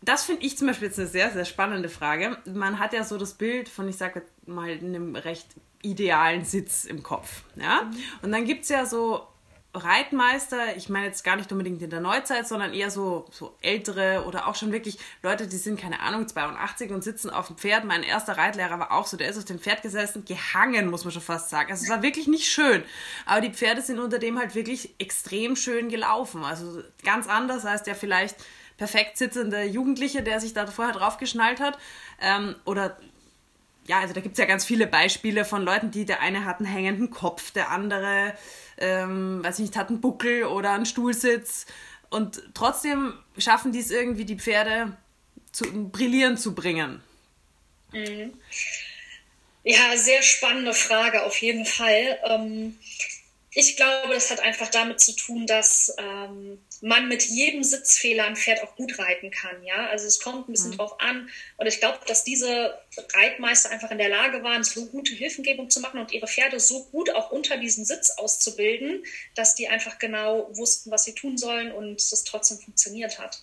das 0.03 0.25
finde 0.25 0.45
ich 0.45 0.59
zum 0.59 0.67
Beispiel 0.67 0.89
jetzt 0.89 0.99
eine 0.99 1.09
sehr, 1.09 1.31
sehr 1.31 1.45
spannende 1.45 1.89
Frage. 1.89 2.37
Man 2.47 2.79
hat 2.79 2.93
ja 2.93 3.05
so 3.05 3.17
das 3.17 3.35
Bild 3.35 3.69
von, 3.69 3.89
ich 3.89 3.97
sage 3.97 4.23
mal, 4.47 4.71
einem 4.71 5.15
recht 5.15 5.47
idealen 5.83 6.45
Sitz 6.45 6.85
im 6.85 7.03
Kopf. 7.03 7.45
Ja? 7.57 7.83
Mhm. 7.83 7.97
Und 8.23 8.33
dann 8.33 8.45
gibt 8.45 8.65
es 8.65 8.71
ja 8.71 8.87
so 8.87 9.27
Reitmeister, 9.73 10.77
ich 10.77 10.89
meine 10.89 11.07
jetzt 11.07 11.23
gar 11.23 11.37
nicht 11.37 11.53
unbedingt 11.53 11.81
in 11.81 11.91
der 11.91 12.01
Neuzeit, 12.01 12.49
sondern 12.49 12.75
eher 12.75 12.91
so, 12.91 13.27
so 13.31 13.55
ältere 13.63 14.25
oder 14.27 14.49
auch 14.49 14.57
schon 14.57 14.73
wirklich 14.73 14.99
Leute, 15.23 15.47
die 15.47 15.57
sind, 15.57 15.81
keine 15.81 16.01
Ahnung, 16.01 16.27
82 16.27 16.91
und 16.91 17.05
sitzen 17.05 17.31
auf 17.31 17.47
dem 17.47 17.57
Pferd. 17.57 17.85
Mein 17.85 18.03
erster 18.03 18.37
Reitlehrer 18.37 18.81
war 18.81 18.91
auch 18.91 19.07
so, 19.07 19.17
der 19.17 19.29
ist 19.29 19.39
auf 19.39 19.45
dem 19.45 19.61
Pferd 19.61 19.83
gesessen, 19.83 20.25
gehangen, 20.25 20.91
muss 20.91 21.05
man 21.05 21.13
schon 21.13 21.23
fast 21.23 21.51
sagen. 21.51 21.71
Also 21.71 21.85
es 21.85 21.91
war 21.91 22.03
wirklich 22.03 22.27
nicht 22.27 22.49
schön. 22.49 22.83
Aber 23.27 23.41
die 23.41 23.53
Pferde 23.53 23.81
sind 23.81 24.01
unter 24.01 24.19
dem 24.19 24.41
halt 24.41 24.57
wirklich 24.57 24.95
extrem 24.99 25.55
schön 25.55 25.89
gelaufen. 25.89 26.45
Also 26.45 26.83
ganz 27.05 27.29
anders 27.29 27.65
als 27.65 27.85
der 27.85 27.95
vielleicht 27.95 28.37
perfekt 28.77 29.19
sitzende 29.19 29.63
Jugendliche, 29.63 30.23
der 30.23 30.41
sich 30.41 30.53
da 30.53 30.67
vorher 30.67 30.95
draufgeschnallt 30.95 31.61
hat. 31.61 31.79
Ähm, 32.21 32.57
oder 32.65 32.97
ja, 33.87 34.01
also 34.01 34.15
da 34.15 34.21
gibt 34.21 34.35
es 34.35 34.39
ja 34.39 34.45
ganz 34.45 34.65
viele 34.65 34.87
Beispiele 34.87 35.45
von 35.45 35.63
Leuten, 35.63 35.91
die 35.91 36.05
der 36.05 36.21
eine 36.21 36.45
hat 36.45 36.59
einen 36.59 36.69
hängenden 36.69 37.11
Kopf, 37.11 37.51
der 37.51 37.71
andere, 37.71 38.35
ähm, 38.79 39.43
weiß 39.43 39.59
ich 39.59 39.67
nicht, 39.67 39.77
hat 39.77 39.89
einen 39.89 40.01
Buckel 40.01 40.45
oder 40.45 40.73
einen 40.73 40.87
Stuhlsitz. 40.87 41.67
Und 42.09 42.43
trotzdem 42.55 43.15
schaffen 43.39 43.73
die 43.73 43.81
es 43.81 43.91
irgendwie, 43.91 44.25
die 44.25 44.39
Pferde 44.39 44.97
zu 45.53 45.65
brillieren 45.91 46.37
zu 46.37 46.55
bringen. 46.55 47.03
Mhm. 47.93 48.35
Ja, 49.63 49.97
sehr 49.97 50.23
spannende 50.23 50.73
Frage 50.73 51.23
auf 51.25 51.37
jeden 51.39 51.67
Fall. 51.67 52.19
Ähm, 52.25 52.79
ich 53.53 53.77
glaube, 53.77 54.15
das 54.15 54.31
hat 54.31 54.41
einfach 54.41 54.69
damit 54.69 55.01
zu 55.01 55.15
tun, 55.17 55.45
dass 55.45 55.93
ähm, 55.99 56.61
man 56.83 57.09
mit 57.09 57.25
jedem 57.25 57.65
Sitzfehler 57.65 58.25
ein 58.25 58.37
Pferd 58.37 58.63
auch 58.63 58.77
gut 58.77 58.97
reiten 59.01 59.33
kann. 59.33 59.65
Ja, 59.65 59.89
also 59.89 60.07
es 60.07 60.21
kommt 60.21 60.49
ein 60.49 60.53
bisschen 60.53 60.71
mhm. 60.71 60.77
drauf 60.77 61.01
an. 61.01 61.29
Und 61.57 61.67
ich 61.67 61.81
glaube, 61.81 61.99
dass 62.07 62.23
diese 62.23 62.79
Reitmeister 63.13 63.71
einfach 63.71 63.91
in 63.91 63.99
der 63.99 64.09
Lage 64.09 64.45
waren, 64.45 64.63
so 64.63 64.87
gute 64.87 65.15
Hilfengebung 65.15 65.69
zu 65.69 65.81
machen 65.81 65.99
und 65.99 66.13
ihre 66.13 66.29
Pferde 66.29 66.61
so 66.61 66.85
gut 66.85 67.11
auch 67.11 67.33
unter 67.33 67.57
diesem 67.57 67.85
Sitz 67.85 68.11
auszubilden, 68.11 69.05
dass 69.35 69.57
die 69.57 69.69
einfach 69.69 69.99
genau 69.99 70.49
wussten, 70.57 70.93
was 70.93 71.05
sie 71.05 71.15
tun 71.15 71.37
sollen 71.37 71.73
und 71.73 72.01
es 72.01 72.25
trotzdem 72.25 72.59
funktioniert 72.59 73.19
hat. 73.19 73.43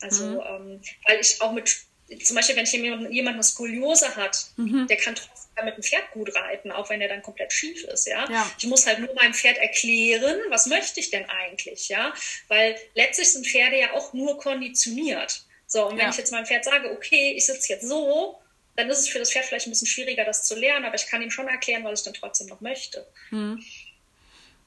Also, 0.00 0.24
mhm. 0.24 0.40
ähm, 0.40 0.80
weil 1.06 1.20
ich 1.20 1.42
auch 1.42 1.52
mit 1.52 1.84
zum 2.18 2.36
Beispiel, 2.36 2.56
wenn 2.56 2.66
jemand, 2.66 3.12
jemand 3.12 3.34
eine 3.34 3.42
Skoliose 3.42 4.16
hat, 4.16 4.46
mhm. 4.56 4.86
der 4.86 4.96
kann 4.96 5.14
trotzdem 5.14 5.64
mit 5.64 5.76
dem 5.76 5.82
Pferd 5.82 6.10
gut 6.12 6.34
reiten, 6.34 6.72
auch 6.72 6.90
wenn 6.90 7.00
er 7.00 7.08
dann 7.08 7.22
komplett 7.22 7.52
schief 7.52 7.84
ist, 7.84 8.06
ja? 8.06 8.28
ja. 8.28 8.50
Ich 8.58 8.66
muss 8.66 8.86
halt 8.86 8.98
nur 8.98 9.14
meinem 9.14 9.34
Pferd 9.34 9.58
erklären, 9.58 10.38
was 10.48 10.66
möchte 10.66 11.00
ich 11.00 11.10
denn 11.10 11.24
eigentlich, 11.28 11.88
ja? 11.88 12.12
Weil 12.48 12.76
letztlich 12.94 13.32
sind 13.32 13.46
Pferde 13.46 13.78
ja 13.78 13.92
auch 13.92 14.12
nur 14.12 14.38
konditioniert. 14.38 15.44
So, 15.66 15.86
und 15.86 15.96
wenn 15.96 16.06
ja. 16.06 16.10
ich 16.10 16.16
jetzt 16.16 16.32
meinem 16.32 16.46
Pferd 16.46 16.64
sage, 16.64 16.90
okay, 16.90 17.34
ich 17.36 17.46
sitze 17.46 17.72
jetzt 17.72 17.88
so, 17.88 18.38
dann 18.76 18.90
ist 18.90 18.98
es 18.98 19.08
für 19.08 19.18
das 19.18 19.32
Pferd 19.32 19.44
vielleicht 19.44 19.66
ein 19.66 19.70
bisschen 19.70 19.86
schwieriger, 19.86 20.24
das 20.24 20.44
zu 20.44 20.56
lernen, 20.56 20.84
aber 20.84 20.96
ich 20.96 21.06
kann 21.06 21.22
ihm 21.22 21.30
schon 21.30 21.48
erklären, 21.48 21.84
was 21.84 22.00
ich 22.00 22.04
dann 22.04 22.14
trotzdem 22.14 22.48
noch 22.48 22.60
möchte. 22.60 23.06
Mhm. 23.30 23.62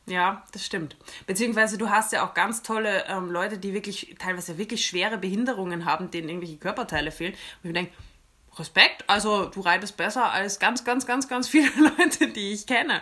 Ja, 0.07 0.43
das 0.53 0.65
stimmt. 0.65 0.95
Beziehungsweise 1.25 1.77
du 1.77 1.89
hast 1.89 2.13
ja 2.13 2.25
auch 2.25 2.33
ganz 2.33 2.63
tolle 2.63 3.05
ähm, 3.07 3.29
Leute, 3.29 3.57
die 3.57 3.73
wirklich 3.73 4.15
teilweise 4.19 4.57
wirklich 4.57 4.85
schwere 4.85 5.17
Behinderungen 5.17 5.83
haben, 5.83 6.11
denen 6.11 6.29
irgendwelche 6.29 6.57
Körperteile 6.57 7.11
fehlen. 7.11 7.33
Und 7.61 7.69
ich 7.69 7.73
denke, 7.73 7.91
Respekt, 8.57 9.03
also 9.07 9.45
du 9.45 9.59
reitest 9.59 9.97
besser 9.97 10.31
als 10.31 10.59
ganz, 10.59 10.85
ganz, 10.85 11.05
ganz, 11.05 11.27
ganz 11.27 11.49
viele 11.49 11.69
Leute, 11.97 12.29
die 12.29 12.53
ich 12.53 12.65
kenne. 12.65 13.01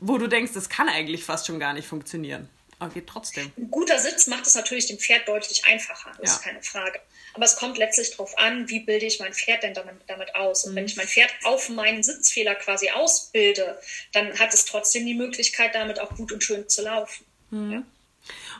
Wo 0.00 0.18
du 0.18 0.26
denkst, 0.26 0.52
das 0.52 0.68
kann 0.68 0.88
eigentlich 0.88 1.24
fast 1.24 1.46
schon 1.46 1.60
gar 1.60 1.72
nicht 1.72 1.86
funktionieren. 1.86 2.48
Aber 2.78 2.92
geht 2.92 3.06
trotzdem. 3.06 3.50
Ein 3.56 3.70
guter 3.70 3.98
Sitz 3.98 4.26
macht 4.26 4.46
es 4.46 4.54
natürlich 4.54 4.86
dem 4.86 4.98
Pferd 4.98 5.26
deutlich 5.26 5.64
einfacher, 5.64 6.12
das 6.20 6.30
ja. 6.30 6.36
ist 6.36 6.42
keine 6.42 6.62
Frage. 6.62 7.00
Aber 7.32 7.44
es 7.44 7.56
kommt 7.56 7.78
letztlich 7.78 8.10
darauf 8.10 8.36
an, 8.38 8.68
wie 8.68 8.80
bilde 8.80 9.06
ich 9.06 9.20
mein 9.20 9.32
Pferd 9.32 9.62
denn 9.62 9.74
damit, 9.74 9.96
damit 10.06 10.34
aus. 10.34 10.64
Und 10.64 10.72
mhm. 10.72 10.76
wenn 10.76 10.84
ich 10.86 10.96
mein 10.96 11.06
Pferd 11.06 11.30
auf 11.44 11.68
meinen 11.68 12.02
Sitzfehler 12.02 12.54
quasi 12.54 12.90
ausbilde, 12.90 13.78
dann 14.12 14.38
hat 14.38 14.52
es 14.52 14.64
trotzdem 14.64 15.06
die 15.06 15.14
Möglichkeit, 15.14 15.74
damit 15.74 16.00
auch 16.00 16.14
gut 16.16 16.32
und 16.32 16.42
schön 16.42 16.68
zu 16.68 16.82
laufen. 16.82 17.24
Mhm. 17.50 17.72
Ja? 17.72 17.82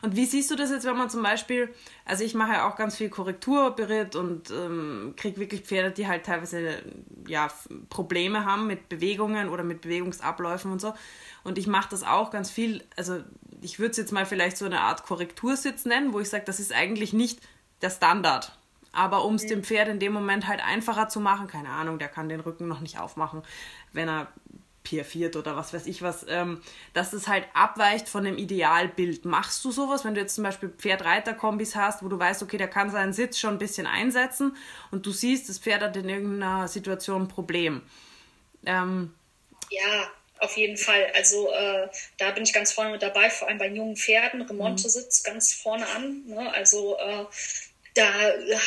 Und 0.02 0.16
wie 0.16 0.26
siehst 0.26 0.50
du 0.50 0.57
das 0.57 0.70
jetzt, 0.70 0.85
wenn 0.85 0.96
man 0.96 1.11
zum 1.11 1.22
Beispiel, 1.22 1.74
also 2.05 2.22
ich 2.22 2.35
mache 2.35 2.52
ja 2.52 2.68
auch 2.68 2.76
ganz 2.76 2.96
viel 2.96 3.09
Korrekturberitt 3.09 4.14
und 4.14 4.50
ähm, 4.50 5.14
kriege 5.16 5.40
wirklich 5.40 5.62
Pferde, 5.62 5.90
die 5.90 6.07
halt 6.07 6.26
teilweise 6.26 6.83
ja, 7.26 7.48
Probleme 7.88 8.44
haben 8.44 8.66
mit 8.66 8.88
Bewegungen 8.88 9.48
oder 9.48 9.64
mit 9.64 9.81
Bewegungsabläufen 9.81 10.70
und 10.70 10.81
so. 10.81 10.94
Und 11.44 11.59
ich 11.59 11.66
mache 11.66 11.88
das 11.90 12.02
auch 12.02 12.31
ganz 12.31 12.50
viel, 12.50 12.85
also 12.96 13.22
ich 13.66 13.81
würde 13.81 13.90
es 13.90 13.96
jetzt 13.96 14.12
mal 14.12 14.24
vielleicht 14.24 14.57
so 14.57 14.64
eine 14.64 14.81
Art 14.81 15.02
Korrektursitz 15.02 15.87
nennen, 15.87 16.12
wo 16.12 16.20
ich 16.20 16.31
sage, 16.31 16.44
das 16.44 16.61
ist 16.61 16.72
eigentlich 16.72 17.12
nicht 17.12 17.40
der 17.83 17.90
Standard. 17.90 18.52
Aber 18.92 19.24
um 19.24 19.35
es 19.35 19.42
mhm. 19.42 19.48
dem 19.48 19.64
Pferd 19.64 19.88
in 19.88 19.98
dem 19.98 20.12
Moment 20.12 20.46
halt 20.46 20.64
einfacher 20.64 21.09
zu 21.09 21.18
machen, 21.18 21.48
keine 21.48 21.70
Ahnung, 21.70 21.98
der 21.98 22.09
kann 22.09 22.29
den 22.29 22.38
Rücken 22.38 22.68
noch 22.68 22.81
nicht 22.81 23.00
aufmachen, 23.00 23.42
wenn 23.92 24.09
er 24.09 24.29
piafiert 24.85 25.35
oder 25.35 25.57
was 25.57 25.74
weiß 25.74 25.87
ich 25.87 26.00
was, 26.00 26.24
ähm, 26.29 26.61
dass 26.94 27.12
es 27.12 27.26
halt 27.26 27.44
abweicht 27.55 28.09
von 28.09 28.22
dem 28.22 28.38
Idealbild. 28.38 29.24
Machst 29.24 29.64
du 29.64 29.72
sowas, 29.72 30.05
wenn 30.05 30.14
du 30.14 30.20
jetzt 30.20 30.37
zum 30.37 30.44
Beispiel 30.44 30.68
Pferd-Reiter-Kombis 30.68 31.74
hast, 31.74 32.05
wo 32.05 32.09
du 32.09 32.20
weißt, 32.20 32.44
okay, 32.44 32.59
der 32.59 32.68
kann 32.68 32.90
seinen 32.90 33.12
Sitz 33.12 33.37
schon 33.40 33.55
ein 33.55 33.59
bisschen 33.59 33.88
einsetzen 33.88 34.57
und 34.92 35.05
du 35.05 35.11
siehst, 35.11 35.48
das 35.48 35.59
Pferd 35.59 35.83
hat 35.83 35.96
in 35.96 36.09
irgendeiner 36.09 36.68
Situation 36.68 37.22
ein 37.22 37.29
Problem? 37.29 37.83
Ähm, 38.64 39.12
ja, 39.70 40.09
auf 40.38 40.57
jeden 40.57 40.77
Fall. 40.77 41.12
Also 41.14 41.53
äh, 41.53 41.88
da 42.18 42.31
bin 42.33 42.44
ich 42.44 42.53
ganz 42.53 42.72
vorne 42.72 42.90
mit 42.90 43.03
dabei, 43.03 43.31
vor 43.31 43.49
allem 43.49 43.59
bei 43.59 43.68
jungen 43.68 43.96
Pferden. 43.96 44.42
Remonte 44.42 44.85
mhm. 44.85 44.88
sitzt 44.88 45.25
ganz 45.25 45.53
vorne 45.53 45.87
an. 45.88 46.25
Ne? 46.27 46.53
Also 46.55 46.96
äh, 46.99 47.25
da 47.96 48.12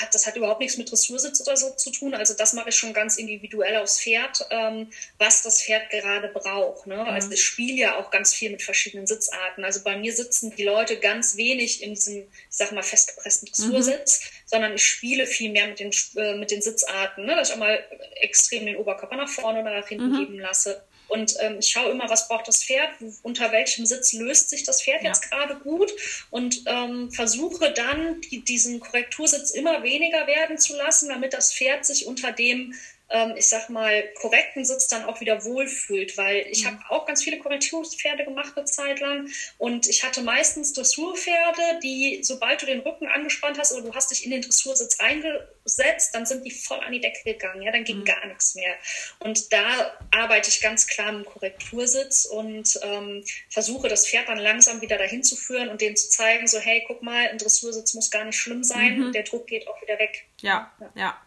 hat, 0.01 0.13
das 0.13 0.25
hat 0.25 0.35
überhaupt 0.35 0.59
nichts 0.59 0.77
mit 0.77 0.89
Dressursitz 0.89 1.41
oder 1.41 1.55
so 1.55 1.69
zu 1.71 1.91
tun. 1.91 2.15
Also 2.15 2.33
das 2.33 2.53
mache 2.53 2.69
ich 2.69 2.75
schon 2.75 2.93
ganz 2.93 3.17
individuell 3.17 3.77
aufs 3.77 4.01
Pferd, 4.01 4.45
ähm, 4.49 4.89
was 5.19 5.43
das 5.43 5.61
Pferd 5.61 5.89
gerade 5.91 6.29
braucht. 6.29 6.87
Ne? 6.87 6.95
Mhm. 6.95 7.01
Also 7.01 7.31
ich 7.31 7.43
spiele 7.43 7.77
ja 7.77 7.97
auch 7.97 8.09
ganz 8.09 8.33
viel 8.33 8.49
mit 8.49 8.63
verschiedenen 8.63 9.05
Sitzarten. 9.05 9.63
Also 9.63 9.83
bei 9.83 9.97
mir 9.97 10.13
sitzen 10.13 10.55
die 10.55 10.63
Leute 10.63 10.97
ganz 10.97 11.37
wenig 11.37 11.83
in 11.83 11.93
diesem, 11.93 12.23
ich 12.23 12.27
sag 12.49 12.71
mal, 12.71 12.81
festgepressten 12.81 13.49
Dressursitz, 13.49 14.19
mhm. 14.19 14.29
sondern 14.47 14.73
ich 14.75 14.85
spiele 14.85 15.27
viel 15.27 15.51
mehr 15.51 15.67
mit 15.67 15.79
den, 15.79 15.91
äh, 16.15 16.35
mit 16.35 16.49
den 16.49 16.63
Sitzarten, 16.63 17.25
ne? 17.25 17.35
dass 17.35 17.49
ich 17.49 17.53
auch 17.53 17.59
mal 17.59 17.79
extrem 18.21 18.65
den 18.65 18.77
Oberkörper 18.77 19.15
nach 19.15 19.29
vorne 19.29 19.61
oder 19.61 19.79
nach 19.79 19.87
hinten 19.87 20.11
mhm. 20.11 20.19
geben 20.19 20.39
lasse. 20.39 20.83
Und 21.09 21.35
ähm, 21.39 21.57
ich 21.59 21.71
schaue 21.71 21.91
immer, 21.91 22.09
was 22.09 22.27
braucht 22.27 22.47
das 22.47 22.63
Pferd, 22.63 22.89
unter 23.23 23.51
welchem 23.51 23.85
Sitz 23.85 24.13
löst 24.13 24.49
sich 24.49 24.63
das 24.63 24.81
Pferd 24.81 25.03
ja. 25.03 25.09
jetzt 25.09 25.29
gerade 25.29 25.55
gut 25.55 25.91
und 26.29 26.63
ähm, 26.67 27.11
versuche 27.11 27.73
dann, 27.73 28.21
die, 28.21 28.43
diesen 28.43 28.79
Korrektursitz 28.79 29.51
immer 29.51 29.83
weniger 29.83 30.27
werden 30.27 30.57
zu 30.57 30.75
lassen, 30.75 31.09
damit 31.09 31.33
das 31.33 31.53
Pferd 31.53 31.85
sich 31.85 32.05
unter 32.05 32.31
dem 32.31 32.73
ähm, 33.09 33.33
ich 33.35 33.49
sag 33.49 33.69
mal, 33.69 34.03
korrekten 34.15 34.65
Sitz 34.65 34.87
dann 34.87 35.05
auch 35.05 35.19
wieder 35.19 35.43
wohlfühlt, 35.43 36.17
weil 36.17 36.45
ich 36.49 36.63
mhm. 36.63 36.67
habe 36.67 36.83
auch 36.89 37.05
ganz 37.05 37.23
viele 37.23 37.39
Korrekturpferde 37.39 38.23
gemacht 38.25 38.53
eine 38.55 38.65
Zeit 38.65 38.99
lang 38.99 39.29
und 39.57 39.87
ich 39.87 40.03
hatte 40.03 40.21
meistens 40.21 40.73
Dressurpferde, 40.73 41.79
die, 41.83 42.19
sobald 42.23 42.61
du 42.61 42.65
den 42.65 42.81
Rücken 42.81 43.07
angespannt 43.07 43.57
hast 43.57 43.73
oder 43.73 43.83
du 43.83 43.95
hast 43.95 44.11
dich 44.11 44.25
in 44.25 44.31
den 44.31 44.41
Dressursitz 44.41 44.99
reingesetzt, 44.99 46.13
dann 46.13 46.25
sind 46.25 46.45
die 46.45 46.51
voll 46.51 46.79
an 46.79 46.91
die 46.91 47.01
Decke 47.01 47.23
gegangen, 47.23 47.61
ja, 47.61 47.71
dann 47.71 47.83
ging 47.83 47.99
mhm. 47.99 48.05
gar 48.05 48.25
nichts 48.27 48.55
mehr. 48.55 48.75
Und 49.19 49.51
da 49.51 49.97
arbeite 50.11 50.49
ich 50.49 50.61
ganz 50.61 50.87
klar 50.87 51.11
mit 51.11 51.25
dem 51.25 51.31
Korrektursitz 51.31 52.25
und 52.25 52.79
ähm, 52.83 53.23
versuche 53.49 53.87
das 53.87 54.07
Pferd 54.07 54.29
dann 54.29 54.37
langsam 54.37 54.81
wieder 54.81 54.97
dahin 54.97 55.23
zu 55.23 55.35
führen 55.35 55.69
und 55.69 55.81
denen 55.81 55.95
zu 55.95 56.09
zeigen, 56.09 56.47
so, 56.47 56.59
hey, 56.59 56.83
guck 56.87 57.01
mal, 57.01 57.27
ein 57.29 57.37
Dressursitz 57.37 57.93
muss 57.93 58.11
gar 58.11 58.25
nicht 58.25 58.37
schlimm 58.37 58.63
sein, 58.63 58.99
mhm. 58.99 59.11
der 59.11 59.23
Druck 59.23 59.47
geht 59.47 59.67
auch 59.67 59.81
wieder 59.81 59.97
weg. 59.97 60.25
ja. 60.41 60.71
ja. 60.79 60.91
ja. 60.95 61.21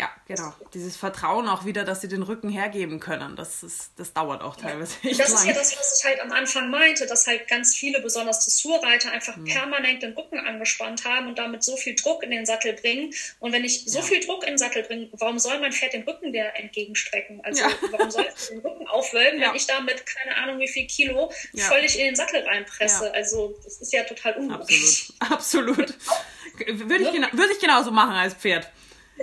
Ja, 0.00 0.10
genau. 0.26 0.54
Dieses 0.72 0.96
Vertrauen 0.96 1.46
auch 1.46 1.66
wieder, 1.66 1.84
dass 1.84 2.00
sie 2.00 2.08
den 2.08 2.22
Rücken 2.22 2.48
hergeben 2.48 3.00
können. 3.00 3.36
Das, 3.36 3.62
ist, 3.62 3.92
das 3.96 4.14
dauert 4.14 4.40
auch 4.42 4.56
teilweise. 4.56 4.94
Ja. 5.02 5.12
das 5.18 5.30
ist 5.30 5.44
ja 5.44 5.52
das, 5.52 5.78
was 5.78 5.98
ich 5.98 6.04
halt 6.06 6.20
am 6.22 6.32
Anfang 6.32 6.70
meinte, 6.70 7.06
dass 7.06 7.26
halt 7.26 7.46
ganz 7.48 7.76
viele, 7.76 8.00
besonders 8.00 8.44
Dressurreiter, 8.44 9.12
einfach 9.12 9.36
mhm. 9.36 9.44
permanent 9.44 10.02
den 10.02 10.14
Rücken 10.14 10.38
angespannt 10.38 11.04
haben 11.04 11.28
und 11.28 11.38
damit 11.38 11.62
so 11.62 11.76
viel 11.76 11.94
Druck 11.94 12.22
in 12.22 12.30
den 12.30 12.46
Sattel 12.46 12.72
bringen. 12.72 13.12
Und 13.40 13.52
wenn 13.52 13.64
ich 13.64 13.84
so 13.84 13.98
ja. 13.98 14.04
viel 14.04 14.24
Druck 14.24 14.44
in 14.44 14.50
den 14.50 14.58
Sattel 14.58 14.84
bringe, 14.84 15.08
warum 15.12 15.38
soll 15.38 15.58
mein 15.60 15.72
Pferd 15.72 15.92
den 15.92 16.04
Rücken 16.04 16.32
der 16.32 16.58
entgegenstrecken? 16.58 17.40
Also 17.44 17.62
ja. 17.62 17.70
warum 17.90 18.10
soll 18.10 18.26
ich 18.34 18.48
den 18.48 18.60
Rücken 18.60 18.88
aufwölben, 18.88 19.40
wenn 19.40 19.54
ich 19.54 19.66
damit 19.66 20.06
keine 20.06 20.36
Ahnung 20.36 20.58
wie 20.60 20.68
viel 20.68 20.86
Kilo 20.86 21.30
völlig 21.54 21.98
in 21.98 22.06
den 22.06 22.16
Sattel 22.16 22.42
reinpresse? 22.42 23.12
Also 23.12 23.58
das 23.62 23.80
ist 23.80 23.92
ja 23.92 24.04
total 24.04 24.34
unlogisch. 24.34 25.12
Absolut. 25.18 25.50
Absolut. 25.80 25.94
Würde 26.66 27.04
ich, 27.04 27.12
würde 27.32 27.52
ich 27.52 27.58
genauso 27.58 27.90
machen 27.90 28.12
als 28.12 28.34
Pferd. 28.34 28.70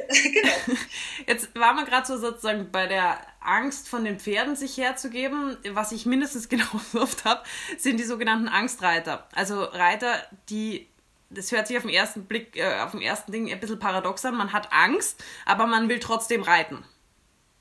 genau. 0.23 0.79
Jetzt 1.25 1.55
waren 1.55 1.75
wir 1.75 1.85
gerade 1.85 2.05
so 2.05 2.17
sozusagen 2.17 2.71
bei 2.71 2.87
der 2.87 3.19
Angst 3.39 3.89
von 3.89 4.05
den 4.05 4.19
Pferden 4.19 4.55
sich 4.55 4.77
herzugeben. 4.77 5.57
Was 5.71 5.91
ich 5.91 6.05
mindestens 6.05 6.49
genauso 6.49 7.01
oft 7.01 7.25
habe, 7.25 7.43
sind 7.77 7.99
die 7.99 8.03
sogenannten 8.03 8.47
Angstreiter. 8.47 9.27
Also 9.33 9.63
Reiter, 9.63 10.23
die, 10.49 10.87
das 11.29 11.51
hört 11.51 11.67
sich 11.67 11.77
auf 11.77 11.83
den 11.83 11.93
ersten 11.93 12.25
Blick, 12.25 12.55
äh, 12.55 12.79
auf 12.79 12.91
den 12.91 13.01
ersten 13.01 13.31
Ding 13.31 13.51
ein 13.51 13.59
bisschen 13.59 13.79
paradox 13.79 14.23
an. 14.25 14.35
Man 14.35 14.53
hat 14.53 14.71
Angst, 14.71 15.23
aber 15.45 15.67
man 15.67 15.89
will 15.89 15.99
trotzdem 15.99 16.43
reiten. 16.43 16.83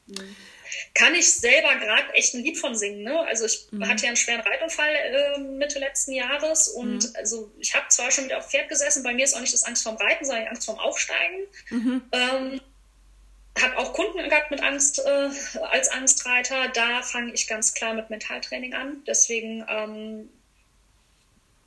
Mhm 0.07 0.37
kann 0.95 1.15
ich 1.15 1.33
selber 1.33 1.77
gerade 1.77 2.13
echt 2.15 2.35
ein 2.35 2.43
Lied 2.43 2.59
von 2.59 2.75
singen. 2.75 3.03
Ne? 3.03 3.19
Also 3.27 3.47
ich 3.47 3.67
mhm. 3.71 3.87
hatte 3.89 4.03
ja 4.03 4.09
einen 4.09 4.17
schweren 4.17 4.41
Reitunfall 4.41 4.95
äh, 4.95 5.39
Mitte 5.39 5.79
letzten 5.79 6.13
Jahres 6.13 6.69
und 6.69 7.05
mhm. 7.05 7.13
also 7.15 7.51
ich 7.59 7.75
habe 7.75 7.87
zwar 7.89 8.11
schon 8.11 8.25
wieder 8.25 8.39
auf 8.39 8.51
Pferd 8.51 8.69
gesessen, 8.69 9.03
bei 9.03 9.15
mir 9.15 9.25
ist 9.25 9.35
auch 9.35 9.41
nicht 9.41 9.55
das 9.55 9.65
Angst 9.65 9.83
vorm 9.83 9.97
Reiten, 9.97 10.25
sondern 10.25 10.45
die 10.45 10.51
Angst 10.51 10.67
vorm 10.67 10.79
Aufsteigen. 10.79 11.47
Mhm. 11.71 12.03
Ähm, 12.13 12.61
habe 13.61 13.79
auch 13.79 13.93
Kunden 13.95 14.29
gehabt 14.29 14.51
mit 14.51 14.63
Angst 14.63 14.99
äh, 14.99 15.31
als 15.71 15.89
Angstreiter. 15.89 16.69
Da 16.75 17.03
fange 17.03 17.33
ich 17.33 17.47
ganz 17.47 17.73
klar 17.73 17.95
mit 17.95 18.11
Mentaltraining 18.11 18.75
an. 18.75 19.03
Deswegen 19.07 19.65
ähm, 19.69 20.29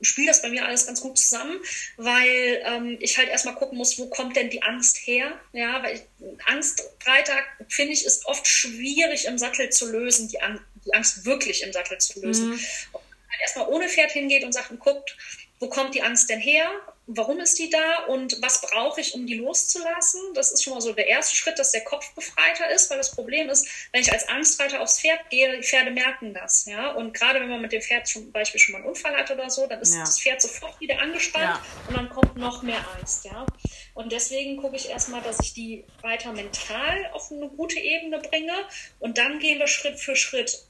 spielt 0.02 0.28
das 0.28 0.42
bei 0.42 0.48
mir 0.48 0.64
alles 0.64 0.86
ganz 0.86 1.00
gut 1.00 1.18
zusammen, 1.18 1.60
weil 1.96 2.62
ähm, 2.64 2.98
ich 3.00 3.18
halt 3.18 3.28
erstmal 3.28 3.54
gucken 3.54 3.78
muss, 3.78 3.98
wo 3.98 4.08
kommt 4.08 4.36
denn 4.36 4.50
die 4.50 4.62
Angst 4.62 4.98
her? 5.06 5.38
Ja, 5.52 5.82
weil 5.82 5.96
ich, 5.96 6.02
Angstreiter, 6.46 7.34
finde 7.68 7.92
ich, 7.92 8.04
ist 8.04 8.26
oft 8.26 8.46
schwierig 8.46 9.26
im 9.26 9.38
Sattel 9.38 9.70
zu 9.70 9.90
lösen, 9.90 10.28
die, 10.28 10.40
An 10.40 10.60
die 10.86 10.94
Angst 10.94 11.24
wirklich 11.24 11.62
im 11.62 11.72
Sattel 11.72 11.98
zu 11.98 12.20
lösen. 12.20 12.50
Mhm. 12.50 12.60
Und 12.92 13.02
man 13.02 13.40
erstmal 13.40 13.68
ohne 13.68 13.88
Pferd 13.88 14.12
hingeht 14.12 14.44
und 14.44 14.52
sagt 14.52 14.70
und 14.70 14.80
guckt, 14.80 15.16
wo 15.58 15.68
kommt 15.68 15.94
die 15.94 16.02
Angst 16.02 16.30
denn 16.30 16.40
her? 16.40 16.70
Warum 17.16 17.40
ist 17.40 17.58
die 17.58 17.70
da 17.70 18.04
und 18.08 18.40
was 18.42 18.60
brauche 18.60 19.00
ich, 19.00 19.14
um 19.14 19.26
die 19.26 19.34
loszulassen. 19.34 20.20
Das 20.34 20.52
ist 20.52 20.62
schon 20.62 20.74
mal 20.74 20.80
so 20.80 20.92
der 20.92 21.08
erste 21.08 21.34
Schritt, 21.34 21.58
dass 21.58 21.72
der 21.72 21.82
Kopf 21.82 22.12
befreiter 22.14 22.70
ist, 22.70 22.90
weil 22.90 22.98
das 22.98 23.10
Problem 23.10 23.48
ist, 23.48 23.66
wenn 23.92 24.02
ich 24.02 24.12
als 24.12 24.28
Angstreiter 24.28 24.80
aufs 24.80 25.00
Pferd 25.00 25.28
gehe, 25.30 25.56
die 25.56 25.62
Pferde 25.62 25.90
merken 25.90 26.34
das. 26.34 26.66
Ja? 26.66 26.92
Und 26.92 27.12
gerade 27.14 27.40
wenn 27.40 27.48
man 27.48 27.60
mit 27.60 27.72
dem 27.72 27.82
Pferd 27.82 28.06
zum 28.06 28.30
Beispiel 28.32 28.60
schon 28.60 28.72
mal 28.72 28.78
einen 28.78 28.88
Unfall 28.88 29.16
hat 29.16 29.30
oder 29.30 29.50
so, 29.50 29.66
dann 29.66 29.80
ist 29.80 29.94
ja. 29.94 30.00
das 30.00 30.20
Pferd 30.20 30.40
sofort 30.40 30.80
wieder 30.80 31.00
angespannt 31.00 31.44
ja. 31.44 31.62
und 31.88 31.96
dann 31.96 32.08
kommt 32.10 32.36
noch 32.36 32.62
mehr 32.62 32.84
Angst. 32.98 33.24
Ja? 33.24 33.46
Und 33.94 34.12
deswegen 34.12 34.56
gucke 34.56 34.76
ich 34.76 34.88
erstmal, 34.88 35.22
dass 35.22 35.40
ich 35.40 35.52
die 35.52 35.84
Reiter 36.02 36.32
mental 36.32 37.10
auf 37.12 37.30
eine 37.30 37.48
gute 37.48 37.78
Ebene 37.78 38.18
bringe 38.18 38.54
und 38.98 39.18
dann 39.18 39.38
gehen 39.38 39.58
wir 39.58 39.66
Schritt 39.66 39.98
für 39.98 40.16
Schritt 40.16 40.64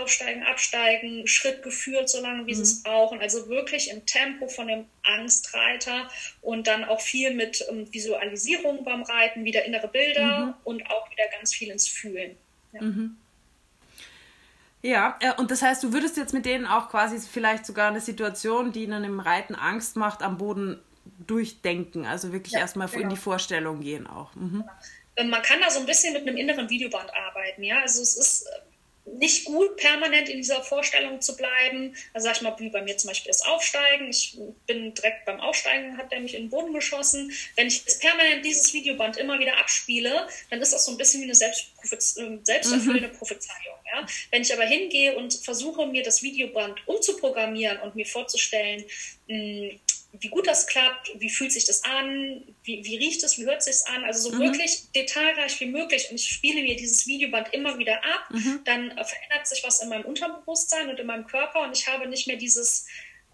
aufsteigen, 0.00 0.42
absteigen, 0.42 1.26
Schritt 1.26 1.62
geführt, 1.62 2.08
so 2.08 2.20
lange 2.20 2.46
wie 2.46 2.52
mhm. 2.52 2.56
sie 2.56 2.62
es 2.62 2.82
brauchen. 2.82 3.20
Also 3.20 3.48
wirklich 3.48 3.90
im 3.90 4.04
Tempo 4.06 4.48
von 4.48 4.68
dem 4.68 4.86
Angstreiter 5.02 6.08
und 6.42 6.66
dann 6.66 6.84
auch 6.84 7.00
viel 7.00 7.34
mit 7.34 7.64
ähm, 7.70 7.92
Visualisierung 7.92 8.84
beim 8.84 9.02
Reiten, 9.02 9.44
wieder 9.44 9.64
innere 9.64 9.88
Bilder 9.88 10.46
mhm. 10.46 10.54
und 10.64 10.90
auch 10.90 11.10
wieder 11.10 11.24
ganz 11.38 11.54
viel 11.54 11.70
ins 11.70 11.88
Fühlen. 11.88 12.36
Ja. 12.72 12.82
Mhm. 12.82 13.16
Ja, 14.82 15.18
äh, 15.20 15.32
und 15.38 15.50
das 15.50 15.62
heißt, 15.62 15.82
du 15.82 15.94
würdest 15.94 16.18
jetzt 16.18 16.34
mit 16.34 16.44
denen 16.44 16.66
auch 16.66 16.90
quasi 16.90 17.18
vielleicht 17.18 17.64
sogar 17.64 17.88
eine 17.88 18.02
Situation, 18.02 18.70
die 18.70 18.82
ihnen 18.82 19.02
im 19.02 19.18
Reiten 19.18 19.54
Angst 19.54 19.96
macht, 19.96 20.22
am 20.22 20.36
Boden 20.36 20.78
durchdenken. 21.26 22.04
Also 22.04 22.32
wirklich 22.32 22.52
ja, 22.52 22.60
erstmal 22.60 22.88
genau. 22.88 23.04
in 23.04 23.08
die 23.08 23.16
Vorstellung 23.16 23.80
gehen 23.80 24.06
auch. 24.06 24.34
Mhm. 24.34 24.64
Ähm, 25.16 25.30
man 25.30 25.42
kann 25.42 25.60
da 25.60 25.70
so 25.70 25.80
ein 25.80 25.86
bisschen 25.86 26.12
mit 26.12 26.28
einem 26.28 26.36
inneren 26.36 26.68
Videoband 26.68 27.10
arbeiten, 27.14 27.62
ja. 27.62 27.80
Also 27.80 28.02
es 28.02 28.16
ist 28.16 28.46
nicht 29.06 29.44
gut, 29.44 29.76
permanent 29.76 30.28
in 30.28 30.38
dieser 30.38 30.62
Vorstellung 30.62 31.20
zu 31.20 31.36
bleiben. 31.36 31.94
Also 32.12 32.26
sag 32.26 32.36
ich 32.36 32.42
mal, 32.42 32.54
wie 32.58 32.70
bei 32.70 32.82
mir 32.82 32.96
zum 32.96 33.08
Beispiel 33.08 33.30
das 33.30 33.42
Aufsteigen. 33.42 34.08
Ich 34.08 34.38
bin 34.66 34.94
direkt 34.94 35.24
beim 35.26 35.40
Aufsteigen, 35.40 35.98
hat 35.98 36.10
der 36.10 36.20
mich 36.20 36.34
in 36.34 36.44
den 36.44 36.50
Boden 36.50 36.72
geschossen. 36.72 37.32
Wenn 37.56 37.66
ich 37.66 37.78
jetzt 37.78 38.00
permanent 38.00 38.44
dieses 38.44 38.72
Videoband 38.72 39.16
immer 39.16 39.38
wieder 39.38 39.58
abspiele, 39.58 40.26
dann 40.50 40.60
ist 40.60 40.72
das 40.72 40.86
so 40.86 40.92
ein 40.92 40.96
bisschen 40.96 41.20
wie 41.20 41.24
eine 41.24 41.32
äh, 41.32 42.38
selbsterfüllende 42.42 43.08
mhm. 43.08 43.16
Prophezeiung. 43.16 43.76
Ja? 43.94 44.06
Wenn 44.30 44.42
ich 44.42 44.52
aber 44.52 44.64
hingehe 44.64 45.16
und 45.16 45.34
versuche, 45.34 45.86
mir 45.86 46.02
das 46.02 46.22
Videoband 46.22 46.86
umzuprogrammieren 46.86 47.80
und 47.80 47.94
mir 47.94 48.06
vorzustellen, 48.06 48.84
mh, 49.28 49.74
wie 50.20 50.28
gut 50.28 50.46
das 50.46 50.66
klappt, 50.66 51.10
wie 51.18 51.30
fühlt 51.30 51.52
sich 51.52 51.64
das 51.64 51.84
an, 51.84 52.42
wie, 52.62 52.84
wie 52.84 52.96
riecht 52.96 53.22
es, 53.22 53.38
wie 53.38 53.44
hört 53.44 53.58
es 53.58 53.64
sich 53.64 53.86
an, 53.88 54.04
also 54.04 54.30
so 54.30 54.36
mhm. 54.36 54.40
wirklich 54.40 54.90
detailreich 54.92 55.58
wie 55.60 55.66
möglich 55.66 56.08
und 56.10 56.16
ich 56.16 56.28
spiele 56.28 56.62
mir 56.62 56.76
dieses 56.76 57.06
Videoband 57.06 57.52
immer 57.52 57.78
wieder 57.78 57.96
ab, 57.96 58.30
mhm. 58.30 58.60
dann 58.64 58.90
äh, 58.90 59.04
verändert 59.04 59.46
sich 59.46 59.62
was 59.64 59.82
in 59.82 59.88
meinem 59.88 60.04
Unterbewusstsein 60.04 60.88
und 60.88 60.98
in 60.98 61.06
meinem 61.06 61.26
Körper 61.26 61.62
und 61.62 61.76
ich 61.76 61.88
habe 61.88 62.08
nicht 62.08 62.26
mehr 62.26 62.36
dieses 62.36 62.86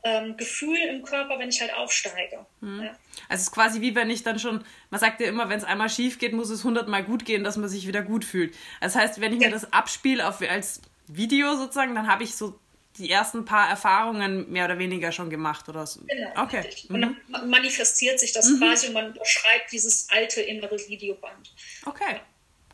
ähm, 0.02 0.36
Gefühl 0.36 0.78
im 0.78 1.02
Körper, 1.02 1.38
wenn 1.38 1.50
ich 1.50 1.60
halt 1.60 1.74
aufsteige. 1.74 2.46
Mhm. 2.60 2.82
Ja. 2.82 2.90
Also 3.28 3.40
es 3.40 3.42
ist 3.42 3.52
quasi 3.52 3.80
wie 3.80 3.94
wenn 3.94 4.10
ich 4.10 4.22
dann 4.22 4.38
schon, 4.38 4.64
man 4.90 5.00
sagt 5.00 5.20
ja 5.20 5.26
immer, 5.26 5.48
wenn 5.48 5.58
es 5.58 5.64
einmal 5.64 5.90
schief 5.90 6.18
geht, 6.18 6.32
muss 6.32 6.50
es 6.50 6.64
hundertmal 6.64 7.04
gut 7.04 7.24
gehen, 7.24 7.44
dass 7.44 7.56
man 7.56 7.68
sich 7.68 7.86
wieder 7.86 8.02
gut 8.02 8.24
fühlt. 8.24 8.54
Das 8.80 8.94
heißt, 8.94 9.20
wenn 9.20 9.34
ich 9.34 9.42
ja. 9.42 9.48
mir 9.48 9.52
das 9.52 9.72
abspiele 9.72 10.26
auf, 10.26 10.40
als 10.40 10.80
Video 11.06 11.56
sozusagen, 11.56 11.94
dann 11.94 12.06
habe 12.06 12.22
ich 12.22 12.34
so 12.36 12.58
die 13.00 13.10
ersten 13.10 13.44
paar 13.44 13.68
Erfahrungen 13.68 14.50
mehr 14.50 14.66
oder 14.66 14.78
weniger 14.78 15.10
schon 15.10 15.30
gemacht 15.30 15.68
oder 15.68 15.86
so. 15.86 16.00
Genau. 16.06 16.42
Okay. 16.42 16.64
Und 16.88 17.00
dann 17.00 17.16
mhm. 17.28 17.50
manifestiert 17.50 18.20
sich 18.20 18.32
das 18.32 18.48
mhm. 18.48 18.58
quasi 18.58 18.88
und 18.88 18.92
man 18.92 19.12
beschreibt 19.14 19.72
dieses 19.72 20.08
alte 20.10 20.42
innere 20.42 20.78
Videoband. 20.88 21.52
Okay, 21.86 22.20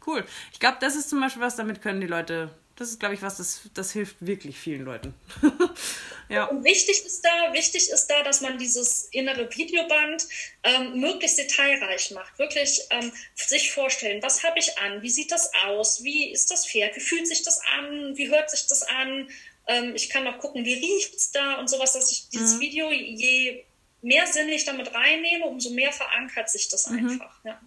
cool. 0.07 0.25
Ich 0.53 0.61
glaube, 0.61 0.79
das 0.81 0.97
ist 0.97 1.09
zum 1.09 1.21
Beispiel 1.21 1.43
was, 1.43 1.57
damit 1.57 1.81
können 1.81 2.01
die 2.01 2.07
Leute, 2.07 2.51
das 2.75 2.91
ist, 2.91 3.01
glaube 3.01 3.15
ich, 3.15 3.23
was, 3.23 3.37
das, 3.37 3.63
das 3.73 3.93
hilft 3.93 4.17
wirklich 4.21 4.59
vielen 4.59 4.85
Leuten. 4.85 5.15
ja. 6.29 6.47
Und 6.47 6.65
wichtig 6.65 7.07
ist 7.07 7.25
da, 7.25 7.53
wichtig 7.53 7.89
ist 7.89 8.07
da, 8.09 8.23
dass 8.23 8.41
man 8.41 8.59
dieses 8.59 9.05
innere 9.13 9.49
Videoband 9.57 10.27
ähm, 10.65 11.01
möglichst 11.01 11.39
detailreich 11.39 12.11
macht. 12.11 12.37
Wirklich 12.39 12.81
ähm, 12.91 13.13
sich 13.37 13.71
vorstellen, 13.71 14.23
was 14.23 14.43
habe 14.43 14.59
ich 14.59 14.77
an, 14.79 15.03
wie 15.03 15.11
sieht 15.11 15.31
das 15.31 15.53
aus, 15.67 16.03
wie 16.03 16.33
ist 16.33 16.51
das 16.51 16.67
Pferd, 16.67 16.97
wie 16.97 17.01
fühlt 17.01 17.29
sich 17.29 17.43
das 17.45 17.61
an, 17.79 18.17
wie 18.17 18.29
hört 18.29 18.51
sich 18.51 18.67
das 18.67 18.83
an 18.83 19.29
ähm, 19.67 19.95
ich 19.95 20.11
kann 20.11 20.25
noch 20.25 20.39
gucken, 20.39 20.65
wie 20.65 20.75
riecht 20.75 21.15
es 21.15 21.33
da 21.33 21.55
und 21.59 21.69
sowas, 21.69 21.93
dass 21.93 22.11
ich 22.11 22.29
dieses 22.29 22.57
mhm. 22.57 22.61
Video 22.61 22.91
je 22.91 23.65
mehr 24.03 24.27
sinnlich 24.27 24.65
damit 24.65 24.95
reinnehme, 24.95 25.47
umso 25.47 25.71
mehr 25.71 25.93
verankert 25.93 26.49
sich 26.49 26.69
das 26.69 26.89
mhm. 26.89 26.99
einfach. 26.99 27.45
Ja. 27.45 27.61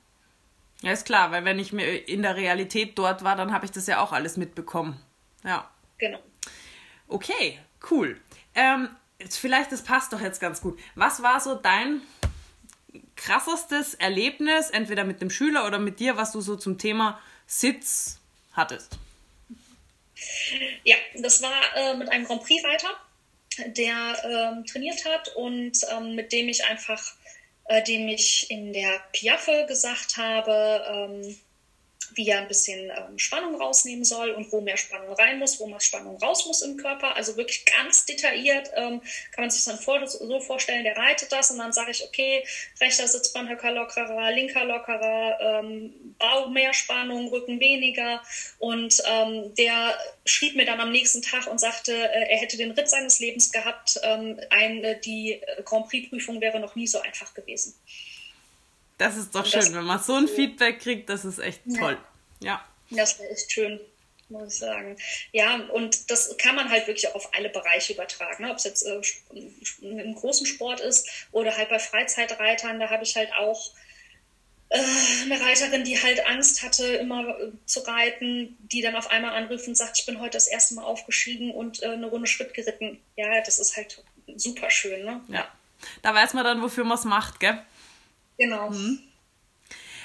ja, 0.81 0.91
ist 0.91 1.05
klar, 1.05 1.31
weil 1.31 1.45
wenn 1.45 1.59
ich 1.59 1.73
mir 1.73 2.07
in 2.07 2.21
der 2.21 2.35
Realität 2.35 2.97
dort 2.97 3.23
war, 3.23 3.35
dann 3.35 3.51
habe 3.51 3.65
ich 3.65 3.71
das 3.71 3.87
ja 3.87 3.99
auch 4.01 4.13
alles 4.13 4.37
mitbekommen. 4.37 5.01
Ja. 5.43 5.69
Genau. 5.97 6.19
Okay, 7.07 7.59
cool. 7.91 8.19
Ähm, 8.55 8.89
vielleicht, 9.29 9.71
das 9.71 9.83
passt 9.83 10.13
doch 10.13 10.21
jetzt 10.21 10.39
ganz 10.39 10.61
gut. 10.61 10.79
Was 10.95 11.21
war 11.21 11.39
so 11.41 11.55
dein 11.55 12.01
krassestes 13.15 13.95
Erlebnis, 13.95 14.69
entweder 14.69 15.03
mit 15.03 15.21
dem 15.21 15.29
Schüler 15.29 15.67
oder 15.67 15.79
mit 15.79 15.99
dir, 15.99 16.15
was 16.15 16.31
du 16.31 16.39
so 16.39 16.55
zum 16.55 16.77
Thema 16.77 17.19
Sitz 17.45 18.19
hattest? 18.53 18.97
Ja, 20.83 20.95
das 21.15 21.41
war 21.41 21.61
äh, 21.75 21.95
mit 21.95 22.09
einem 22.09 22.25
Grand 22.25 22.43
Prix-Reiter, 22.43 22.89
der 23.67 24.53
ähm, 24.53 24.65
trainiert 24.65 25.05
hat 25.05 25.35
und 25.35 25.73
ähm, 25.91 26.15
mit 26.15 26.31
dem 26.31 26.49
ich 26.49 26.65
einfach, 26.65 27.13
äh, 27.65 27.83
dem 27.83 28.07
ich 28.07 28.49
in 28.49 28.73
der 28.73 29.01
Piaffe 29.11 29.65
gesagt 29.67 30.17
habe, 30.17 30.85
ähm, 30.87 31.37
wie 32.15 32.27
er 32.27 32.39
ein 32.39 32.47
bisschen 32.47 32.89
ähm, 32.89 33.17
Spannung 33.17 33.55
rausnehmen 33.55 34.03
soll 34.03 34.31
und 34.31 34.51
wo 34.51 34.61
mehr 34.61 34.77
Spannung 34.77 35.13
rein 35.13 35.39
muss, 35.39 35.59
wo 35.59 35.67
mehr 35.67 35.79
Spannung 35.79 36.17
raus 36.17 36.45
muss 36.45 36.61
im 36.61 36.77
Körper. 36.77 37.15
Also 37.15 37.37
wirklich 37.37 37.65
ganz 37.65 38.05
detailliert 38.05 38.71
ähm, 38.75 39.01
kann 39.31 39.43
man 39.43 39.49
sich 39.49 39.63
dann 39.65 39.77
vor, 39.77 40.05
so 40.07 40.39
vorstellen, 40.39 40.83
der 40.83 40.97
reitet 40.97 41.31
das 41.31 41.51
und 41.51 41.57
dann 41.57 41.73
sage 41.73 41.91
ich, 41.91 42.03
okay, 42.03 42.43
rechter 42.79 43.07
Sitzbeinhöcker 43.07 43.71
lockerer, 43.71 44.31
linker 44.31 44.65
lockerer, 44.65 45.61
ähm, 45.61 46.15
Bauch 46.17 46.49
mehr 46.49 46.73
Spannung, 46.73 47.29
Rücken 47.29 47.59
weniger. 47.59 48.21
Und 48.57 49.01
ähm, 49.07 49.53
der 49.55 49.97
schrieb 50.25 50.55
mir 50.55 50.65
dann 50.65 50.79
am 50.79 50.91
nächsten 50.91 51.21
Tag 51.21 51.47
und 51.47 51.59
sagte, 51.59 51.93
äh, 51.93 52.31
er 52.31 52.37
hätte 52.37 52.57
den 52.57 52.71
Ritt 52.71 52.89
seines 52.89 53.19
Lebens 53.19 53.51
gehabt. 53.51 53.99
Ähm, 54.03 54.39
eine, 54.49 54.95
die 54.95 55.41
Grand 55.65 55.87
Prix-Prüfung 55.87 56.41
wäre 56.41 56.59
noch 56.59 56.75
nie 56.75 56.87
so 56.87 56.99
einfach 56.99 57.33
gewesen. 57.33 57.75
Das 58.99 59.15
ist 59.15 59.33
doch 59.33 59.45
schön, 59.45 59.73
wenn 59.73 59.85
man 59.85 60.03
so 60.03 60.13
ein 60.13 60.27
Feedback 60.27 60.81
kriegt, 60.81 61.09
das 61.09 61.23
ist 61.23 61.39
echt 61.39 61.61
toll. 61.79 61.97
Ja. 62.41 62.61
ja. 62.89 62.97
Das 62.97 63.17
echt 63.21 63.49
schön, 63.49 63.79
muss 64.27 64.53
ich 64.53 64.59
sagen. 64.59 64.97
Ja, 65.31 65.55
und 65.71 66.11
das 66.11 66.37
kann 66.37 66.55
man 66.55 66.69
halt 66.69 66.85
wirklich 66.85 67.07
auch 67.07 67.15
auf 67.15 67.33
alle 67.33 67.47
Bereiche 67.47 67.93
übertragen. 67.93 68.43
Ne? 68.43 68.51
Ob 68.51 68.57
es 68.57 68.65
jetzt 68.65 68.85
äh, 68.85 69.01
im 69.81 70.15
großen 70.15 70.45
Sport 70.45 70.81
ist 70.81 71.07
oder 71.31 71.55
halt 71.55 71.69
bei 71.69 71.79
Freizeitreitern, 71.79 72.77
da 72.81 72.89
habe 72.89 73.03
ich 73.03 73.15
halt 73.15 73.31
auch 73.39 73.71
äh, 74.67 74.83
eine 75.23 75.39
Reiterin, 75.39 75.85
die 75.85 75.97
halt 76.03 76.27
Angst 76.27 76.61
hatte, 76.61 76.85
immer 76.85 77.39
äh, 77.39 77.51
zu 77.65 77.79
reiten, 77.79 78.57
die 78.59 78.81
dann 78.81 78.97
auf 78.97 79.09
einmal 79.09 79.33
anrief 79.33 79.65
und 79.65 79.77
sagt, 79.77 79.97
ich 79.97 80.05
bin 80.07 80.19
heute 80.19 80.31
das 80.31 80.47
erste 80.47 80.73
Mal 80.73 80.83
aufgestiegen 80.83 81.51
und 81.51 81.81
äh, 81.83 81.87
eine 81.87 82.07
Runde 82.07 82.27
Schritt 82.27 82.53
geritten. 82.53 82.99
Ja, 83.15 83.39
das 83.45 83.59
ist 83.59 83.77
halt 83.77 84.03
super 84.35 84.69
schön, 84.69 85.05
ne? 85.05 85.21
Ja. 85.29 85.47
Da 86.01 86.13
weiß 86.13 86.33
man 86.33 86.43
dann, 86.43 86.61
wofür 86.61 86.83
man 86.83 86.97
es 86.97 87.05
macht, 87.05 87.39
gell? 87.39 87.63
Genau. 88.39 88.69
Mhm. 88.71 89.03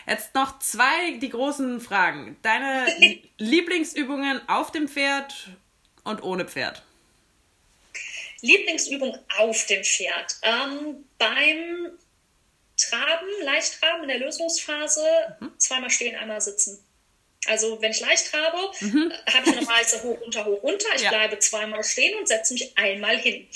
Jetzt 0.06 0.34
noch 0.34 0.58
zwei, 0.58 1.12
die 1.22 1.30
großen 1.30 1.80
Fragen. 1.80 2.36
Deine 2.42 2.86
Lieblingsübungen 3.38 4.46
auf 4.48 4.70
dem 4.70 4.88
Pferd 4.88 5.48
und 6.02 6.22
ohne 6.22 6.44
Pferd? 6.44 6.82
Lieblingsübung 8.42 9.16
auf 9.38 9.64
dem 9.66 9.82
Pferd. 9.82 10.36
Ähm, 10.42 11.06
beim 11.16 11.92
Traben, 12.76 13.28
Leichttraben 13.44 14.02
in 14.02 14.08
der 14.08 14.18
Lösungsphase, 14.18 15.36
mhm. 15.40 15.52
zweimal 15.58 15.88
stehen, 15.88 16.16
einmal 16.16 16.40
sitzen. 16.40 16.84
Also 17.46 17.80
wenn 17.80 17.92
ich 17.92 18.00
leicht 18.00 18.30
trabe, 18.30 18.58
mhm. 18.80 19.12
habe 19.32 19.48
ich 19.48 19.54
normalerweise 19.54 20.02
hoch, 20.02 20.20
runter, 20.20 20.44
hoch, 20.44 20.62
runter. 20.62 20.88
Ich 20.96 21.02
ja. 21.02 21.10
bleibe 21.10 21.38
zweimal 21.38 21.84
stehen 21.84 22.18
und 22.18 22.26
setze 22.26 22.54
mich 22.54 22.76
einmal 22.76 23.16
hin. 23.16 23.46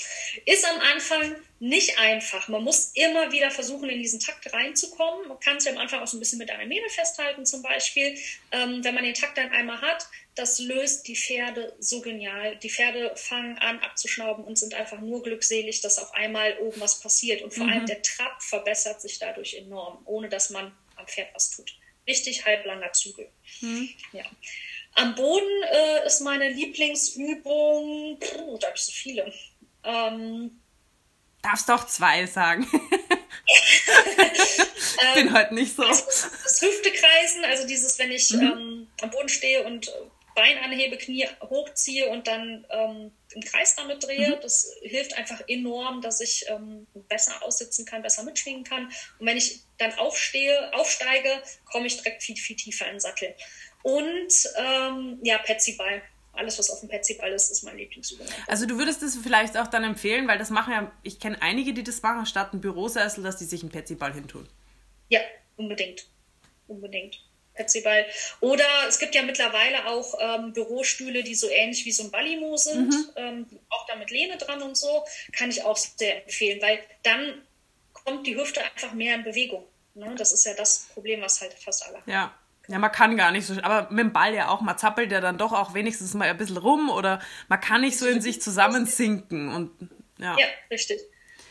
Ist 0.45 0.65
am 0.65 0.79
Anfang 0.79 1.35
nicht 1.59 1.99
einfach. 1.99 2.47
Man 2.47 2.63
muss 2.63 2.91
immer 2.95 3.31
wieder 3.31 3.51
versuchen, 3.51 3.89
in 3.89 4.01
diesen 4.01 4.19
Takt 4.19 4.51
reinzukommen. 4.53 5.27
Man 5.27 5.39
kann 5.39 5.59
sich 5.59 5.71
am 5.71 5.77
Anfang 5.77 6.01
auch 6.01 6.07
so 6.07 6.17
ein 6.17 6.19
bisschen 6.19 6.39
mit 6.39 6.49
einer 6.49 6.65
Mähne 6.65 6.89
festhalten 6.89 7.45
zum 7.45 7.61
Beispiel. 7.61 8.17
Ähm, 8.51 8.83
wenn 8.83 8.95
man 8.95 9.03
den 9.03 9.13
Takt 9.13 9.37
dann 9.37 9.51
einmal 9.51 9.81
hat, 9.81 10.07
das 10.35 10.59
löst 10.59 11.07
die 11.07 11.15
Pferde 11.15 11.75
so 11.79 12.01
genial. 12.01 12.55
Die 12.57 12.69
Pferde 12.69 13.13
fangen 13.15 13.57
an 13.57 13.79
abzuschnauben 13.79 14.45
und 14.45 14.57
sind 14.57 14.73
einfach 14.73 15.01
nur 15.01 15.21
glückselig, 15.21 15.81
dass 15.81 15.97
auf 15.97 16.13
einmal 16.13 16.57
oben 16.59 16.79
was 16.79 17.01
passiert. 17.01 17.41
Und 17.41 17.53
vor 17.53 17.65
mhm. 17.65 17.73
allem 17.73 17.85
der 17.85 18.01
Trab 18.01 18.41
verbessert 18.41 19.01
sich 19.01 19.19
dadurch 19.19 19.55
enorm, 19.55 20.01
ohne 20.05 20.29
dass 20.29 20.49
man 20.49 20.71
am 20.95 21.07
Pferd 21.07 21.29
was 21.33 21.51
tut 21.51 21.73
richtig 22.09 22.45
halblanger 22.45 22.91
Zügel. 22.91 23.29
Mhm. 23.61 23.89
Ja. 24.11 24.25
Am 24.95 25.15
Boden 25.15 25.63
äh, 25.71 26.05
ist 26.07 26.21
meine 26.21 26.49
Lieblingsübung, 26.49 28.19
puh, 28.19 28.57
da 28.57 28.67
habe 28.67 28.77
ich 28.77 28.83
so 28.83 28.91
viele. 28.91 29.31
Ähm, 29.83 30.59
Darfst 31.41 31.69
doch 31.69 31.87
zwei 31.87 32.25
sagen. 32.25 32.67
ich 33.45 35.13
bin 35.15 35.27
ähm, 35.27 35.33
heute 35.33 35.53
nicht 35.53 35.75
so. 35.75 35.83
Also 35.83 36.05
das, 36.05 36.61
Hüftekreisen, 36.61 37.45
also 37.45 37.65
dieses, 37.65 37.97
wenn 37.99 38.11
ich 38.11 38.29
mhm. 38.31 38.41
ähm, 38.41 38.87
am 39.01 39.09
Boden 39.09 39.29
stehe 39.29 39.63
und 39.63 39.91
Bein 40.35 40.57
anhebe, 40.59 40.97
Knie 40.97 41.27
hochziehe 41.41 42.07
und 42.09 42.27
dann 42.27 42.65
ähm, 42.69 43.11
im 43.33 43.41
Kreis 43.41 43.75
damit 43.75 44.03
drehe. 44.03 44.35
Mhm. 44.35 44.41
Das 44.41 44.73
hilft 44.81 45.17
einfach 45.17 45.41
enorm, 45.47 46.01
dass 46.01 46.21
ich 46.21 46.45
ähm, 46.47 46.87
besser 47.07 47.43
aussitzen 47.43 47.85
kann, 47.85 48.01
besser 48.01 48.23
mitschwingen 48.23 48.63
kann. 48.63 48.85
Und 49.19 49.25
wenn 49.25 49.37
ich 49.37 49.59
dann 49.77 49.93
aufstehe, 49.93 50.73
aufsteige, 50.73 51.41
komme 51.65 51.87
ich 51.87 51.97
direkt 51.97 52.23
viel, 52.23 52.37
viel 52.37 52.55
tiefer 52.55 52.85
in 52.85 52.93
den 52.93 52.99
Sattel. 52.99 53.35
Und 53.83 54.33
ähm, 54.57 55.19
ja, 55.23 55.37
Petsyball. 55.39 56.01
Alles, 56.39 56.57
was 56.57 56.69
auf 56.69 56.79
dem 56.79 56.87
Petsyball 56.87 57.31
ist, 57.33 57.51
ist 57.51 57.63
mein 57.63 57.77
Lieblingsübung. 57.77 58.25
Also 58.47 58.65
du 58.65 58.77
würdest 58.77 59.03
das 59.03 59.17
vielleicht 59.21 59.57
auch 59.57 59.67
dann 59.67 59.83
empfehlen, 59.83 60.25
weil 60.27 60.37
das 60.37 60.49
machen 60.49 60.71
ja, 60.71 60.91
ich 61.03 61.19
kenne 61.19 61.41
einige, 61.41 61.73
die 61.73 61.83
das 61.83 62.01
machen, 62.01 62.25
statt 62.25 62.53
ein 62.53 62.61
Bürosessel, 62.61 63.23
dass 63.23 63.37
die 63.37 63.43
sich 63.43 63.61
einen 63.61 63.71
Petsyball 63.71 64.13
hintun. 64.13 64.47
Ja, 65.09 65.19
unbedingt. 65.57 66.05
Unbedingt. 66.67 67.19
Petsyball. 67.55 68.05
Oder 68.39 68.63
es 68.87 68.99
gibt 68.99 69.15
ja 69.15 69.21
mittlerweile 69.21 69.87
auch 69.87 70.15
ähm, 70.21 70.53
Bürostühle, 70.53 71.23
die 71.23 71.35
so 71.35 71.49
ähnlich 71.49 71.85
wie 71.85 71.91
so 71.91 72.03
ein 72.03 72.11
Ballimo 72.11 72.55
sind, 72.55 72.87
mhm. 72.87 73.09
ähm, 73.17 73.45
auch 73.69 73.85
da 73.85 73.97
mit 73.97 74.09
Lehne 74.11 74.37
dran 74.37 74.61
und 74.61 74.77
so, 74.77 75.03
kann 75.33 75.49
ich 75.49 75.63
auch 75.63 75.75
sehr 75.75 76.23
empfehlen, 76.23 76.61
weil 76.61 76.79
dann 77.03 77.41
kommt 77.91 78.25
die 78.25 78.37
Hüfte 78.37 78.63
einfach 78.63 78.93
mehr 78.93 79.15
in 79.15 79.23
Bewegung. 79.23 79.65
Ne? 79.93 80.15
Das 80.17 80.31
ist 80.31 80.45
ja 80.45 80.53
das 80.53 80.87
Problem, 80.93 81.21
was 81.21 81.41
halt 81.41 81.53
fast 81.53 81.85
alle 81.85 81.97
haben. 81.97 82.09
Ja. 82.09 82.38
Ja, 82.69 82.77
man 82.77 82.91
kann 82.91 83.17
gar 83.17 83.31
nicht 83.31 83.47
so, 83.47 83.55
aber 83.63 83.89
mit 83.89 83.99
dem 83.99 84.13
Ball 84.13 84.33
ja 84.35 84.49
auch, 84.49 84.61
man 84.61 84.77
zappelt 84.77 85.11
ja 85.11 85.21
dann 85.21 85.39
doch 85.39 85.53
auch 85.53 85.73
wenigstens 85.73 86.13
mal 86.13 86.29
ein 86.29 86.37
bisschen 86.37 86.57
rum 86.57 86.91
oder 86.91 87.19
man 87.47 87.59
kann 87.59 87.81
nicht 87.81 87.97
so 87.97 88.05
in 88.05 88.21
sich 88.21 88.41
zusammensinken 88.41 89.49
und 89.49 89.71
ja. 90.19 90.37
Ja, 90.37 90.45
richtig. 90.69 90.99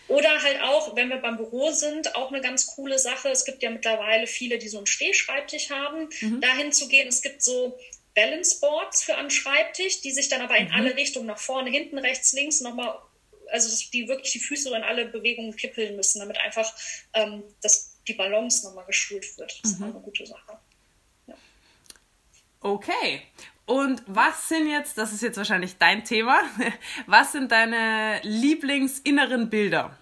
Oder 0.06 0.42
halt 0.42 0.62
auch, 0.62 0.94
wenn 0.94 1.08
wir 1.08 1.16
beim 1.16 1.36
Büro 1.36 1.70
sind, 1.72 2.14
auch 2.14 2.30
eine 2.30 2.40
ganz 2.40 2.68
coole 2.68 2.98
Sache. 2.98 3.28
Es 3.28 3.44
gibt 3.44 3.62
ja 3.62 3.70
mittlerweile 3.70 4.26
viele, 4.26 4.58
die 4.58 4.68
so 4.68 4.78
einen 4.78 4.86
Stehschreibtisch 4.86 5.70
haben, 5.70 6.08
mhm. 6.20 6.40
dahin 6.40 6.72
zu 6.72 6.88
gehen. 6.88 7.08
Es 7.08 7.20
gibt 7.20 7.42
so 7.42 7.78
Balance 8.14 8.60
Boards 8.60 9.02
für 9.02 9.16
einen 9.16 9.30
Schreibtisch, 9.30 10.00
die 10.00 10.12
sich 10.12 10.28
dann 10.28 10.40
aber 10.40 10.56
in 10.56 10.68
mhm. 10.68 10.74
alle 10.74 10.96
Richtungen, 10.96 11.26
nach 11.26 11.38
vorne, 11.38 11.70
hinten, 11.70 11.98
rechts, 11.98 12.32
links 12.32 12.60
nochmal, 12.60 12.96
also 13.50 13.90
die 13.92 14.08
wirklich 14.08 14.32
die 14.32 14.38
Füße 14.38 14.74
in 14.74 14.82
alle 14.82 15.06
Bewegungen 15.06 15.56
kippeln 15.56 15.96
müssen, 15.96 16.20
damit 16.20 16.38
einfach 16.38 16.72
ähm, 17.14 17.42
das, 17.60 17.96
die 18.06 18.14
Balance 18.14 18.64
nochmal 18.64 18.86
geschult 18.86 19.36
wird. 19.36 19.60
Das 19.62 19.72
mhm. 19.72 19.76
ist 19.76 19.82
auch 19.82 19.94
eine 19.94 20.04
gute 20.04 20.26
Sache. 20.26 20.58
Okay. 22.60 23.22
Und 23.66 24.02
was 24.06 24.48
sind 24.48 24.70
jetzt, 24.70 24.96
das 24.96 25.12
ist 25.12 25.22
jetzt 25.22 25.36
wahrscheinlich 25.36 25.76
dein 25.78 26.04
Thema, 26.04 26.40
was 27.06 27.32
sind 27.32 27.52
deine 27.52 28.20
Lieblingsinneren 28.22 29.50
Bilder? 29.50 29.96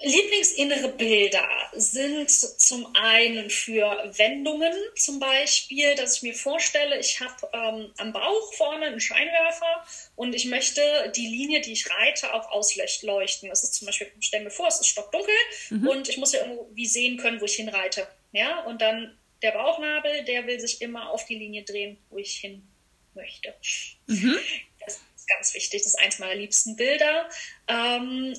Lieblingsinnere 0.00 0.88
Bilder 0.90 1.48
sind 1.72 2.30
zum 2.30 2.94
einen 2.94 3.48
für 3.48 4.12
Wendungen 4.16 4.72
zum 4.96 5.18
Beispiel, 5.18 5.94
dass 5.94 6.16
ich 6.16 6.22
mir 6.22 6.34
vorstelle, 6.34 6.98
ich 6.98 7.20
habe 7.20 7.48
ähm, 7.52 7.92
am 7.96 8.12
Bauch 8.12 8.52
vorne 8.54 8.86
einen 8.86 9.00
Scheinwerfer 9.00 9.84
und 10.16 10.34
ich 10.34 10.46
möchte 10.46 10.82
die 11.16 11.26
Linie, 11.26 11.60
die 11.60 11.72
ich 11.72 11.88
reite, 11.90 12.34
auch 12.34 12.50
ausleuchten. 12.50 13.48
Das 13.48 13.62
ist 13.62 13.74
zum 13.74 13.86
Beispiel, 13.86 14.12
stell 14.20 14.44
mir 14.44 14.50
vor, 14.50 14.68
es 14.68 14.80
ist 14.80 14.88
stockdunkel 14.88 15.34
mhm. 15.70 15.88
und 15.88 16.08
ich 16.08 16.18
muss 16.18 16.32
ja 16.32 16.44
irgendwie 16.44 16.86
sehen 16.86 17.16
können, 17.16 17.40
wo 17.40 17.46
ich 17.46 17.54
hinreite. 17.54 18.06
Ja, 18.32 18.60
und 18.64 18.82
dann 18.82 19.16
der 19.44 19.52
Bauchnabel, 19.52 20.24
der 20.24 20.46
will 20.46 20.58
sich 20.58 20.80
immer 20.80 21.10
auf 21.10 21.26
die 21.26 21.36
Linie 21.36 21.64
drehen, 21.64 21.98
wo 22.08 22.16
ich 22.16 22.36
hin 22.36 22.66
möchte. 23.14 23.54
Mhm. 24.06 24.38
Das 24.80 25.00
ist 25.14 25.28
ganz 25.28 25.54
wichtig. 25.54 25.82
Das 25.82 25.92
ist 25.92 26.00
eins 26.00 26.18
meiner 26.18 26.34
liebsten 26.34 26.76
Bilder. 26.76 27.28
Ähm, 27.68 28.34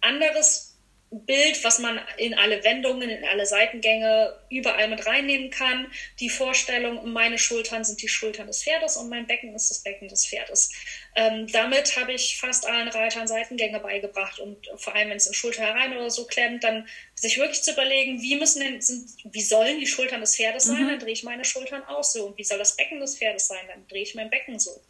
anderes 0.00 0.71
Bild, 1.12 1.62
was 1.62 1.78
man 1.78 2.00
in 2.16 2.34
alle 2.34 2.64
Wendungen, 2.64 3.10
in 3.10 3.24
alle 3.24 3.44
Seitengänge 3.44 4.34
überall 4.48 4.88
mit 4.88 5.06
reinnehmen 5.06 5.50
kann. 5.50 5.92
Die 6.20 6.30
Vorstellung, 6.30 7.12
meine 7.12 7.38
Schultern 7.38 7.84
sind 7.84 8.00
die 8.00 8.08
Schultern 8.08 8.46
des 8.46 8.64
Pferdes 8.64 8.96
und 8.96 9.10
mein 9.10 9.26
Becken 9.26 9.54
ist 9.54 9.70
das 9.70 9.82
Becken 9.82 10.08
des 10.08 10.26
Pferdes. 10.26 10.70
Ähm, 11.14 11.46
damit 11.52 11.96
habe 11.96 12.14
ich 12.14 12.38
fast 12.38 12.66
allen 12.66 12.88
Reitern 12.88 13.28
Seitengänge 13.28 13.78
beigebracht 13.80 14.38
und 14.38 14.66
vor 14.76 14.94
allem, 14.94 15.10
wenn 15.10 15.18
es 15.18 15.26
in 15.26 15.34
Schulter 15.34 15.62
herein 15.62 15.92
oder 15.92 16.10
so 16.10 16.26
klemmt, 16.26 16.64
dann 16.64 16.88
sich 17.14 17.36
wirklich 17.36 17.62
zu 17.62 17.72
überlegen, 17.72 18.22
wie 18.22 18.36
müssen 18.36 18.60
denn, 18.60 18.80
sind, 18.80 19.10
wie 19.24 19.42
sollen 19.42 19.78
die 19.78 19.86
Schultern 19.86 20.22
des 20.22 20.36
Pferdes 20.36 20.64
sein, 20.64 20.84
mhm. 20.84 20.88
dann 20.88 20.98
drehe 20.98 21.12
ich 21.12 21.24
meine 21.24 21.44
Schultern 21.44 21.84
auch 21.84 22.04
so 22.04 22.26
und 22.26 22.38
wie 22.38 22.44
soll 22.44 22.58
das 22.58 22.76
Becken 22.76 23.00
des 23.00 23.18
Pferdes 23.18 23.46
sein, 23.48 23.66
dann 23.68 23.86
drehe 23.86 24.02
ich 24.02 24.14
mein 24.14 24.30
Becken 24.30 24.58
so. 24.58 24.80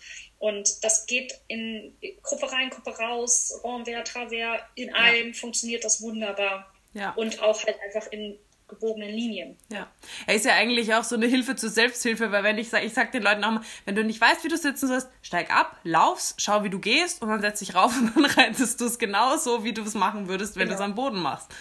Und 0.43 0.82
das 0.82 1.07
geht 1.07 1.38
in 1.47 1.97
Gruppe 2.20 2.51
rein, 2.51 2.68
Gruppe 2.68 2.90
raus, 2.99 3.61
Renvers, 3.62 4.11
Travers, 4.11 4.61
in 4.74 4.88
ja. 4.88 4.95
allem 4.97 5.34
funktioniert 5.34 5.84
das 5.84 6.03
wunderbar. 6.03 6.68
Ja. 6.95 7.12
Und 7.12 7.40
auch 7.40 7.64
halt 7.64 7.76
einfach 7.80 8.11
in 8.11 8.36
gebogenen 8.66 9.11
Linien. 9.11 9.57
Ja. 9.68 9.88
Er 10.26 10.34
ist 10.34 10.45
ja 10.45 10.55
eigentlich 10.55 10.93
auch 10.95 11.05
so 11.05 11.14
eine 11.14 11.28
Hilfe 11.28 11.55
zur 11.55 11.70
Selbsthilfe, 11.70 12.32
weil 12.32 12.43
wenn 12.43 12.59
ich 12.59 12.70
sage, 12.70 12.84
ich 12.84 12.93
sage 12.93 13.12
den 13.12 13.22
Leuten 13.22 13.45
auch 13.45 13.53
mal, 13.53 13.61
wenn 13.84 13.95
du 13.95 14.03
nicht 14.03 14.20
weißt, 14.20 14.43
wie 14.43 14.49
du 14.49 14.57
sitzen 14.57 14.88
sollst, 14.88 15.07
steig 15.22 15.55
ab, 15.55 15.78
laufst, 15.84 16.43
schau, 16.43 16.64
wie 16.64 16.70
du 16.70 16.80
gehst 16.80 17.22
und 17.22 17.28
dann 17.28 17.40
setz 17.40 17.61
dich 17.61 17.76
rauf 17.76 17.97
und 18.01 18.12
dann 18.16 18.24
reitest 18.24 18.80
du 18.80 18.86
es 18.86 18.99
genauso, 18.99 19.62
wie 19.62 19.72
du 19.72 19.82
es 19.82 19.95
machen 19.95 20.26
würdest, 20.26 20.57
wenn 20.57 20.66
ja. 20.66 20.70
du 20.70 20.74
es 20.74 20.80
am 20.80 20.97
Boden 20.97 21.22
machst. 21.22 21.53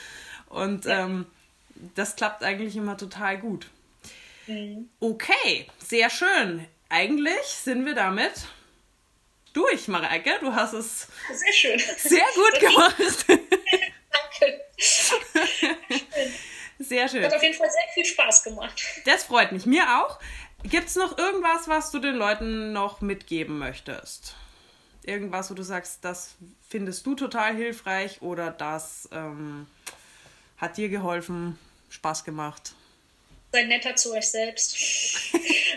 Und 0.50 0.86
ja. 0.86 1.06
ähm, 1.06 1.28
das 1.94 2.16
klappt 2.16 2.44
eigentlich 2.44 2.76
immer 2.76 2.98
total 2.98 3.38
gut. 3.38 3.68
Mhm. 4.48 4.90
Okay, 5.00 5.68
sehr 5.78 6.10
schön. 6.10 6.66
Eigentlich 6.90 7.46
sind 7.46 7.86
wir 7.86 7.94
damit 7.94 8.48
durch, 9.54 9.88
Mareike. 9.88 10.38
Du 10.40 10.54
hast 10.54 10.74
es 10.74 11.08
sehr, 11.34 11.54
schön. 11.54 11.80
sehr 11.98 12.26
gut 12.36 12.60
gemacht. 12.60 13.26
Danke. 13.28 14.62
Sehr 16.80 17.08
schön. 17.08 17.24
Hat 17.24 17.34
auf 17.34 17.44
jeden 17.44 17.56
Fall 17.56 17.70
sehr 17.70 17.94
viel 17.94 18.06
Spaß 18.06 18.44
gemacht. 18.44 18.82
Das 19.06 19.26
freut 19.26 19.52
mich. 19.52 19.66
Mir 19.66 20.02
auch. 20.02 20.20
Gibt 20.64 20.88
es 20.88 20.96
noch 20.96 21.18
irgendwas, 21.18 21.68
was 21.68 21.92
du 21.92 22.00
den 22.00 22.16
Leuten 22.16 22.74
noch 22.74 23.02
mitgeben 23.02 23.58
möchtest? 23.60 24.36
Irgendwas, 25.04 25.50
wo 25.50 25.56
du 25.56 25.64
sagst, 25.64 26.00
das 26.04 26.36
findest 26.68 27.06
du 27.06 27.16
total 27.16 27.56
hilfreich 27.56 28.22
oder 28.22 28.52
das 28.52 29.10
ähm, 29.12 29.68
hat 30.58 30.78
dir 30.78 30.90
geholfen, 30.90 31.58
Spaß 31.90 32.24
gemacht? 32.24 32.74
Seid 33.52 33.68
netter 33.68 33.96
zu 33.96 34.14
euch 34.14 34.30
selbst. 34.30 34.76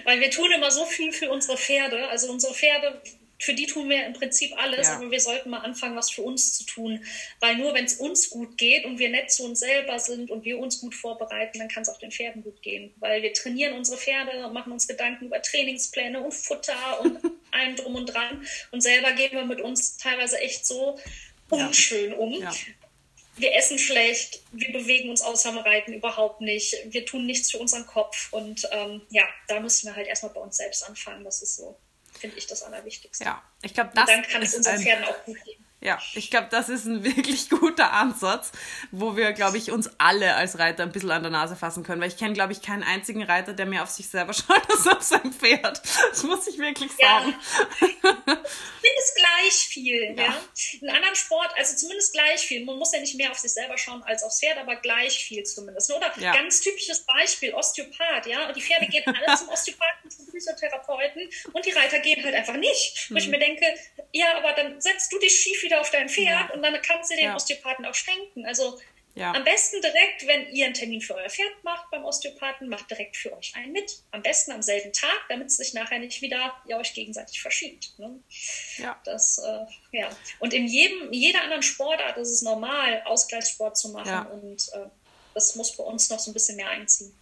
Weil 0.04 0.20
wir 0.20 0.30
tun 0.30 0.50
immer 0.52 0.70
so 0.70 0.84
viel 0.84 1.12
für 1.12 1.30
unsere 1.30 1.56
Pferde. 1.56 2.08
Also 2.08 2.30
unsere 2.30 2.54
Pferde 2.54 3.00
für 3.38 3.54
die 3.54 3.66
tun 3.66 3.88
wir 3.88 4.06
im 4.06 4.12
Prinzip 4.12 4.56
alles, 4.56 4.86
ja. 4.86 4.96
aber 4.96 5.10
wir 5.10 5.20
sollten 5.20 5.50
mal 5.50 5.58
anfangen, 5.58 5.96
was 5.96 6.10
für 6.10 6.22
uns 6.22 6.56
zu 6.56 6.64
tun. 6.64 7.04
Weil 7.40 7.56
nur 7.56 7.74
wenn 7.74 7.84
es 7.84 7.94
uns 7.94 8.30
gut 8.30 8.56
geht 8.56 8.84
und 8.84 8.98
wir 8.98 9.08
nett 9.08 9.30
zu 9.30 9.44
uns 9.44 9.60
selber 9.60 9.98
sind 9.98 10.30
und 10.30 10.44
wir 10.44 10.58
uns 10.58 10.80
gut 10.80 10.94
vorbereiten, 10.94 11.58
dann 11.58 11.68
kann 11.68 11.82
es 11.82 11.88
auch 11.88 11.98
den 11.98 12.10
Pferden 12.10 12.42
gut 12.42 12.62
gehen. 12.62 12.94
Weil 12.96 13.22
wir 13.22 13.32
trainieren 13.32 13.74
unsere 13.74 13.98
Pferde, 13.98 14.48
machen 14.50 14.72
uns 14.72 14.86
Gedanken 14.86 15.26
über 15.26 15.42
Trainingspläne 15.42 16.22
und 16.22 16.32
Futter 16.32 17.00
und 17.02 17.18
allem 17.50 17.76
drum 17.76 17.96
und 17.96 18.06
dran. 18.06 18.46
Und 18.70 18.80
selber 18.80 19.12
gehen 19.12 19.32
wir 19.32 19.44
mit 19.44 19.60
uns 19.60 19.96
teilweise 19.96 20.38
echt 20.38 20.66
so 20.66 20.98
unschön 21.50 22.12
um. 22.14 22.32
Ja. 22.34 22.52
wir 23.36 23.54
essen 23.54 23.78
schlecht, 23.78 24.42
wir 24.52 24.72
bewegen 24.72 25.10
uns 25.10 25.20
außer 25.20 25.50
dem 25.50 25.58
Reiten 25.58 25.92
überhaupt 25.92 26.40
nicht, 26.40 26.76
wir 26.86 27.04
tun 27.04 27.26
nichts 27.26 27.50
für 27.50 27.58
unseren 27.58 27.86
Kopf. 27.86 28.32
Und 28.32 28.68
ähm, 28.70 29.02
ja, 29.10 29.24
da 29.48 29.60
müssen 29.60 29.88
wir 29.88 29.96
halt 29.96 30.06
erstmal 30.06 30.32
bei 30.32 30.40
uns 30.40 30.56
selbst 30.56 30.88
anfangen. 30.88 31.24
Das 31.24 31.42
ist 31.42 31.56
so, 31.56 31.76
finde 32.24 32.38
ich, 32.38 32.46
das 32.46 32.62
Allerwichtigste. 32.62 33.22
Ja, 33.22 33.42
ich 33.60 33.74
glaube, 33.74 33.90
das 33.94 34.08
und 34.08 34.16
dann 34.16 34.22
kann 34.22 34.42
es 34.42 34.54
unseren 34.54 34.78
Pferden 34.78 35.04
auch 35.04 35.24
gut 35.24 35.36
gehen. 35.44 35.63
Ja, 35.84 36.00
ich 36.14 36.30
glaube, 36.30 36.48
das 36.50 36.70
ist 36.70 36.86
ein 36.86 37.04
wirklich 37.16 37.50
guter 37.50 37.92
Ansatz, 37.92 38.52
wo 38.90 39.16
wir, 39.16 39.32
glaube 39.32 39.58
ich, 39.58 39.70
uns 39.70 39.90
alle 39.98 40.34
als 40.34 40.58
Reiter 40.58 40.82
ein 40.82 40.92
bisschen 40.92 41.10
an 41.10 41.22
der 41.22 41.30
Nase 41.30 41.56
fassen 41.56 41.84
können. 41.84 42.00
Weil 42.00 42.08
ich 42.08 42.16
kenne, 42.16 42.32
glaube 42.32 42.52
ich, 42.52 42.62
keinen 42.62 42.82
einzigen 42.82 43.22
Reiter, 43.22 43.52
der 43.52 43.66
mehr 43.66 43.82
auf 43.82 43.90
sich 43.90 44.08
selber 44.08 44.32
schaut 44.32 44.62
als 44.70 44.86
auf 44.86 45.02
sein 45.02 45.30
Pferd. 45.32 45.82
Das 46.10 46.22
muss 46.22 46.46
ich 46.46 46.58
wirklich 46.58 46.90
sagen. 46.90 47.34
Ja. 47.80 47.88
Zumindest 48.14 49.16
gleich 49.16 49.54
viel, 49.54 50.14
ja. 50.16 50.24
ja. 50.24 50.36
In 50.80 50.90
anderen 50.90 51.14
Sport, 51.14 51.50
also 51.56 51.76
zumindest 51.76 52.14
gleich 52.14 52.40
viel. 52.40 52.64
Man 52.64 52.78
muss 52.78 52.92
ja 52.92 53.00
nicht 53.00 53.16
mehr 53.16 53.30
auf 53.30 53.38
sich 53.38 53.52
selber 53.52 53.76
schauen 53.76 54.02
als 54.04 54.22
aufs 54.22 54.40
Pferd, 54.40 54.56
aber 54.56 54.76
gleich 54.76 55.18
viel 55.26 55.44
zumindest. 55.44 55.92
Oder 55.92 56.12
ja. 56.18 56.32
ganz 56.32 56.60
typisches 56.60 57.04
Beispiel, 57.04 57.52
Osteopath, 57.52 58.26
ja. 58.26 58.48
Und 58.48 58.56
die 58.56 58.62
Pferde 58.62 58.86
gehen 58.86 59.04
alle 59.06 59.36
zum 59.36 59.50
Osteopathen, 59.50 60.10
zum 60.10 60.26
Physiotherapeuten 60.28 61.28
und 61.52 61.66
die 61.66 61.72
Reiter 61.72 61.98
gehen 61.98 62.24
halt 62.24 62.34
einfach 62.34 62.56
nicht. 62.56 63.10
Wo 63.10 63.16
ich 63.16 63.24
hm. 63.24 63.32
mir 63.32 63.38
denke, 63.38 63.66
ja, 64.12 64.38
aber 64.38 64.52
dann 64.52 64.80
setzt 64.80 65.12
du 65.12 65.18
dich 65.18 65.34
schief 65.34 65.62
wieder 65.62 65.73
wieder 65.74 65.80
auf 65.80 65.90
dein 65.90 66.08
Pferd 66.08 66.48
ja. 66.48 66.54
und 66.54 66.62
dann 66.62 66.80
kannst 66.82 67.10
du 67.10 67.16
den 67.16 67.26
ja. 67.26 67.34
Osteopathen 67.34 67.84
auch 67.84 67.94
schenken. 67.94 68.46
Also 68.46 68.78
ja. 69.14 69.32
am 69.32 69.44
besten 69.44 69.80
direkt, 69.80 70.26
wenn 70.26 70.52
ihr 70.52 70.66
einen 70.66 70.74
Termin 70.74 71.00
für 71.00 71.14
euer 71.14 71.28
Pferd 71.28 71.52
macht 71.62 71.90
beim 71.90 72.04
Osteopathen, 72.04 72.68
macht 72.68 72.90
direkt 72.90 73.16
für 73.16 73.36
euch 73.36 73.54
einen 73.54 73.72
mit. 73.72 74.02
Am 74.10 74.22
besten 74.22 74.52
am 74.52 74.62
selben 74.62 74.92
Tag, 74.92 75.20
damit 75.28 75.48
es 75.48 75.56
sich 75.56 75.74
nachher 75.74 75.98
nicht 75.98 76.20
wieder 76.20 76.54
ihr 76.66 76.76
euch 76.76 76.94
gegenseitig 76.94 77.40
verschiebt. 77.40 77.98
Ne? 77.98 78.18
Ja. 78.78 79.00
Das, 79.04 79.38
äh, 79.38 79.98
ja. 79.98 80.08
Und 80.40 80.52
in 80.52 80.66
jedem, 80.66 81.12
jeder 81.12 81.42
anderen 81.42 81.62
Sportart 81.62 82.16
ist 82.16 82.30
es 82.30 82.42
normal, 82.42 83.02
Ausgleichssport 83.04 83.76
zu 83.76 83.90
machen 83.90 84.26
und 84.26 84.68
äh, 84.74 84.88
das 85.34 85.56
muss 85.56 85.76
bei 85.76 85.84
uns 85.84 86.08
noch 86.10 86.18
so 86.18 86.30
ein 86.30 86.34
bisschen 86.34 86.56
mehr 86.56 86.68
einziehen. 86.68 87.12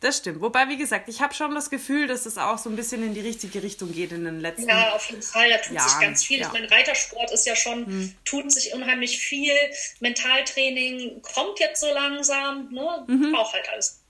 Das 0.00 0.16
stimmt. 0.16 0.40
Wobei, 0.40 0.68
wie 0.68 0.76
gesagt, 0.78 1.08
ich 1.08 1.20
habe 1.20 1.34
schon 1.34 1.54
das 1.54 1.68
Gefühl, 1.68 2.06
dass 2.06 2.24
das 2.24 2.38
auch 2.38 2.58
so 2.58 2.70
ein 2.70 2.76
bisschen 2.76 3.02
in 3.02 3.14
die 3.14 3.20
richtige 3.20 3.62
Richtung 3.62 3.92
geht 3.92 4.12
in 4.12 4.24
den 4.24 4.40
letzten 4.40 4.68
Jahren. 4.68 4.82
Ja, 4.82 4.94
auf 4.94 5.08
jeden 5.10 5.22
Fall. 5.22 5.50
Da 5.50 5.58
tut 5.58 5.76
Jahren. 5.76 5.88
sich 5.88 6.00
ganz 6.00 6.24
viel. 6.24 6.40
Ja. 6.40 6.46
Ich 6.46 6.52
meine, 6.52 6.70
Reitersport 6.70 7.30
ist 7.30 7.46
ja 7.46 7.54
schon, 7.54 7.86
hm. 7.86 8.14
tut 8.24 8.50
sich 8.50 8.72
unheimlich 8.72 9.18
viel. 9.18 9.54
Mentaltraining 10.00 11.20
kommt 11.22 11.60
jetzt 11.60 11.80
so 11.80 11.92
langsam. 11.92 12.72
Ne? 12.72 13.04
Mhm. 13.06 13.32
Braucht 13.32 13.52
halt 13.52 13.68
alles. 13.68 14.00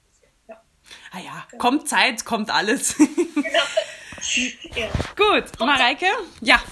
Ja. 0.48 0.62
Ah 1.10 1.18
ja, 1.18 1.46
genau. 1.50 1.62
kommt 1.62 1.88
Zeit, 1.88 2.24
kommt 2.24 2.50
alles. 2.50 2.96
genau. 2.96 3.44
ja. 4.76 4.88
Gut, 5.16 5.58
Mareike? 5.58 6.06
Ja. 6.40 6.62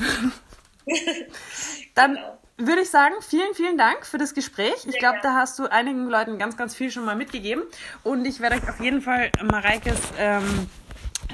Dann 1.95 2.15
genau 2.15 2.38
würde 2.59 2.83
ich 2.83 2.91
sagen, 2.91 3.15
vielen, 3.21 3.55
vielen 3.55 3.79
Dank 3.79 4.05
für 4.05 4.19
das 4.19 4.35
Gespräch. 4.35 4.75
Ich 4.87 4.99
glaube, 4.99 5.19
da 5.23 5.35
hast 5.35 5.59
du 5.59 5.67
einigen 5.67 6.09
Leuten 6.09 6.39
ganz, 6.39 6.57
ganz 6.57 6.75
viel 6.75 6.91
schon 6.91 7.05
mal 7.05 7.17
mitgegeben. 7.17 7.63
Und 8.03 8.25
ich 8.25 8.41
werde 8.41 8.57
euch 8.57 8.69
auf 8.69 8.81
jeden 8.81 9.01
Fall 9.01 9.31
Mareikes 9.43 9.99
ähm, 10.19 10.69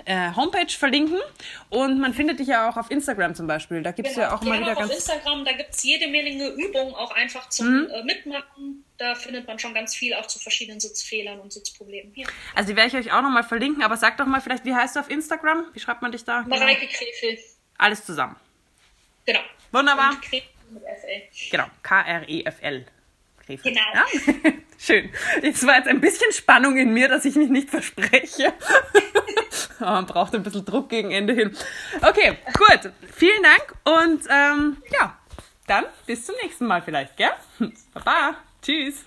äh, 0.04 0.32
Homepage 0.36 0.70
verlinken. 0.70 1.18
Und 1.70 1.98
man 1.98 2.12
findet 2.12 2.40
dich 2.40 2.48
ja 2.48 2.68
auch 2.68 2.76
auf 2.76 2.90
Instagram 2.90 3.34
zum 3.34 3.46
Beispiel. 3.46 3.82
Da 3.82 3.92
gibt 3.92 4.08
es 4.08 4.14
genau, 4.14 4.26
ja 4.28 4.34
auch 4.34 4.42
mal 4.42 4.60
wieder 4.60 4.74
ganz. 4.74 4.90
Auf 4.90 4.96
Instagram, 4.96 5.44
da 5.46 5.52
gibt 5.52 5.70
es 5.70 5.82
jede 5.82 6.08
Menge 6.08 6.48
Übungen 6.48 6.94
auch 6.94 7.12
einfach 7.12 7.48
zum 7.48 7.84
mhm. 7.84 7.90
äh, 7.90 8.02
Mitmachen. 8.04 8.84
Da 8.98 9.14
findet 9.14 9.46
man 9.46 9.58
schon 9.58 9.72
ganz 9.72 9.94
viel 9.94 10.12
auch 10.14 10.26
zu 10.26 10.38
verschiedenen 10.38 10.78
Sitzfehlern 10.78 11.40
und 11.40 11.52
Sitzproblemen. 11.52 12.12
Hier. 12.14 12.26
Also 12.54 12.70
die 12.70 12.76
werde 12.76 12.88
ich 12.88 13.06
euch 13.06 13.12
auch 13.12 13.22
nochmal 13.22 13.44
verlinken. 13.44 13.82
Aber 13.82 13.96
sag 13.96 14.18
doch 14.18 14.26
mal 14.26 14.42
vielleicht, 14.42 14.66
wie 14.66 14.74
heißt 14.74 14.96
du 14.96 15.00
auf 15.00 15.08
Instagram? 15.08 15.66
Wie 15.72 15.80
schreibt 15.80 16.02
man 16.02 16.12
dich 16.12 16.24
da? 16.24 16.42
Mareike 16.42 16.86
Krefel. 16.86 17.38
Alles 17.78 18.04
zusammen. 18.04 18.36
Genau. 19.24 19.40
Wunderbar. 19.72 20.10
Und 20.10 20.53
mit 20.74 20.82
FL. 20.82 21.50
Genau, 21.50 21.66
K-R-E-F-L. 21.82 22.84
Genau. 23.46 23.80
Ja? 23.94 24.04
Schön. 24.78 25.10
Jetzt 25.42 25.66
war 25.66 25.76
jetzt 25.76 25.88
ein 25.88 26.00
bisschen 26.00 26.32
Spannung 26.32 26.76
in 26.76 26.92
mir, 26.92 27.08
dass 27.08 27.24
ich 27.24 27.36
mich 27.36 27.50
nicht 27.50 27.70
verspreche. 27.70 28.52
Man 29.78 30.06
braucht 30.06 30.34
ein 30.34 30.42
bisschen 30.42 30.64
Druck 30.64 30.88
gegen 30.88 31.10
Ende 31.10 31.34
hin. 31.34 31.56
Okay, 32.00 32.38
gut. 32.56 32.92
Vielen 33.12 33.42
Dank 33.42 33.74
und 33.84 34.24
ähm, 34.30 34.76
ja, 34.90 35.18
dann 35.66 35.84
bis 36.06 36.26
zum 36.26 36.34
nächsten 36.42 36.66
Mal 36.66 36.82
vielleicht, 36.82 37.16
gell? 37.16 37.32
Baba. 37.94 38.36
Tschüss. 38.62 39.04